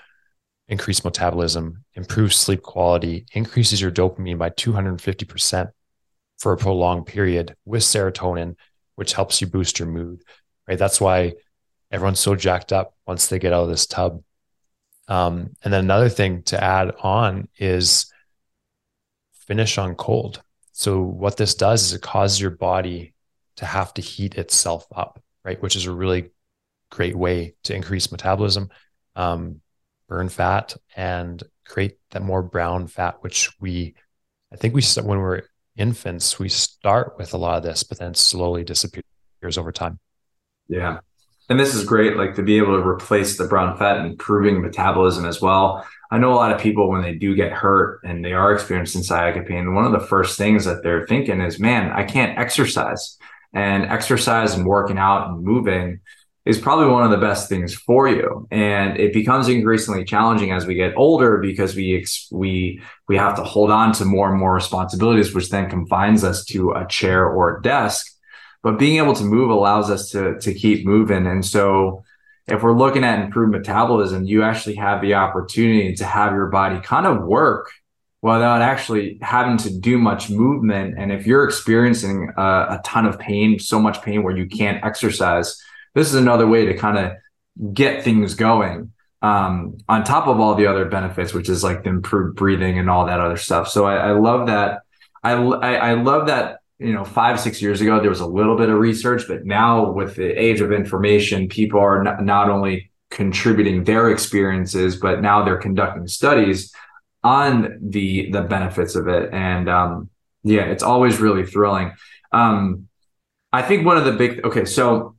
increase 0.68 1.04
metabolism, 1.04 1.84
improves 1.96 2.38
sleep 2.38 2.62
quality, 2.62 3.26
increases 3.34 3.82
your 3.82 3.92
dopamine 3.92 4.38
by 4.38 4.50
250% 4.50 5.72
for 6.38 6.54
a 6.54 6.58
prolonged 6.58 7.06
period 7.06 7.56
with 7.66 7.84
serotonin, 7.84 8.56
which 8.96 9.14
helps 9.14 9.42
you 9.42 9.48
boost 9.48 9.80
your 9.80 9.88
mood. 9.88 10.22
Right. 10.68 10.80
That's 10.80 11.02
why 11.02 11.34
everyone's 11.92 12.20
so 12.20 12.36
jacked 12.36 12.72
up 12.72 12.96
once 13.06 13.28
they 13.28 13.40
get 13.40 13.54
out 13.54 13.64
of 13.64 13.70
this 13.70 13.86
tub. 13.86 14.24
Um, 15.08 15.56
and 15.64 15.74
then 15.74 15.84
another 15.84 16.10
thing 16.10 16.44
to 16.44 16.64
add 16.64 16.94
on 17.02 17.48
is 17.58 18.12
finish 19.34 19.78
on 19.78 19.96
cold. 19.96 20.42
So 20.72 21.02
what 21.02 21.38
this 21.38 21.56
does 21.56 21.84
is 21.84 21.94
it 21.94 22.02
causes 22.02 22.40
your 22.40 22.52
body 22.52 23.14
to 23.58 23.66
have 23.66 23.94
to 23.96 24.02
heat 24.02 24.36
itself 24.36 24.88
up, 24.96 25.22
right? 25.44 25.62
Which 25.62 25.76
is 25.76 25.86
a 25.86 25.94
really 25.94 26.32
great 26.90 27.16
way 27.16 27.56
to 27.64 27.76
increase 27.76 28.12
metabolism, 28.12 28.70
um, 29.16 29.62
burn 30.08 30.30
fat, 30.30 30.76
and 30.96 31.44
create 31.66 31.98
that 32.12 32.22
more 32.22 32.42
brown 32.42 32.88
fat, 32.88 33.18
which 33.22 33.52
we, 33.60 33.96
I 34.52 34.56
think 34.56 34.74
we 34.74 34.82
when 35.02 35.20
we're 35.20 35.44
infants, 35.76 36.40
we 36.40 36.50
start 36.50 37.16
with 37.18 37.34
a 37.34 37.38
lot 37.38 37.58
of 37.58 37.64
this, 37.64 37.84
but 37.84 38.00
then 38.00 38.14
slowly 38.14 38.64
disappears 38.64 39.04
over 39.58 39.72
time. 39.72 40.00
Yeah. 40.68 41.00
And 41.50 41.60
this 41.60 41.76
is 41.76 41.84
great, 41.84 42.16
like 42.16 42.36
to 42.36 42.44
be 42.44 42.58
able 42.58 42.80
to 42.80 42.88
replace 42.88 43.38
the 43.38 43.48
brown 43.48 43.78
fat 43.78 43.98
and 43.98 44.08
improving 44.08 44.62
metabolism 44.62 45.26
as 45.26 45.42
well. 45.42 45.86
I 46.10 46.18
know 46.18 46.32
a 46.32 46.36
lot 46.36 46.52
of 46.52 46.62
people 46.62 46.90
when 46.90 47.02
they 47.02 47.16
do 47.16 47.36
get 47.36 47.52
hurt 47.52 48.02
and 48.04 48.24
they 48.24 48.34
are 48.34 48.54
experiencing 48.54 49.04
sciatica 49.04 49.46
pain, 49.46 49.74
one 49.74 49.86
of 49.86 49.92
the 49.92 50.08
first 50.08 50.38
things 50.38 50.66
that 50.66 50.84
they're 50.84 51.08
thinking 51.08 51.42
is, 51.42 51.60
man, 51.60 51.92
I 51.92 52.04
can't 52.04 52.38
exercise. 52.38 53.18
And 53.54 53.86
exercise 53.86 54.56
and 54.56 54.66
working 54.66 54.98
out 54.98 55.28
and 55.28 55.44
moving 55.44 56.00
is 56.46 56.58
probably 56.58 56.88
one 56.88 57.04
of 57.04 57.12
the 57.12 57.18
best 57.18 57.48
things 57.48 57.74
for 57.74 58.08
you. 58.08 58.48
And 58.52 58.98
it 58.98 59.14
becomes 59.14 59.48
increasingly 59.48 60.04
challenging 60.04 60.52
as 60.52 60.66
we 60.66 60.76
get 60.76 60.94
older 60.98 61.38
because 61.38 61.76
we 61.76 62.06
we 62.32 62.82
we 63.08 63.18
have 63.18 63.36
to 63.38 63.44
hold 63.44 63.72
on 63.72 63.94
to 63.94 64.06
more 64.06 64.30
and 64.30 64.40
more 64.40 64.54
responsibilities, 64.54 65.34
which 65.34 65.50
then 65.50 65.70
confines 65.70 66.24
us 66.24 66.44
to 66.46 66.72
a 66.72 66.86
chair 66.88 67.26
or 67.26 67.58
a 67.58 67.62
desk. 67.62 68.13
But 68.64 68.80
being 68.80 68.98
able 68.98 69.14
to 69.14 69.24
move 69.24 69.52
allows 69.52 69.92
us 69.92 70.10
to 70.12 70.40
to 70.40 70.54
keep 70.54 70.86
moving. 70.86 71.28
And 71.28 71.46
so 71.46 72.04
if 72.48 72.64
we're 72.64 72.78
looking 72.78 73.04
at 73.04 73.20
improved 73.20 73.52
metabolism, 73.52 74.24
you 74.26 74.44
actually 74.44 74.76
have 74.76 75.02
the 75.02 75.14
opportunity 75.14 75.96
to 75.96 76.06
have 76.06 76.34
your 76.34 76.48
body 76.48 76.80
kind 76.80 77.06
of 77.06 77.24
work 77.24 77.72
without 78.22 78.62
actually 78.62 79.20
having 79.22 79.58
to 79.58 79.80
do 79.80 79.98
much 79.98 80.30
movement. 80.30 80.96
And 80.98 81.12
if 81.12 81.28
you're 81.28 81.44
experiencing 81.44 82.32
a, 82.38 82.42
a 82.42 82.82
ton 82.86 83.06
of 83.06 83.20
pain, 83.20 83.60
so 83.60 83.80
much 83.80 84.02
pain 84.02 84.24
where 84.24 84.36
you 84.36 84.48
can't 84.48 84.84
exercise, 84.84 85.62
this 85.94 86.08
is 86.08 86.16
another 86.16 86.48
way 86.48 86.66
to 86.66 86.78
kind 86.78 86.98
of 86.98 87.74
get 87.74 88.04
things 88.04 88.34
going 88.34 88.94
um, 89.22 89.78
on 89.88 90.04
top 90.04 90.28
of 90.28 90.40
all 90.40 90.56
the 90.56 90.68
other 90.68 90.86
benefits, 90.86 91.34
which 91.34 91.50
is 91.50 91.64
like 91.64 91.84
the 91.84 91.90
improved 91.90 92.36
breathing 92.36 92.80
and 92.80 92.90
all 92.90 93.06
that 93.06 93.20
other 93.20 93.38
stuff. 93.38 93.68
So 93.68 93.86
I, 93.86 93.96
I 93.96 94.12
love 94.12 94.48
that. 94.48 94.82
I, 95.24 95.34
I, 95.34 95.74
I 95.76 95.94
love 95.94 96.28
that. 96.28 96.60
You 96.80 96.94
know, 96.94 97.04
five 97.06 97.40
six 97.40 97.62
years 97.62 97.82
ago 97.82 98.00
there 98.00 98.10
was 98.10 98.20
a 98.20 98.28
little 98.28 98.58
bit 98.58 98.70
of 98.70 98.78
research, 98.78 99.24
but 99.28 99.46
now 99.46 99.92
with 99.92 100.16
the 100.16 100.28
age 100.28 100.60
of 100.60 100.72
information, 100.72 101.48
people 101.48 101.80
are 101.80 102.04
not, 102.04 102.50
only 102.50 102.92
contributing 103.10 103.84
their 103.84 104.10
experiences, 104.10 104.96
but 104.98 105.22
now 105.22 105.44
they're 105.44 105.58
conducting 105.58 106.08
studies 106.08 106.74
on 107.24 107.78
the 107.82 108.30
the 108.32 108.42
benefits 108.42 108.96
of 108.96 109.08
it. 109.08 109.32
And 109.32 109.70
um, 109.70 110.10
yeah, 110.44 110.64
it's 110.64 110.84
always 110.84 111.20
really 111.20 111.46
thrilling. 111.46 111.94
Um, 112.32 112.88
I 113.54 113.62
think 113.62 113.86
one 113.86 113.98
of 113.98 114.06
the 114.06 114.14
big 114.14 114.44
okay, 114.44 114.66
so 114.66 115.16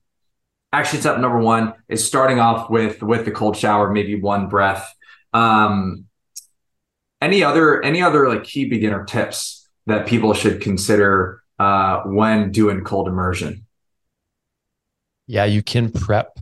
action 0.72 1.00
step 1.00 1.20
number 1.20 1.38
one 1.38 1.72
is 1.88 2.04
starting 2.04 2.40
off 2.40 2.68
with 2.68 3.02
with 3.02 3.24
the 3.24 3.30
cold 3.30 3.56
shower, 3.56 3.90
maybe 3.90 4.20
one 4.20 4.48
breath. 4.48 4.92
Um, 5.32 6.06
any 7.22 7.42
other 7.42 7.82
any 7.82 8.02
other 8.02 8.28
like 8.28 8.44
key 8.44 8.66
beginner 8.66 9.04
tips 9.04 9.68
that 9.86 10.06
people 10.06 10.34
should 10.34 10.60
consider 10.60 11.42
uh, 11.58 12.02
when 12.02 12.50
doing 12.52 12.82
cold 12.82 13.08
immersion? 13.08 13.66
Yeah, 15.26 15.44
you 15.44 15.62
can 15.62 15.90
prep. 15.90 16.38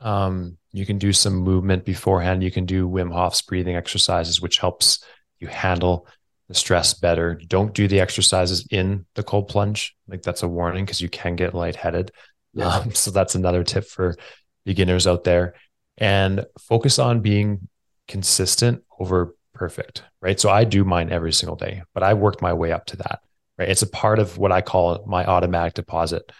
Um, 0.00 0.58
you 0.72 0.86
can 0.86 0.98
do 0.98 1.12
some 1.12 1.34
movement 1.34 1.84
beforehand. 1.84 2.42
You 2.42 2.50
can 2.50 2.66
do 2.66 2.88
Wim 2.88 3.12
Hof's 3.12 3.42
breathing 3.42 3.76
exercises, 3.76 4.40
which 4.40 4.58
helps 4.58 5.04
you 5.38 5.48
handle 5.48 6.06
the 6.48 6.54
stress 6.54 6.94
better. 6.94 7.34
Don't 7.34 7.72
do 7.72 7.88
the 7.88 8.00
exercises 8.00 8.66
in 8.70 9.06
the 9.14 9.22
cold 9.22 9.48
plunge. 9.48 9.96
Like 10.08 10.22
that's 10.22 10.42
a 10.42 10.48
warning 10.48 10.84
because 10.84 11.00
you 11.00 11.08
can 11.08 11.36
get 11.36 11.54
lightheaded. 11.54 12.12
Yeah. 12.52 12.68
Um, 12.68 12.92
so 12.92 13.10
that's 13.10 13.34
another 13.34 13.64
tip 13.64 13.84
for 13.84 14.16
beginners 14.64 15.06
out 15.06 15.24
there. 15.24 15.54
And 15.96 16.44
focus 16.60 16.98
on 16.98 17.20
being 17.20 17.68
consistent 18.08 18.82
over 18.98 19.34
perfect, 19.54 20.02
right? 20.20 20.38
So 20.38 20.50
I 20.50 20.64
do 20.64 20.84
mine 20.84 21.10
every 21.10 21.32
single 21.32 21.56
day, 21.56 21.82
but 21.94 22.02
I 22.02 22.14
worked 22.14 22.42
my 22.42 22.52
way 22.52 22.72
up 22.72 22.86
to 22.86 22.96
that, 22.98 23.20
right? 23.58 23.68
It's 23.68 23.82
a 23.82 23.88
part 23.88 24.18
of 24.18 24.38
what 24.38 24.52
I 24.52 24.60
call 24.60 25.04
my 25.06 25.24
automatic 25.24 25.74
deposit 25.74 26.30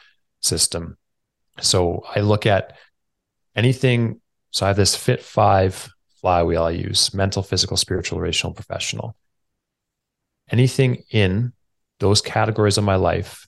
system. 0.41 0.97
So 1.61 2.05
I 2.15 2.21
look 2.21 2.47
at 2.47 2.77
anything. 3.55 4.21
So 4.51 4.67
I 4.67 4.69
have 4.69 4.77
this 4.77 4.97
Fit 4.97 5.23
Five 5.23 5.89
flywheel 6.21 6.65
I 6.65 6.71
use 6.71 7.13
mental, 7.13 7.43
physical, 7.43 7.77
spiritual, 7.77 8.21
relational, 8.21 8.55
professional. 8.55 9.17
Anything 10.51 11.03
in 11.11 11.53
those 12.01 12.21
categories 12.21 12.79
of 12.79 12.85
my 12.85 12.97
life 12.97 13.47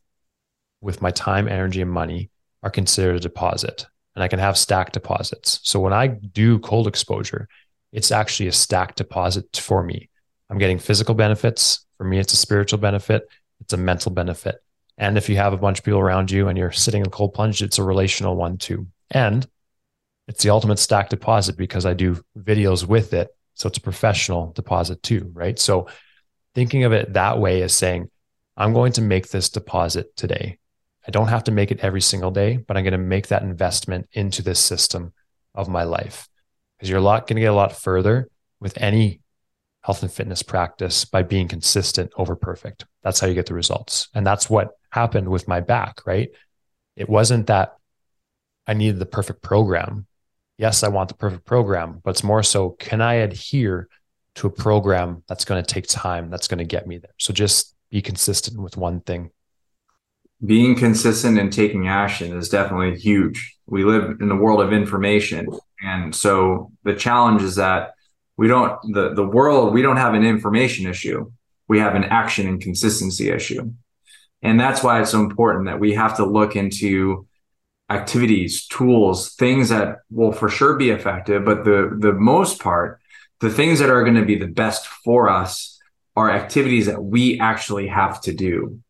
with 0.80 1.02
my 1.02 1.10
time, 1.10 1.48
energy, 1.48 1.82
and 1.82 1.90
money 1.90 2.30
are 2.62 2.70
considered 2.70 3.16
a 3.16 3.20
deposit 3.20 3.86
and 4.16 4.22
I 4.22 4.28
can 4.28 4.38
have 4.38 4.56
stacked 4.56 4.94
deposits. 4.94 5.60
So 5.62 5.78
when 5.78 5.92
I 5.92 6.06
do 6.08 6.58
cold 6.58 6.88
exposure, 6.88 7.48
it's 7.92 8.10
actually 8.10 8.48
a 8.48 8.52
stacked 8.52 8.96
deposit 8.96 9.56
for 9.56 9.82
me. 9.82 10.08
I'm 10.48 10.58
getting 10.58 10.78
physical 10.78 11.14
benefits. 11.14 11.84
For 11.98 12.04
me, 12.04 12.18
it's 12.18 12.32
a 12.32 12.38
spiritual 12.38 12.78
benefit, 12.78 13.28
it's 13.66 13.72
a 13.72 13.76
mental 13.76 14.12
benefit. 14.12 14.62
And 14.96 15.18
if 15.18 15.28
you 15.28 15.36
have 15.38 15.52
a 15.52 15.56
bunch 15.56 15.80
of 15.80 15.84
people 15.84 15.98
around 15.98 16.30
you 16.30 16.46
and 16.46 16.56
you're 16.56 16.70
sitting 16.70 17.02
in 17.02 17.10
cold 17.10 17.34
plunge, 17.34 17.62
it's 17.62 17.78
a 17.78 17.82
relational 17.82 18.36
one 18.36 18.58
too. 18.58 18.86
And 19.10 19.44
it's 20.28 20.44
the 20.44 20.50
ultimate 20.50 20.78
stack 20.78 21.08
deposit 21.08 21.56
because 21.56 21.84
I 21.84 21.94
do 21.94 22.22
videos 22.38 22.86
with 22.86 23.12
it. 23.12 23.28
So 23.54 23.66
it's 23.66 23.78
a 23.78 23.82
professional 23.82 24.52
deposit 24.52 25.02
too, 25.02 25.32
right? 25.34 25.58
So 25.58 25.88
thinking 26.54 26.84
of 26.84 26.92
it 26.92 27.14
that 27.14 27.40
way 27.40 27.60
is 27.60 27.74
saying, 27.74 28.08
I'm 28.56 28.72
going 28.72 28.92
to 28.92 29.02
make 29.02 29.30
this 29.30 29.50
deposit 29.50 30.14
today. 30.16 30.58
I 31.06 31.10
don't 31.10 31.28
have 31.28 31.44
to 31.44 31.52
make 31.52 31.72
it 31.72 31.80
every 31.80 32.00
single 32.00 32.30
day, 32.30 32.56
but 32.56 32.76
I'm 32.76 32.84
going 32.84 32.92
to 32.92 32.98
make 32.98 33.28
that 33.28 33.42
investment 33.42 34.08
into 34.12 34.42
this 34.42 34.60
system 34.60 35.12
of 35.56 35.68
my 35.68 35.82
life 35.82 36.28
because 36.78 36.88
you're 36.88 37.00
a 37.00 37.02
lot 37.02 37.26
going 37.26 37.36
to 37.36 37.40
get 37.40 37.50
a 37.50 37.52
lot 37.52 37.76
further 37.76 38.28
with 38.60 38.80
any 38.80 39.22
health 39.86 40.02
and 40.02 40.10
fitness 40.10 40.42
practice 40.42 41.04
by 41.04 41.22
being 41.22 41.46
consistent 41.46 42.12
over 42.16 42.34
perfect. 42.34 42.84
That's 43.04 43.20
how 43.20 43.28
you 43.28 43.34
get 43.34 43.46
the 43.46 43.54
results. 43.54 44.08
And 44.14 44.26
that's 44.26 44.50
what 44.50 44.72
happened 44.90 45.28
with 45.28 45.46
my 45.46 45.60
back, 45.60 46.04
right? 46.04 46.28
It 46.96 47.08
wasn't 47.08 47.46
that 47.46 47.76
I 48.66 48.74
needed 48.74 48.98
the 48.98 49.06
perfect 49.06 49.42
program. 49.42 50.06
Yes, 50.58 50.82
I 50.82 50.88
want 50.88 51.08
the 51.08 51.14
perfect 51.14 51.44
program, 51.44 52.00
but 52.02 52.10
it's 52.10 52.24
more 52.24 52.42
so 52.42 52.70
can 52.70 53.00
I 53.00 53.14
adhere 53.14 53.88
to 54.34 54.48
a 54.48 54.50
program 54.50 55.22
that's 55.28 55.44
going 55.44 55.62
to 55.62 55.74
take 55.74 55.86
time, 55.86 56.30
that's 56.30 56.48
going 56.48 56.58
to 56.58 56.64
get 56.64 56.88
me 56.88 56.98
there? 56.98 57.14
So 57.18 57.32
just 57.32 57.76
be 57.88 58.02
consistent 58.02 58.60
with 58.60 58.76
one 58.76 59.00
thing 59.00 59.30
being 60.44 60.76
consistent 60.76 61.38
and 61.38 61.50
taking 61.50 61.88
action 61.88 62.36
is 62.36 62.50
definitely 62.50 62.98
huge. 62.98 63.56
We 63.66 63.84
live 63.84 64.20
in 64.20 64.28
the 64.28 64.36
world 64.36 64.60
of 64.60 64.72
information. 64.72 65.48
And 65.80 66.14
so 66.14 66.72
the 66.84 66.94
challenge 66.94 67.42
is 67.42 67.54
that 67.54 67.94
we 68.36 68.48
don't, 68.48 68.78
the, 68.92 69.14
the 69.14 69.26
world, 69.26 69.72
we 69.72 69.82
don't 69.82 69.96
have 69.96 70.14
an 70.14 70.24
information 70.24 70.86
issue. 70.86 71.30
We 71.68 71.78
have 71.78 71.94
an 71.94 72.04
action 72.04 72.46
and 72.46 72.60
consistency 72.60 73.30
issue. 73.30 73.72
And 74.42 74.60
that's 74.60 74.82
why 74.82 75.00
it's 75.00 75.10
so 75.10 75.20
important 75.20 75.66
that 75.66 75.80
we 75.80 75.94
have 75.94 76.16
to 76.18 76.26
look 76.26 76.54
into 76.54 77.26
activities, 77.88 78.66
tools, 78.66 79.34
things 79.34 79.70
that 79.70 79.98
will 80.10 80.32
for 80.32 80.48
sure 80.48 80.76
be 80.76 80.90
effective. 80.90 81.44
But 81.44 81.64
the, 81.64 81.96
the 81.98 82.12
most 82.12 82.60
part, 82.60 83.00
the 83.40 83.50
things 83.50 83.78
that 83.78 83.90
are 83.90 84.02
going 84.02 84.16
to 84.16 84.24
be 84.24 84.38
the 84.38 84.46
best 84.46 84.86
for 84.86 85.28
us 85.28 85.80
are 86.14 86.30
activities 86.30 86.86
that 86.86 87.02
we 87.02 87.40
actually 87.40 87.88
have 87.88 88.20
to 88.22 88.32
do 88.32 88.80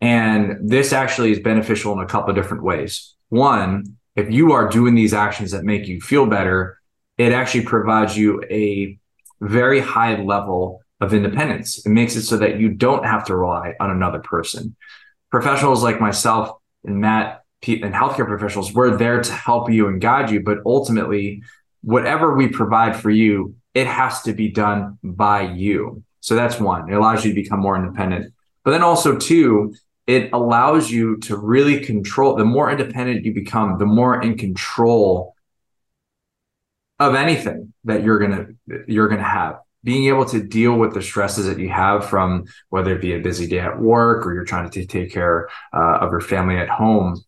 and 0.00 0.58
this 0.60 0.92
actually 0.92 1.32
is 1.32 1.40
beneficial 1.40 1.92
in 1.92 2.00
a 2.00 2.06
couple 2.06 2.30
of 2.30 2.36
different 2.36 2.62
ways. 2.62 3.14
One, 3.28 3.96
if 4.14 4.30
you 4.30 4.52
are 4.52 4.68
doing 4.68 4.94
these 4.94 5.14
actions 5.14 5.52
that 5.52 5.64
make 5.64 5.86
you 5.86 6.00
feel 6.00 6.26
better, 6.26 6.80
it 7.18 7.32
actually 7.32 7.64
provides 7.64 8.16
you 8.16 8.42
a 8.50 8.98
very 9.40 9.80
high 9.80 10.20
level 10.20 10.80
of 11.00 11.12
independence. 11.12 11.84
It 11.84 11.90
makes 11.90 12.16
it 12.16 12.22
so 12.22 12.36
that 12.38 12.58
you 12.58 12.70
don't 12.70 13.04
have 13.04 13.24
to 13.26 13.36
rely 13.36 13.74
on 13.80 13.90
another 13.90 14.18
person. 14.18 14.76
Professionals 15.30 15.82
like 15.82 16.00
myself 16.00 16.56
and 16.84 17.00
Matt 17.00 17.42
and 17.66 17.94
healthcare 17.94 18.26
professionals, 18.26 18.72
we're 18.72 18.96
there 18.96 19.22
to 19.22 19.32
help 19.32 19.70
you 19.70 19.88
and 19.88 20.00
guide 20.00 20.30
you. 20.30 20.40
But 20.40 20.58
ultimately, 20.64 21.42
whatever 21.82 22.34
we 22.34 22.48
provide 22.48 22.96
for 22.96 23.10
you, 23.10 23.56
it 23.74 23.86
has 23.86 24.22
to 24.22 24.32
be 24.32 24.50
done 24.50 24.98
by 25.02 25.42
you. 25.42 26.02
So 26.20 26.34
that's 26.34 26.58
one. 26.58 26.90
It 26.90 26.94
allows 26.94 27.24
you 27.24 27.32
to 27.32 27.34
become 27.34 27.60
more 27.60 27.76
independent. 27.76 28.32
But 28.64 28.70
then 28.72 28.82
also, 28.82 29.16
two, 29.16 29.74
it 30.06 30.30
allows 30.32 30.90
you 30.90 31.18
to 31.18 31.36
really 31.36 31.80
control 31.80 32.36
the 32.36 32.44
more 32.44 32.70
independent 32.70 33.24
you 33.24 33.34
become 33.34 33.78
the 33.78 33.86
more 33.86 34.22
in 34.22 34.36
control 34.38 35.35
of 36.98 37.14
anything 37.14 37.72
that 37.84 38.02
you're 38.02 38.18
gonna 38.18 38.46
you're 38.86 39.08
gonna 39.08 39.22
have. 39.22 39.60
Being 39.84 40.08
able 40.08 40.24
to 40.26 40.42
deal 40.42 40.76
with 40.76 40.94
the 40.94 41.02
stresses 41.02 41.46
that 41.46 41.60
you 41.60 41.68
have 41.68 42.08
from 42.08 42.46
whether 42.70 42.94
it 42.94 43.00
be 43.00 43.14
a 43.14 43.20
busy 43.20 43.46
day 43.46 43.60
at 43.60 43.78
work 43.78 44.26
or 44.26 44.34
you're 44.34 44.44
trying 44.44 44.68
to 44.68 44.86
take 44.86 45.12
care 45.12 45.48
uh, 45.72 45.98
of 46.00 46.10
your 46.10 46.20
family 46.20 46.58
at 46.58 46.68
home 46.68 47.22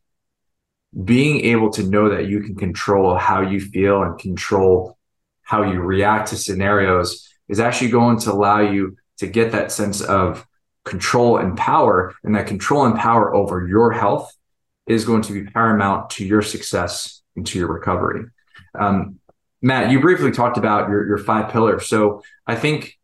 being 1.05 1.45
able 1.45 1.71
to 1.71 1.83
know 1.83 2.09
that 2.09 2.27
you 2.27 2.41
can 2.41 2.55
control 2.55 3.15
how 3.17 3.43
you 3.43 3.61
feel 3.61 4.03
and 4.03 4.19
control 4.19 4.99
how 5.43 5.63
you 5.63 5.81
react 5.81 6.29
to 6.29 6.37
scenarios 6.37 7.29
is 7.49 7.61
actually 7.61 7.91
going 7.91 8.19
to 8.19 8.33
allow 8.33 8.61
you 8.61 8.97
to 9.19 9.27
get 9.27 9.53
that 9.53 9.73
sense 9.73 10.01
of 10.01 10.47
control 10.85 11.39
and 11.39 11.57
power. 11.57 12.15
And 12.23 12.35
that 12.35 12.47
control 12.47 12.85
and 12.85 12.99
power 12.99 13.35
over 13.35 13.67
your 13.67 13.93
health 13.93 14.35
is 14.87 15.05
going 15.05 15.23
to 15.23 15.33
be 15.33 15.51
paramount 15.51 16.11
to 16.11 16.25
your 16.25 16.43
success 16.43 17.23
and 17.37 17.47
to 17.47 17.59
your 17.59 17.69
recovery. 17.69 18.27
Um, 18.79 19.18
matt 19.63 19.91
you 19.91 20.01
briefly 20.01 20.31
talked 20.31 20.57
about 20.57 20.89
your, 20.89 21.07
your 21.07 21.19
five 21.19 21.51
pillars 21.51 21.87
so 21.87 22.23
i 22.47 22.55
think 22.55 22.99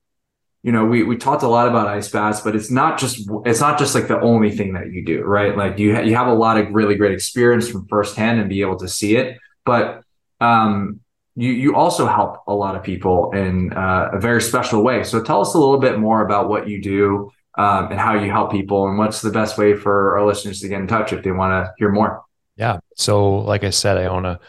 you 0.65 0.73
know, 0.73 0.87
we 0.87 1.03
we 1.03 1.19
talked 1.19 1.43
a 1.43 1.49
lot 1.49 1.69
about 1.69 1.89
ice 1.89 2.09
baths, 2.09 2.41
but 2.41 2.57
it's 2.57 2.71
not 2.71 2.99
just 2.99 3.29
it's 3.45 3.61
not 3.61 3.79
just 3.79 3.95
like 3.95 4.09
the 4.09 4.19
only 4.19 4.51
thing 4.51 4.73
that 4.73 4.91
you 4.91 5.05
do, 5.05 5.23
right? 5.23 5.55
Like 5.55 5.79
you 5.79 5.95
ha- 5.95 6.01
you 6.01 6.17
have 6.17 6.27
a 6.27 6.33
lot 6.33 6.57
of 6.57 6.73
really 6.73 6.95
great 6.95 7.13
experience 7.13 7.69
from 7.69 7.87
firsthand 7.87 8.41
and 8.41 8.49
be 8.49 8.63
able 8.63 8.79
to 8.79 8.89
see 8.89 9.17
it, 9.17 9.37
but 9.67 10.03
um, 10.41 11.01
you 11.37 11.53
you 11.53 11.77
also 11.77 12.07
help 12.07 12.45
a 12.47 12.55
lot 12.55 12.77
of 12.77 12.83
people 12.83 13.31
in 13.33 13.75
uh, 13.75 14.09
a 14.15 14.19
very 14.19 14.41
special 14.41 14.83
way. 14.83 15.05
So 15.05 15.23
tell 15.23 15.43
us 15.43 15.53
a 15.53 15.59
little 15.59 15.79
bit 15.79 15.99
more 15.99 16.25
about 16.25 16.49
what 16.49 16.67
you 16.67 16.81
do 16.81 17.31
um, 17.59 17.91
and 17.91 18.01
how 18.01 18.15
you 18.15 18.31
help 18.31 18.51
people, 18.51 18.89
and 18.89 18.97
what's 18.97 19.21
the 19.21 19.31
best 19.31 19.59
way 19.59 19.77
for 19.77 20.17
our 20.19 20.25
listeners 20.25 20.63
to 20.63 20.69
get 20.69 20.81
in 20.81 20.87
touch 20.87 21.13
if 21.13 21.23
they 21.23 21.31
want 21.31 21.53
to 21.53 21.75
hear 21.77 21.93
more. 21.93 22.23
Yeah. 22.57 22.79
So, 22.97 23.35
like 23.35 23.65
I 23.65 23.71
said, 23.71 23.99
I 23.99 24.07
own 24.07 24.25
a 24.25 24.41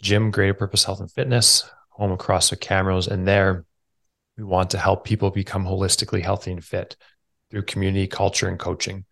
gym, 0.00 0.30
Greater 0.30 0.54
Purpose 0.54 0.84
Health 0.84 1.00
and 1.00 1.10
Fitness, 1.10 1.68
home 1.90 2.12
of 2.12 2.18
CrossFit 2.18 2.58
Camrose, 2.58 3.08
and 3.08 3.26
there 3.26 3.64
we 4.36 4.44
want 4.44 4.70
to 4.70 4.78
help 4.78 5.04
people 5.04 5.30
become 5.30 5.64
holistically 5.64 6.22
healthy 6.22 6.52
and 6.52 6.64
fit 6.64 6.96
through 7.50 7.62
community, 7.62 8.06
culture, 8.06 8.48
and 8.48 8.58
coaching. 8.58 9.04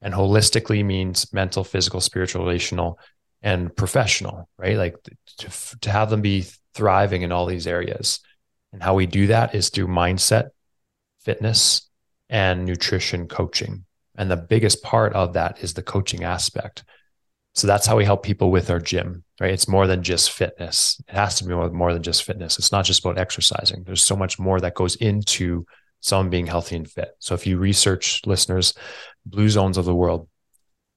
And 0.00 0.14
holistically 0.14 0.82
means 0.84 1.32
mental, 1.32 1.64
physical, 1.64 2.00
spiritual, 2.00 2.42
relational, 2.42 2.98
and 3.42 3.74
professional, 3.74 4.48
right? 4.56 4.76
Like 4.76 4.96
to, 5.38 5.78
to 5.80 5.90
have 5.90 6.08
them 6.08 6.22
be 6.22 6.46
thriving 6.74 7.22
in 7.22 7.32
all 7.32 7.46
these 7.46 7.66
areas. 7.66 8.20
And 8.72 8.82
how 8.82 8.94
we 8.94 9.06
do 9.06 9.26
that 9.26 9.54
is 9.54 9.68
through 9.68 9.88
mindset, 9.88 10.50
fitness, 11.20 11.90
and 12.30 12.64
nutrition 12.64 13.28
coaching. 13.28 13.84
And 14.16 14.30
the 14.30 14.36
biggest 14.36 14.82
part 14.82 15.12
of 15.12 15.34
that 15.34 15.62
is 15.62 15.74
the 15.74 15.82
coaching 15.82 16.24
aspect. 16.24 16.84
So 17.54 17.66
that's 17.66 17.86
how 17.86 17.96
we 17.96 18.04
help 18.04 18.22
people 18.22 18.50
with 18.50 18.70
our 18.70 18.78
gym, 18.78 19.24
right? 19.40 19.52
It's 19.52 19.66
more 19.66 19.86
than 19.86 20.02
just 20.02 20.30
fitness. 20.30 21.02
It 21.08 21.14
has 21.14 21.36
to 21.36 21.44
be 21.44 21.54
more, 21.54 21.92
than 21.94 22.02
just 22.02 22.24
fitness. 22.24 22.58
It's 22.58 22.72
not 22.72 22.84
just 22.84 23.02
about 23.02 23.18
exercising. 23.18 23.82
There's 23.82 24.02
so 24.02 24.14
much 24.14 24.38
more 24.38 24.60
that 24.60 24.74
goes 24.74 24.96
into 24.96 25.64
someone 26.00 26.28
being 26.28 26.46
healthy 26.46 26.76
and 26.76 26.88
fit. 26.88 27.16
So 27.18 27.34
if 27.34 27.46
you 27.46 27.56
research 27.56 28.20
listeners, 28.26 28.74
blue 29.24 29.48
zones 29.48 29.78
of 29.78 29.86
the 29.86 29.94
world, 29.94 30.28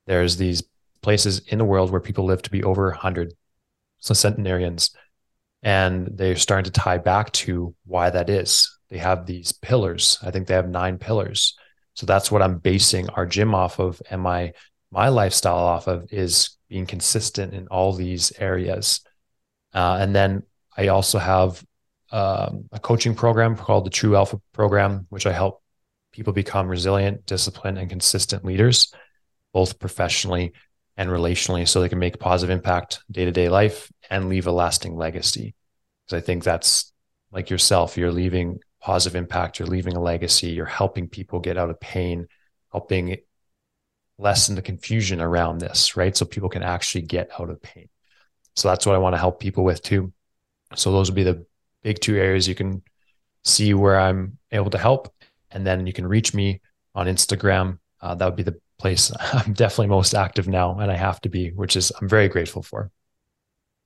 there's 0.07 0.35
these 0.35 0.61
places 1.01 1.39
in 1.47 1.57
the 1.57 1.65
world 1.65 1.89
where 1.89 2.01
people 2.01 2.25
live 2.25 2.41
to 2.41 2.51
be 2.51 2.63
over 2.63 2.89
100, 2.89 3.33
so 3.99 4.13
centenarians. 4.13 4.91
And 5.61 6.09
they're 6.11 6.35
starting 6.35 6.65
to 6.65 6.79
tie 6.79 6.97
back 6.97 7.31
to 7.31 7.73
why 7.85 8.09
that 8.09 8.29
is. 8.29 8.77
They 8.89 8.97
have 8.97 9.25
these 9.25 9.53
pillars. 9.53 10.19
I 10.21 10.31
think 10.31 10.47
they 10.47 10.53
have 10.53 10.67
nine 10.67 10.97
pillars. 10.97 11.57
So 11.93 12.05
that's 12.05 12.29
what 12.29 12.41
I'm 12.41 12.57
basing 12.57 13.09
our 13.09 13.25
gym 13.25 13.55
off 13.55 13.79
of 13.79 14.01
and 14.09 14.21
my 14.21 14.53
my 14.91 15.09
lifestyle 15.09 15.57
off 15.57 15.87
of 15.87 16.11
is 16.11 16.57
being 16.73 16.87
consistent 16.87 17.53
in 17.53 17.67
all 17.67 17.93
these 17.93 18.33
areas. 18.39 19.01
Uh, 19.75 19.97
and 20.01 20.15
then 20.15 20.41
I 20.75 20.87
also 20.87 21.19
have 21.19 21.63
um, 22.11 22.67
a 22.71 22.79
coaching 22.79 23.13
program 23.13 23.55
called 23.55 23.85
the 23.85 23.91
True 23.91 24.15
Alpha 24.15 24.41
Program, 24.53 25.05
which 25.09 25.27
I 25.27 25.33
help 25.33 25.61
people 26.11 26.33
become 26.33 26.67
resilient, 26.67 27.27
disciplined, 27.27 27.77
and 27.77 27.91
consistent 27.91 28.43
leaders, 28.43 28.91
both 29.53 29.77
professionally 29.77 30.53
and 30.97 31.11
relationally, 31.11 31.67
so 31.67 31.79
they 31.79 31.89
can 31.89 31.99
make 31.99 32.17
positive 32.17 32.51
impact 32.51 33.03
day 33.11 33.25
to 33.25 33.31
day 33.31 33.49
life 33.49 33.91
and 34.09 34.27
leave 34.27 34.47
a 34.47 34.51
lasting 34.51 34.95
legacy. 34.95 35.53
Because 36.07 36.23
I 36.23 36.25
think 36.25 36.43
that's 36.43 36.91
like 37.31 37.51
yourself, 37.51 37.97
you're 37.97 38.11
leaving 38.11 38.61
positive 38.81 39.15
impact, 39.15 39.59
you're 39.59 39.67
leaving 39.67 39.95
a 39.95 40.01
legacy, 40.01 40.47
you're 40.47 40.65
helping 40.65 41.07
people 41.07 41.39
get 41.39 41.55
out 41.55 41.69
of 41.69 41.79
pain, 41.79 42.25
helping 42.71 43.17
lessen 44.17 44.55
the 44.55 44.61
confusion 44.61 45.21
around 45.21 45.59
this, 45.59 45.97
right? 45.97 46.15
So 46.15 46.25
people 46.25 46.49
can 46.49 46.63
actually 46.63 47.01
get 47.01 47.29
out 47.39 47.49
of 47.49 47.61
pain. 47.61 47.89
So 48.55 48.67
that's 48.67 48.85
what 48.85 48.95
I 48.95 48.99
want 48.99 49.13
to 49.13 49.19
help 49.19 49.39
people 49.39 49.63
with 49.63 49.81
too. 49.81 50.13
So 50.75 50.91
those 50.91 51.09
would 51.09 51.15
be 51.15 51.23
the 51.23 51.45
big 51.81 51.99
two 51.99 52.15
areas 52.15 52.47
you 52.47 52.55
can 52.55 52.83
see 53.43 53.73
where 53.73 53.99
I'm 53.99 54.37
able 54.51 54.69
to 54.71 54.77
help. 54.77 55.13
And 55.51 55.65
then 55.65 55.85
you 55.85 55.93
can 55.93 56.07
reach 56.07 56.33
me 56.33 56.61
on 56.95 57.07
Instagram. 57.07 57.79
Uh, 58.01 58.15
that 58.15 58.25
would 58.25 58.35
be 58.35 58.43
the 58.43 58.59
place 58.79 59.11
I'm 59.33 59.53
definitely 59.53 59.87
most 59.87 60.13
active 60.13 60.47
now, 60.47 60.77
and 60.77 60.91
I 60.91 60.95
have 60.95 61.21
to 61.21 61.29
be, 61.29 61.51
which 61.51 61.75
is 61.75 61.91
I'm 61.99 62.09
very 62.09 62.27
grateful 62.27 62.61
for. 62.61 62.91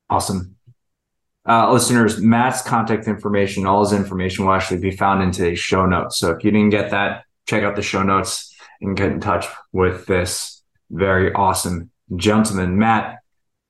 Awesome. 0.09 0.55
Uh, 1.47 1.71
listeners, 1.71 2.19
Matt's 2.19 2.61
contact 2.61 3.07
information, 3.07 3.65
all 3.65 3.81
his 3.81 3.93
information 3.93 4.45
will 4.45 4.53
actually 4.53 4.81
be 4.81 4.91
found 4.91 5.23
in 5.23 5.31
today's 5.31 5.59
show 5.59 5.85
notes. 5.85 6.17
So 6.17 6.31
if 6.31 6.43
you 6.43 6.51
didn't 6.51 6.71
get 6.71 6.91
that, 6.91 7.23
check 7.45 7.63
out 7.63 7.77
the 7.77 7.81
show 7.81 8.03
notes 8.03 8.53
and 8.81 8.97
get 8.97 9.11
in 9.11 9.19
touch 9.19 9.45
with 9.71 10.05
this 10.05 10.63
very 10.89 11.33
awesome 11.33 11.91
gentleman. 12.15 12.77
Matt, 12.77 13.19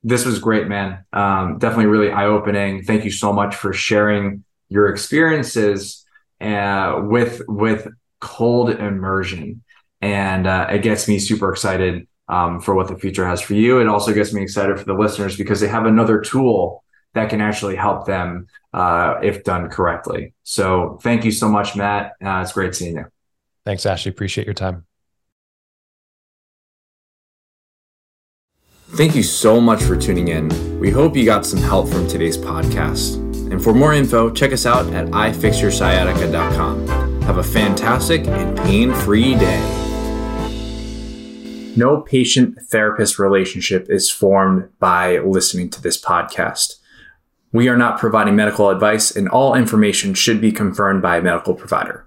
this 0.03 0.25
was 0.25 0.39
great, 0.39 0.67
man. 0.67 1.05
Um, 1.13 1.57
definitely 1.57 1.87
really 1.87 2.11
eye 2.11 2.25
opening. 2.25 2.83
Thank 2.83 3.03
you 3.03 3.11
so 3.11 3.33
much 3.33 3.55
for 3.55 3.73
sharing 3.73 4.43
your 4.69 4.89
experiences 4.89 6.05
uh, 6.39 7.01
with 7.03 7.41
with 7.47 7.87
cold 8.19 8.69
immersion, 8.69 9.63
and 10.01 10.47
uh, 10.47 10.67
it 10.71 10.81
gets 10.81 11.07
me 11.07 11.19
super 11.19 11.51
excited 11.51 12.07
um, 12.27 12.61
for 12.61 12.75
what 12.75 12.87
the 12.87 12.97
future 12.97 13.25
has 13.25 13.41
for 13.41 13.53
you. 13.53 13.79
It 13.79 13.87
also 13.87 14.13
gets 14.13 14.33
me 14.33 14.41
excited 14.41 14.77
for 14.77 14.85
the 14.85 14.93
listeners 14.93 15.35
because 15.35 15.59
they 15.59 15.67
have 15.67 15.85
another 15.85 16.21
tool 16.21 16.83
that 17.13 17.29
can 17.29 17.41
actually 17.41 17.75
help 17.75 18.05
them 18.05 18.47
uh, 18.73 19.15
if 19.23 19.43
done 19.43 19.69
correctly. 19.69 20.33
So, 20.43 20.99
thank 21.01 21.25
you 21.25 21.31
so 21.31 21.49
much, 21.49 21.75
Matt. 21.75 22.13
Uh, 22.23 22.41
it's 22.43 22.53
great 22.53 22.75
seeing 22.75 22.95
you. 22.95 23.05
Thanks, 23.65 23.85
Ashley. 23.85 24.11
Appreciate 24.11 24.45
your 24.45 24.53
time. 24.53 24.85
Thank 28.91 29.15
you 29.15 29.23
so 29.23 29.59
much 29.59 29.83
for 29.83 29.97
tuning 29.97 30.29
in. 30.29 30.79
We 30.79 30.91
hope 30.91 31.15
you 31.15 31.25
got 31.25 31.45
some 31.45 31.59
help 31.59 31.89
from 31.89 32.07
today's 32.07 32.37
podcast. 32.37 33.15
And 33.51 33.61
for 33.61 33.73
more 33.73 33.93
info, 33.93 34.31
check 34.31 34.53
us 34.53 34.65
out 34.65 34.91
at 34.93 35.07
ifixyoursciatica.com. 35.07 37.21
Have 37.23 37.37
a 37.37 37.43
fantastic 37.43 38.25
and 38.27 38.57
pain 38.59 38.93
free 38.93 39.35
day. 39.35 39.73
No 41.75 42.01
patient 42.01 42.57
therapist 42.71 43.19
relationship 43.19 43.87
is 43.89 44.09
formed 44.09 44.69
by 44.79 45.19
listening 45.19 45.69
to 45.71 45.81
this 45.81 46.01
podcast. 46.01 46.75
We 47.51 47.67
are 47.67 47.77
not 47.77 47.99
providing 47.99 48.35
medical 48.35 48.69
advice, 48.69 49.15
and 49.15 49.29
all 49.29 49.53
information 49.53 50.13
should 50.13 50.41
be 50.41 50.51
confirmed 50.51 51.01
by 51.01 51.17
a 51.17 51.21
medical 51.21 51.53
provider. 51.53 52.06